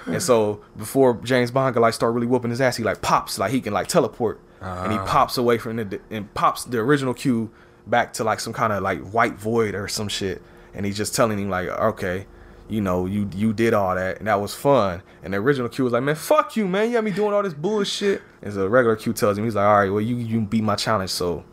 [0.07, 3.38] And so before James Bond could like start really whooping his ass, he like pops
[3.38, 7.14] like he can like teleport, and he pops away from the and pops the original
[7.14, 7.50] Q
[7.86, 10.42] back to like some kind of like white void or some shit,
[10.74, 12.26] and he's just telling him like, okay.
[12.68, 15.02] You know, you you did all that, and that was fun.
[15.22, 16.88] And the original Q was like, "Man, fuck you, man!
[16.88, 19.54] You got me doing all this bullshit." And so the regular Q tells him, he's
[19.54, 21.44] like, "All right, well, you you beat my challenge, so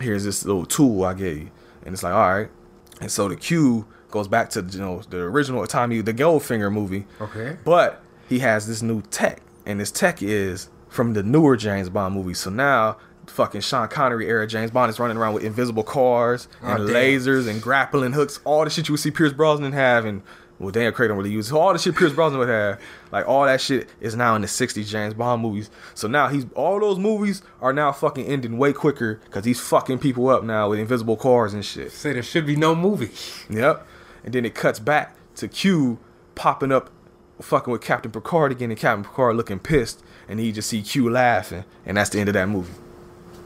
[0.00, 1.50] here's this little tool I gave you.
[1.84, 2.48] And it's like, all right.
[3.00, 7.06] And so the Q goes back to you know the original Tommy the Goldfinger movie.
[7.20, 7.56] Okay.
[7.64, 12.14] But he has this new tech, and this tech is from the newer James Bond
[12.14, 12.34] movie.
[12.34, 16.74] So now fucking Sean Connery era James Bond is running around with invisible cars ah,
[16.74, 20.04] and Oh, lasers and grappling hooks, all the shit you would see Pierce Brosnan have
[20.04, 20.22] and
[20.62, 22.80] well, Daniel Craig don't really use all the shit Pierce Brosnan would have.
[23.10, 25.70] Like all that shit is now in the '60s James Bond movies.
[25.94, 29.98] So now he's all those movies are now fucking ending way quicker because he's fucking
[29.98, 31.90] people up now with invisible cars and shit.
[31.92, 33.10] Say there should be no movie.
[33.50, 33.86] Yep.
[34.24, 35.98] And then it cuts back to Q
[36.36, 36.90] popping up,
[37.40, 41.10] fucking with Captain Picard again, and Captain Picard looking pissed, and he just see Q
[41.10, 42.72] laughing, and that's the end of that movie.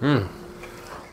[0.00, 0.26] Hmm.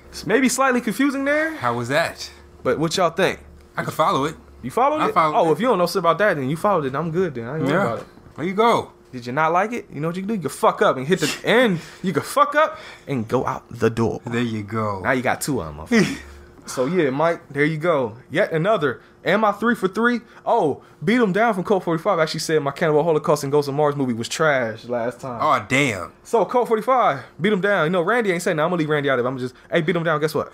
[0.09, 2.29] It's maybe slightly confusing there, How was that?
[2.61, 3.39] but what y'all think?
[3.75, 4.35] I could follow it.
[4.63, 5.13] You followed I it?
[5.13, 5.51] followed oh, it.
[5.53, 6.95] if you don't know shit about that, then you followed it.
[6.95, 7.35] I'm good.
[7.35, 8.07] Then I ain't worried about it.
[8.35, 8.91] There you go.
[9.11, 9.85] Did you not like it?
[9.93, 10.33] You know what you can do?
[10.33, 11.79] You can fuck up and hit the end.
[12.01, 14.21] You can fuck up and go out the door.
[14.25, 15.01] There you go.
[15.01, 16.17] Now you got two of them.
[16.65, 18.17] so yeah, Mike, there you go.
[18.31, 19.01] Yet another.
[19.25, 20.21] Am I three for three?
[20.45, 22.19] Oh, beat him down from Code 45.
[22.19, 25.39] Actually said my Cannibal Holocaust and Ghost of Mars movie was trash last time.
[25.41, 26.11] Oh damn.
[26.23, 27.85] So Code 45, beat him down.
[27.85, 28.57] You know, Randy ain't saying.
[28.57, 29.27] Now I'm gonna leave Randy out of it.
[29.27, 30.19] I'm gonna just, hey, beat him down.
[30.19, 30.51] Guess what?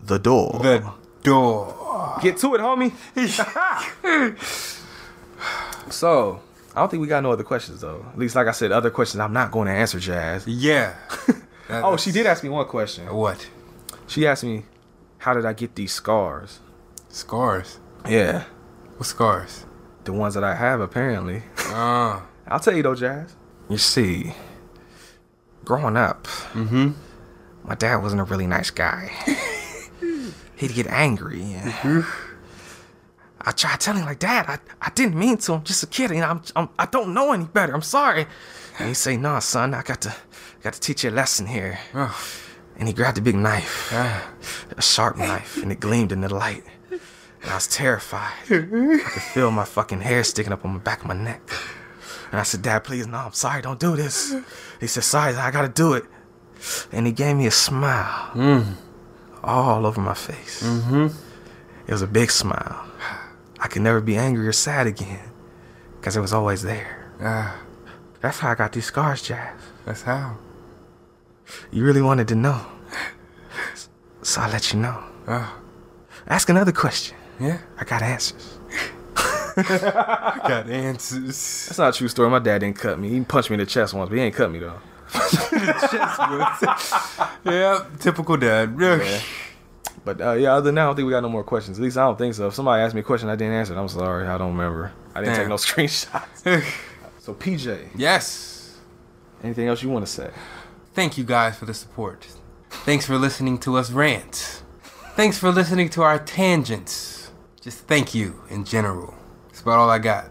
[0.00, 0.58] The door.
[0.62, 0.92] The
[1.26, 2.18] door.
[2.22, 2.92] Get to it, homie.
[5.90, 6.40] so
[6.74, 8.04] I don't think we got no other questions though.
[8.12, 10.46] At least, like I said, other questions I'm not going to answer, Jazz.
[10.46, 10.94] Yeah.
[11.26, 11.36] That-
[11.68, 13.12] Oh, she did ask me one question.
[13.12, 13.48] What?
[14.06, 14.66] She asked me,
[15.18, 16.60] "How did I get these scars?"
[17.08, 17.80] Scars.
[18.08, 18.44] Yeah,
[18.96, 19.66] What scars?
[20.04, 21.42] the ones that I have apparently.
[21.58, 22.24] Ah.
[22.46, 23.34] I'll tell you though, Jazz.
[23.68, 24.32] You see,
[25.64, 26.92] growing up, mm-hmm.
[27.64, 29.10] my dad wasn't a really nice guy.
[30.56, 31.42] He'd get angry.
[31.54, 32.04] And
[33.40, 35.54] I tried telling him, like, Dad, I, I didn't mean to.
[35.54, 36.10] I'm just a kid.
[36.10, 37.74] You know, I'm, I'm I don't know any better.
[37.74, 38.26] I'm sorry.
[38.78, 40.14] And he say, No, son, I got to
[40.62, 41.78] got to teach you a lesson here.
[41.94, 42.16] Oh.
[42.78, 44.28] And he grabbed a big knife, Ah.
[44.76, 46.62] a sharp knife, and it gleamed in the light.
[46.90, 48.32] And I was terrified.
[48.50, 48.58] I
[49.12, 51.40] could feel my fucking hair sticking up on the back of my neck.
[52.32, 54.34] And I said, Dad, please, no, I'm sorry, don't do this.
[54.80, 56.04] He said, Sorry, I gotta do it.
[56.92, 58.32] And he gave me a smile
[59.46, 60.62] all over my face.
[60.62, 61.06] Mm-hmm.
[61.86, 62.84] It was a big smile.
[63.60, 65.30] I could never be angry or sad again
[65.98, 67.10] because it was always there.
[67.20, 67.58] Ah.
[68.20, 69.58] That's how I got these scars, Jazz.
[69.84, 70.36] That's how.
[71.70, 72.60] You really wanted to know.
[74.22, 75.04] So I let you know.
[75.28, 75.56] Ah.
[76.26, 77.16] Ask another question.
[77.38, 77.58] Yeah.
[77.78, 78.58] I got answers.
[79.56, 81.66] I Got answers.
[81.66, 82.28] That's not a true story.
[82.28, 83.08] My dad didn't cut me.
[83.08, 84.80] He punched me in the chest once, but he ain't cut me though.
[87.44, 87.84] yeah.
[88.00, 88.76] Typical dad.
[88.78, 89.20] Yeah.
[90.04, 91.78] But uh, yeah, other than that, I don't think we got no more questions.
[91.78, 92.46] At least I don't think so.
[92.46, 94.26] If somebody asked me a question I didn't answer, it, I'm sorry.
[94.28, 94.92] I don't remember.
[95.14, 96.64] I didn't take no screenshots.
[97.18, 98.76] So PJ, yes.
[99.42, 100.30] anything else you want to say?
[100.94, 102.26] Thank you guys for the support.
[102.70, 104.62] Thanks for listening to us rant.
[105.16, 107.32] Thanks for listening to our tangents.
[107.60, 109.12] Just thank you in general.
[109.48, 110.30] That's about all I got.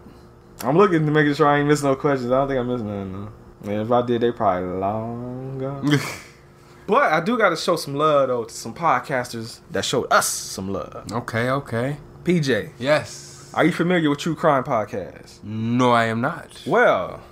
[0.60, 2.32] I'm looking to make sure I ain't missing no questions.
[2.32, 3.12] I don't think I missed none.
[3.12, 3.32] though.
[3.62, 5.98] And if I did, they probably long gone.
[6.86, 10.28] but I do got to show some love though to some podcasters that showed us
[10.28, 11.04] some love.
[11.12, 11.96] okay, okay.
[12.24, 13.50] PJ, Yes.
[13.54, 15.42] are you familiar with True Crime Podcast?
[15.44, 16.60] No, I am not.
[16.66, 17.22] Well,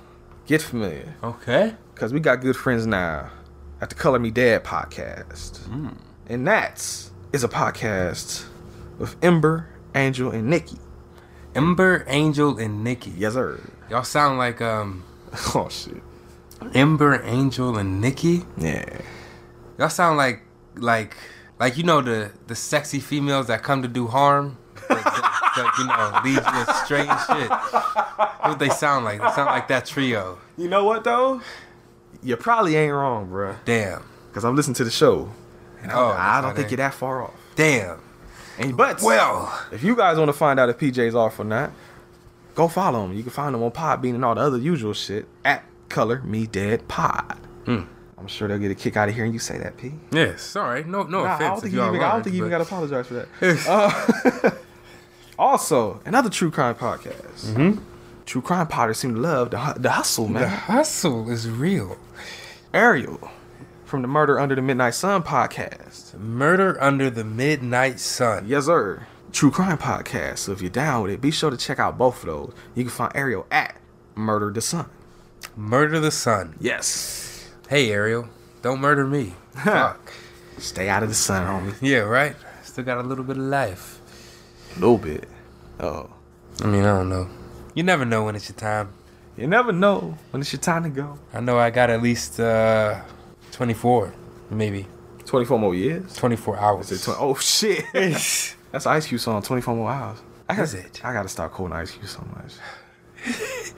[0.47, 1.15] get familiar.
[1.23, 1.75] Okay.
[1.95, 3.31] Because we got good friends now
[3.81, 5.61] at the Color Me Dead podcast.
[6.29, 6.79] And that
[7.33, 8.45] is a podcast
[8.99, 10.79] with Ember, Angel, and Nikki.
[11.55, 13.11] Ember, Angel, and Nikki.
[13.17, 13.61] Yes, sir.
[13.91, 15.05] Y'all sound like um
[15.55, 16.03] Oh shit.
[16.75, 18.45] Ember, Angel, and Nikki.
[18.57, 19.01] Yeah.
[19.79, 20.43] Y'all sound like
[20.77, 21.17] like
[21.59, 24.59] like you know the the sexy females that come to do harm.
[24.89, 27.49] That, you know, lead you with strange shit.
[28.41, 29.21] What they sound like?
[29.21, 30.39] They sound like that trio.
[30.57, 31.41] You know what though?
[32.25, 33.57] You probably ain't wrong, bruh.
[33.65, 34.03] Damn.
[34.33, 35.31] Cause I'm listening to the show,
[35.81, 37.35] and oh, I, Oh, I that's don't think you're that far off.
[37.55, 38.01] Damn.
[38.59, 41.71] And but Well, if you guys want to find out if PJ's off or not,
[42.57, 43.13] go follow him.
[43.13, 46.47] You can find him on Podbean and all the other usual shit at Color Me
[46.47, 47.39] Dead Pod.
[47.67, 47.83] Hmm.
[48.19, 49.93] I'm sure they'll get a kick out of hearing you say that, P.
[50.11, 50.57] yes.
[50.57, 50.87] All right.
[50.87, 51.49] No, no Nah, I offense.
[51.51, 53.29] don't think you even, I don't think you even got to apologize for that.
[54.45, 54.51] Uh,
[55.39, 57.53] also, another true crime podcast.
[57.53, 57.83] Mm-hmm.
[58.25, 60.43] True crime potters seem to love the, the hustle, man.
[60.43, 61.99] The hustle is real.
[62.73, 63.31] Ariel
[63.85, 66.15] from the Murder Under the Midnight Sun podcast.
[66.19, 68.45] Murder under the midnight sun.
[68.49, 69.07] Yes, sir.
[69.33, 70.39] True crime podcast.
[70.39, 72.55] So if you're down with it, be sure to check out both of those.
[72.75, 73.77] You can find Ariel at
[74.15, 74.89] Murder the Sun.
[75.57, 76.57] Murder the sun.
[76.61, 77.49] Yes.
[77.69, 78.29] Hey Ariel,
[78.63, 79.35] don't murder me.
[79.65, 80.13] Fuck.
[80.59, 81.75] Stay out of the sun, homie.
[81.81, 82.35] Yeah, right.
[82.63, 84.01] Still got a little bit of life.
[84.77, 85.29] A little bit.
[85.79, 86.11] Oh.
[86.63, 87.29] I mean, I don't know.
[87.75, 88.91] You never know when it's your time.
[89.37, 91.19] You never know when it's your time to go.
[91.33, 93.01] I know I got at least uh,
[93.53, 94.13] 24,
[94.51, 94.87] maybe
[95.25, 96.15] 24 more years?
[96.15, 96.91] 24 hours.
[96.93, 97.85] Is it twen- oh, shit.
[97.93, 100.19] That's Ice Cube song, 24 more hours.
[100.49, 101.01] I gotta, it?
[101.05, 102.55] I gotta stop quoting Ice Cube so much.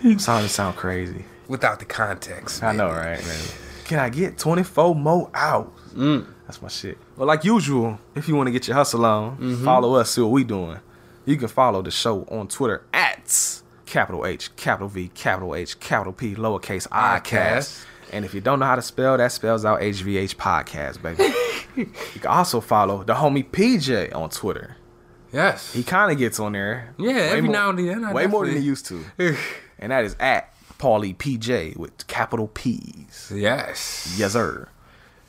[0.03, 1.25] It's starting to sound crazy.
[1.49, 2.63] Without the context.
[2.63, 3.45] I know, right, man?
[3.85, 5.69] Can I get 24 more hours?
[5.95, 6.27] Mm.
[6.47, 6.99] That's my shit.
[7.17, 9.65] Well, like usual, if you want to get your hustle on, mm-hmm.
[9.65, 10.79] follow us, see what we doing.
[11.25, 16.13] You can follow the show on Twitter at capital H, capital V, capital H, capital
[16.13, 17.85] P, lowercase I cast.
[18.13, 21.33] And if you don't know how to spell, that spells out HVH podcast, baby.
[22.15, 24.77] you can also follow the homie PJ on Twitter.
[25.33, 25.73] Yes.
[25.73, 26.95] He kind of gets on there.
[26.99, 28.05] Yeah, Way every more- now and then.
[28.05, 29.05] I way more than he used to.
[29.79, 33.33] and that is at Paulie PJ with capital P's.
[33.35, 34.15] Yes.
[34.19, 34.69] Yes, sir.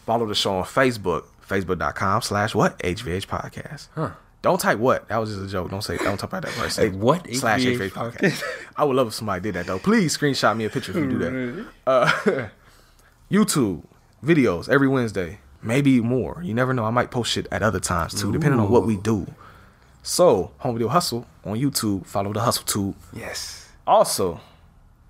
[0.05, 2.77] Follow the show on Facebook, facebook.com slash what?
[2.79, 3.87] HVH Podcast.
[3.95, 4.11] Huh.
[4.41, 5.07] Don't type what.
[5.09, 5.69] That was just a joke.
[5.71, 6.91] Don't say, don't talk about that person.
[6.91, 7.27] Hey, what?
[7.33, 8.43] Slash HVH Podcast.
[8.75, 9.79] I would love if somebody did that, though.
[9.79, 11.65] Please screenshot me a picture if you do that.
[11.87, 12.09] Uh,
[13.31, 13.83] YouTube
[14.23, 15.39] videos every Wednesday.
[15.61, 16.41] Maybe more.
[16.43, 16.85] You never know.
[16.85, 19.27] I might post shit at other times, too, depending on what we do.
[20.03, 22.05] So, Home Video Hustle on YouTube.
[22.05, 22.95] Follow the Hustle Tube.
[23.11, 23.67] Yes.
[23.85, 24.39] Also,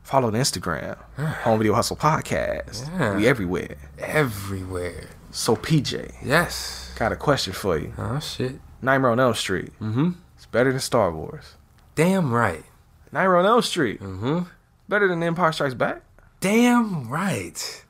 [0.08, 0.98] follow the Instagram,
[1.44, 2.88] Home Video Hustle Podcast.
[2.98, 3.18] Yeah.
[3.18, 3.76] We everywhere.
[4.00, 5.10] Everywhere.
[5.32, 6.94] So PJ, Yes.
[6.98, 7.94] got a question for you.
[7.98, 8.56] Oh, shit.
[8.82, 9.72] Nightmare on Elm Street.
[9.82, 10.12] Mm-hmm.
[10.38, 11.56] It's better than Star Wars.
[11.96, 12.64] Damn right.
[13.12, 14.00] Nightmare on Elm Street.
[14.02, 14.40] Mm-hmm.
[14.88, 16.02] Better than Empire Strikes Back.
[16.40, 17.84] Damn right.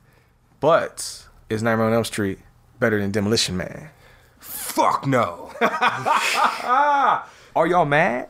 [0.60, 2.40] But is Nightmare on Elm Street
[2.80, 3.90] better than Demolition Man?
[4.40, 5.52] Fuck no.
[5.60, 8.28] Are y'all mad?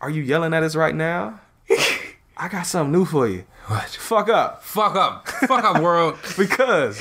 [0.00, 1.40] Are you yelling at us right now?
[2.38, 3.44] I got something new for you.
[3.66, 3.88] what?
[3.88, 4.62] Fuck up.
[4.62, 5.28] Fuck up.
[5.28, 6.18] Fuck up, world.
[6.38, 7.00] Because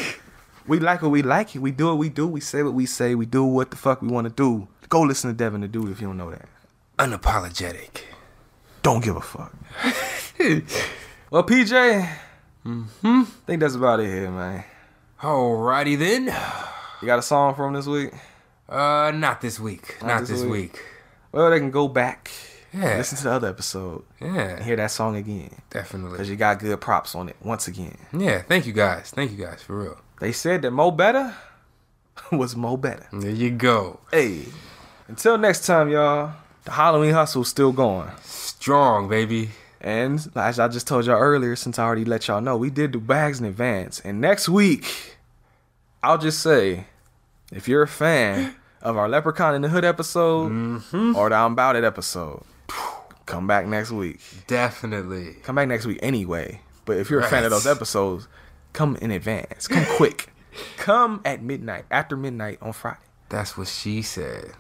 [0.67, 1.53] we like what we like.
[1.53, 2.27] We do what we do.
[2.27, 3.15] We say what we say.
[3.15, 4.67] We do what the fuck we want to do.
[4.89, 6.47] Go listen to Devin the Dude if you don't know that.
[6.97, 8.01] Unapologetic.
[8.81, 9.53] Don't give a fuck.
[11.29, 12.09] well, PJ,
[12.65, 13.23] mm-hmm.
[13.45, 14.63] think that's about it here, man.
[15.21, 16.25] Alrighty then.
[17.01, 18.11] You got a song for him this week?
[18.67, 19.97] Uh, not this week.
[20.01, 20.73] Not, this this week.
[20.73, 20.83] week.
[21.31, 22.31] Well, they can go back,
[22.73, 22.97] Yeah.
[22.97, 24.63] listen to the other episode, and Yeah.
[24.63, 25.49] hear that song again.
[25.69, 26.11] Definitely.
[26.11, 27.97] Because you got good props on it once again.
[28.11, 28.41] Yeah.
[28.41, 29.11] Thank you guys.
[29.11, 29.97] Thank you guys for real.
[30.19, 31.33] They said that Mo Better
[32.31, 33.07] was Mo Better.
[33.13, 33.99] There you go.
[34.11, 34.45] Hey,
[35.07, 36.33] until next time, y'all,
[36.65, 38.09] the Halloween hustle's still going.
[38.23, 39.51] Strong, baby.
[39.79, 42.91] And as I just told y'all earlier, since I already let y'all know, we did
[42.91, 43.99] do bags in advance.
[44.01, 45.17] And next week,
[46.03, 46.85] I'll just say,
[47.51, 51.15] if you're a fan of our Leprechaun in the Hood episode mm-hmm.
[51.15, 52.43] or the I'm About It episode,
[53.25, 54.19] come back next week.
[54.47, 55.33] Definitely.
[55.43, 56.61] Come back next week anyway.
[56.85, 58.27] But if you're a fan of those episodes,
[58.73, 59.67] come in advance.
[59.67, 60.31] Come quick.
[60.77, 62.99] come at midnight, after midnight on Friday.
[63.29, 64.53] That's what she said.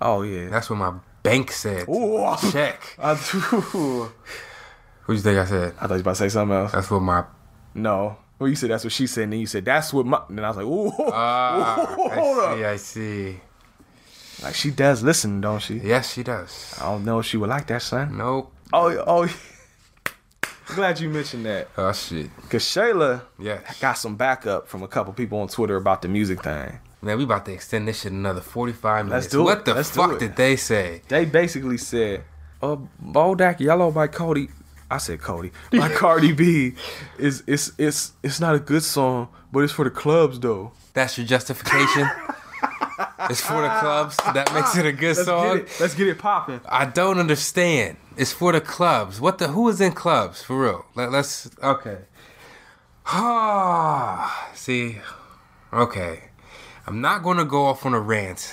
[0.00, 0.48] Oh, yeah.
[0.48, 1.88] That's what my bank said.
[1.88, 2.34] Ooh.
[2.50, 2.96] Check.
[2.98, 4.10] I, do.
[5.04, 5.74] What you think I said?
[5.78, 6.72] I thought you were about to say something else.
[6.72, 7.24] That's what my.
[7.74, 8.16] No.
[8.38, 10.20] Well, you said that's what she said, and then you said that's what my.
[10.28, 12.64] And then I was like, ooh, Ah, hold I see.
[12.64, 12.70] up.
[12.72, 13.40] I see.
[14.42, 15.74] Like she does listen, don't she?
[15.78, 16.74] Yes, she does.
[16.80, 18.16] I don't know if she would like that, son.
[18.18, 18.52] Nope.
[18.72, 19.28] Oh, oh.
[20.74, 22.28] Glad you mentioned that, Oh shit.
[22.50, 23.78] cause Shayla Yes.
[23.80, 26.80] got some backup from a couple people on Twitter about the music thing.
[27.02, 29.24] Man, we about to extend this shit another 45 minutes.
[29.26, 29.44] Let's do it.
[29.44, 31.02] What the Let's fuck did they say?
[31.08, 32.24] They basically said,
[32.60, 34.48] "Uh, Bodak Yellow by Cody."
[34.90, 36.74] I said Cody by Cardi B
[37.18, 40.72] is it's it's it's not a good song, but it's for the clubs though.
[40.94, 42.08] That's your justification?
[43.30, 44.16] it's for the clubs.
[44.16, 45.58] That makes it a good Let's song.
[45.58, 45.80] get.
[45.80, 46.60] Let's get it popping.
[46.68, 47.96] I don't understand.
[48.16, 49.20] It's for the clubs.
[49.20, 49.48] What the?
[49.48, 50.86] Who is in clubs for real?
[50.94, 51.98] Let, let's okay.
[53.06, 54.98] Ah, see,
[55.72, 56.24] okay.
[56.86, 58.52] I'm not gonna go off on a rant.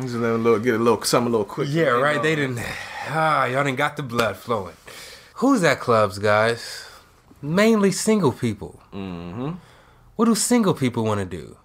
[0.00, 1.68] Just let a little, get a little, something a little quick.
[1.70, 2.22] Yeah, right.
[2.22, 2.60] They didn't.
[3.08, 4.76] Ah, y'all didn't got the blood flowing.
[5.34, 6.84] Who's at clubs, guys?
[7.42, 8.80] Mainly single people.
[8.92, 9.52] Mm-hmm.
[10.14, 11.56] What do single people want to do?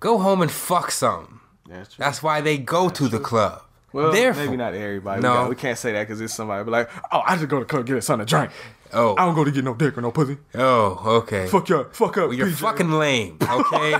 [0.00, 1.37] Go home and fuck some.
[1.68, 2.02] That's true.
[2.04, 3.62] That's why they go to the club.
[3.92, 5.22] well, Therefore- maybe not everybody.
[5.22, 5.30] No.
[5.30, 6.64] we, got- we can't say that because it's somebody.
[6.64, 8.52] But like, oh, I just go to the club get something to drink.
[8.90, 9.14] Oh.
[9.18, 10.38] I don't go to get no dick or no pussy.
[10.54, 11.46] Oh, okay.
[11.46, 12.32] Fuck you, fuck up.
[12.32, 12.52] You're PJ.
[12.54, 13.94] fucking lame, okay?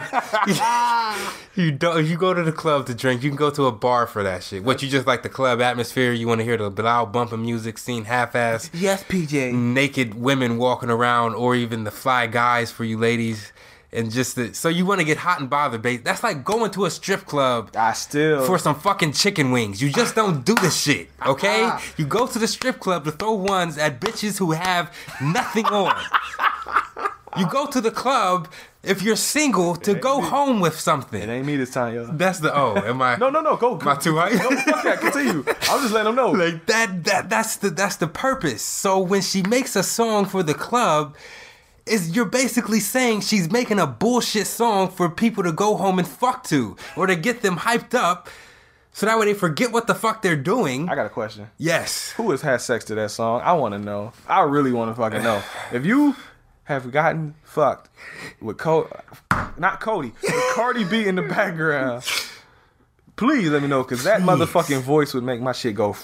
[1.63, 2.07] you don't.
[2.07, 3.23] You go to the club to drink.
[3.23, 4.65] You can go to a bar for that shit.
[4.65, 6.13] What you just like the club atmosphere?
[6.13, 9.53] You want to hear the loud bumping music, seeing half-ass Yes, PJ.
[9.53, 13.53] naked women walking around, or even the fly guys for you ladies,
[13.93, 15.83] and just the, so you want to get hot and bothered.
[15.83, 16.05] Babe.
[16.05, 19.81] That's like going to a strip club I still for some fucking chicken wings.
[19.83, 21.71] You just don't do this shit, okay?
[21.97, 25.95] You go to the strip club to throw ones at bitches who have nothing on.
[27.37, 28.49] You go to the club
[28.83, 31.23] if you're single to go home with something.
[31.23, 32.07] It ain't me this time, yo.
[32.07, 33.17] That's the oh, am I?
[33.19, 33.57] No, no, no.
[33.57, 33.79] Go.
[33.79, 34.31] Am I too high?
[34.31, 35.01] No, fuck that.
[35.01, 35.45] Continue.
[35.49, 36.31] I'm just letting them know.
[36.31, 38.63] like that that that's the that's the purpose.
[38.63, 41.17] So when she makes a song for the club,
[41.89, 46.07] is you're basically saying she's making a bullshit song for people to go home and
[46.09, 48.29] fuck to or to get them hyped up
[48.93, 50.89] so that way they forget what the fuck they're doing.
[50.89, 51.49] I got a question.
[51.57, 52.11] Yes.
[52.17, 53.41] Who has had sex to that song?
[53.45, 54.13] I want to know.
[54.27, 55.41] I really want to fucking know.
[55.73, 56.17] If you
[56.65, 57.91] have gotten fucked
[58.41, 58.91] with Cody,
[59.57, 62.03] not Cody, with Cardi B in the background,
[63.19, 65.95] please let me know because that motherfucking voice would make my shit go.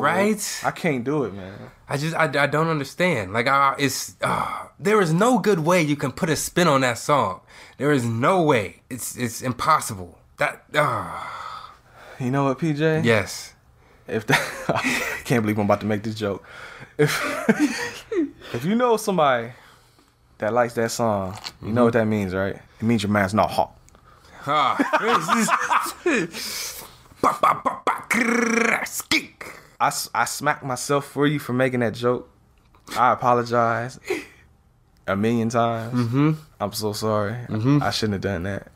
[0.00, 0.60] Right?
[0.64, 1.52] I can't do it, man.
[1.88, 3.34] I just I, I don't understand.
[3.34, 6.80] Like I, it's uh, there is no good way you can put a spin on
[6.80, 7.40] that song.
[7.76, 8.80] There is no way.
[8.88, 10.18] It's it's impossible.
[10.38, 11.22] That uh,
[12.18, 13.04] You know what, PJ?
[13.04, 13.52] yes.
[14.06, 16.44] If that, I can't believe I'm about to make this joke.
[16.96, 17.20] If
[18.54, 19.52] if you know somebody
[20.38, 22.56] that likes that song, you know what that means, right?
[22.56, 23.76] It means your man's not hot.
[24.46, 24.76] Ah,
[29.80, 32.30] I, I smacked myself for you for making that joke.
[32.96, 33.98] I apologize
[35.06, 35.94] a million times.
[35.94, 36.32] Mm-hmm.
[36.60, 37.32] I'm so sorry.
[37.48, 37.82] Mm-hmm.
[37.82, 38.68] I shouldn't have done that.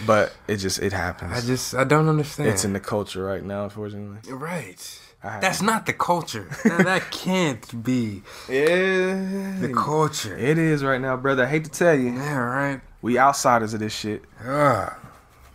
[0.06, 1.32] but it just it happens.
[1.32, 2.50] I just I don't understand.
[2.50, 4.30] it's in the culture right now, unfortunately.
[4.32, 4.98] right.
[5.40, 6.48] That's not the culture.
[6.64, 10.36] Now, that can't be Yeah, the culture.
[10.36, 11.44] it is right now, brother.
[11.44, 12.80] I hate to tell you, Yeah, right.
[13.02, 14.24] we outsiders of this shit.
[14.44, 14.98] Ah,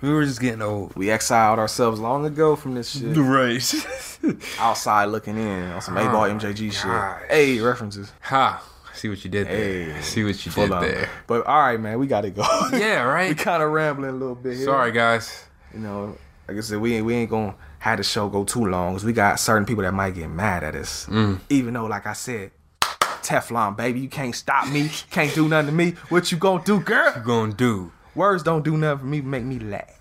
[0.02, 0.96] we were just getting old.
[0.96, 3.16] We exiled ourselves long ago from this shit.
[3.18, 3.74] Right.
[4.60, 6.84] Outside looking in on some 8Ball MJG shit.
[6.84, 7.22] gosh.
[7.30, 8.12] Hey, references.
[8.22, 8.64] ha.
[8.94, 9.94] See what you did there.
[9.94, 10.82] Hey, See what you did on.
[10.82, 11.08] there.
[11.28, 12.44] But all right, man, we gotta go.
[12.74, 13.30] Yeah, right.
[13.30, 14.66] we kind of rambling a little bit here.
[14.66, 15.46] Sorry, guys.
[15.72, 16.18] you know,
[16.48, 19.06] like I said, we ain't we ain't gonna have the show go too long because
[19.06, 21.06] we got certain people that might get mad at us.
[21.06, 21.40] Mm.
[21.50, 22.50] Even though, like I said,
[22.82, 25.92] Teflon, baby, you can't stop me, can't do nothing to me.
[26.10, 27.14] What you gonna do, girl?
[27.16, 27.92] You gonna do?
[28.18, 29.94] Words don't do nothing for me, make me laugh.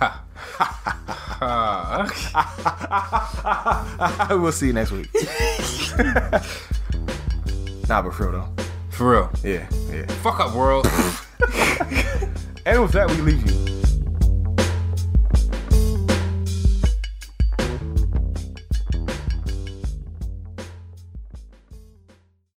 [4.30, 5.10] we'll see you next week.
[7.86, 8.48] nah, but for real though,
[8.88, 9.30] For real.
[9.42, 10.06] yeah, yeah.
[10.22, 10.86] Fuck up, world.
[12.66, 13.73] And with that, we leave you.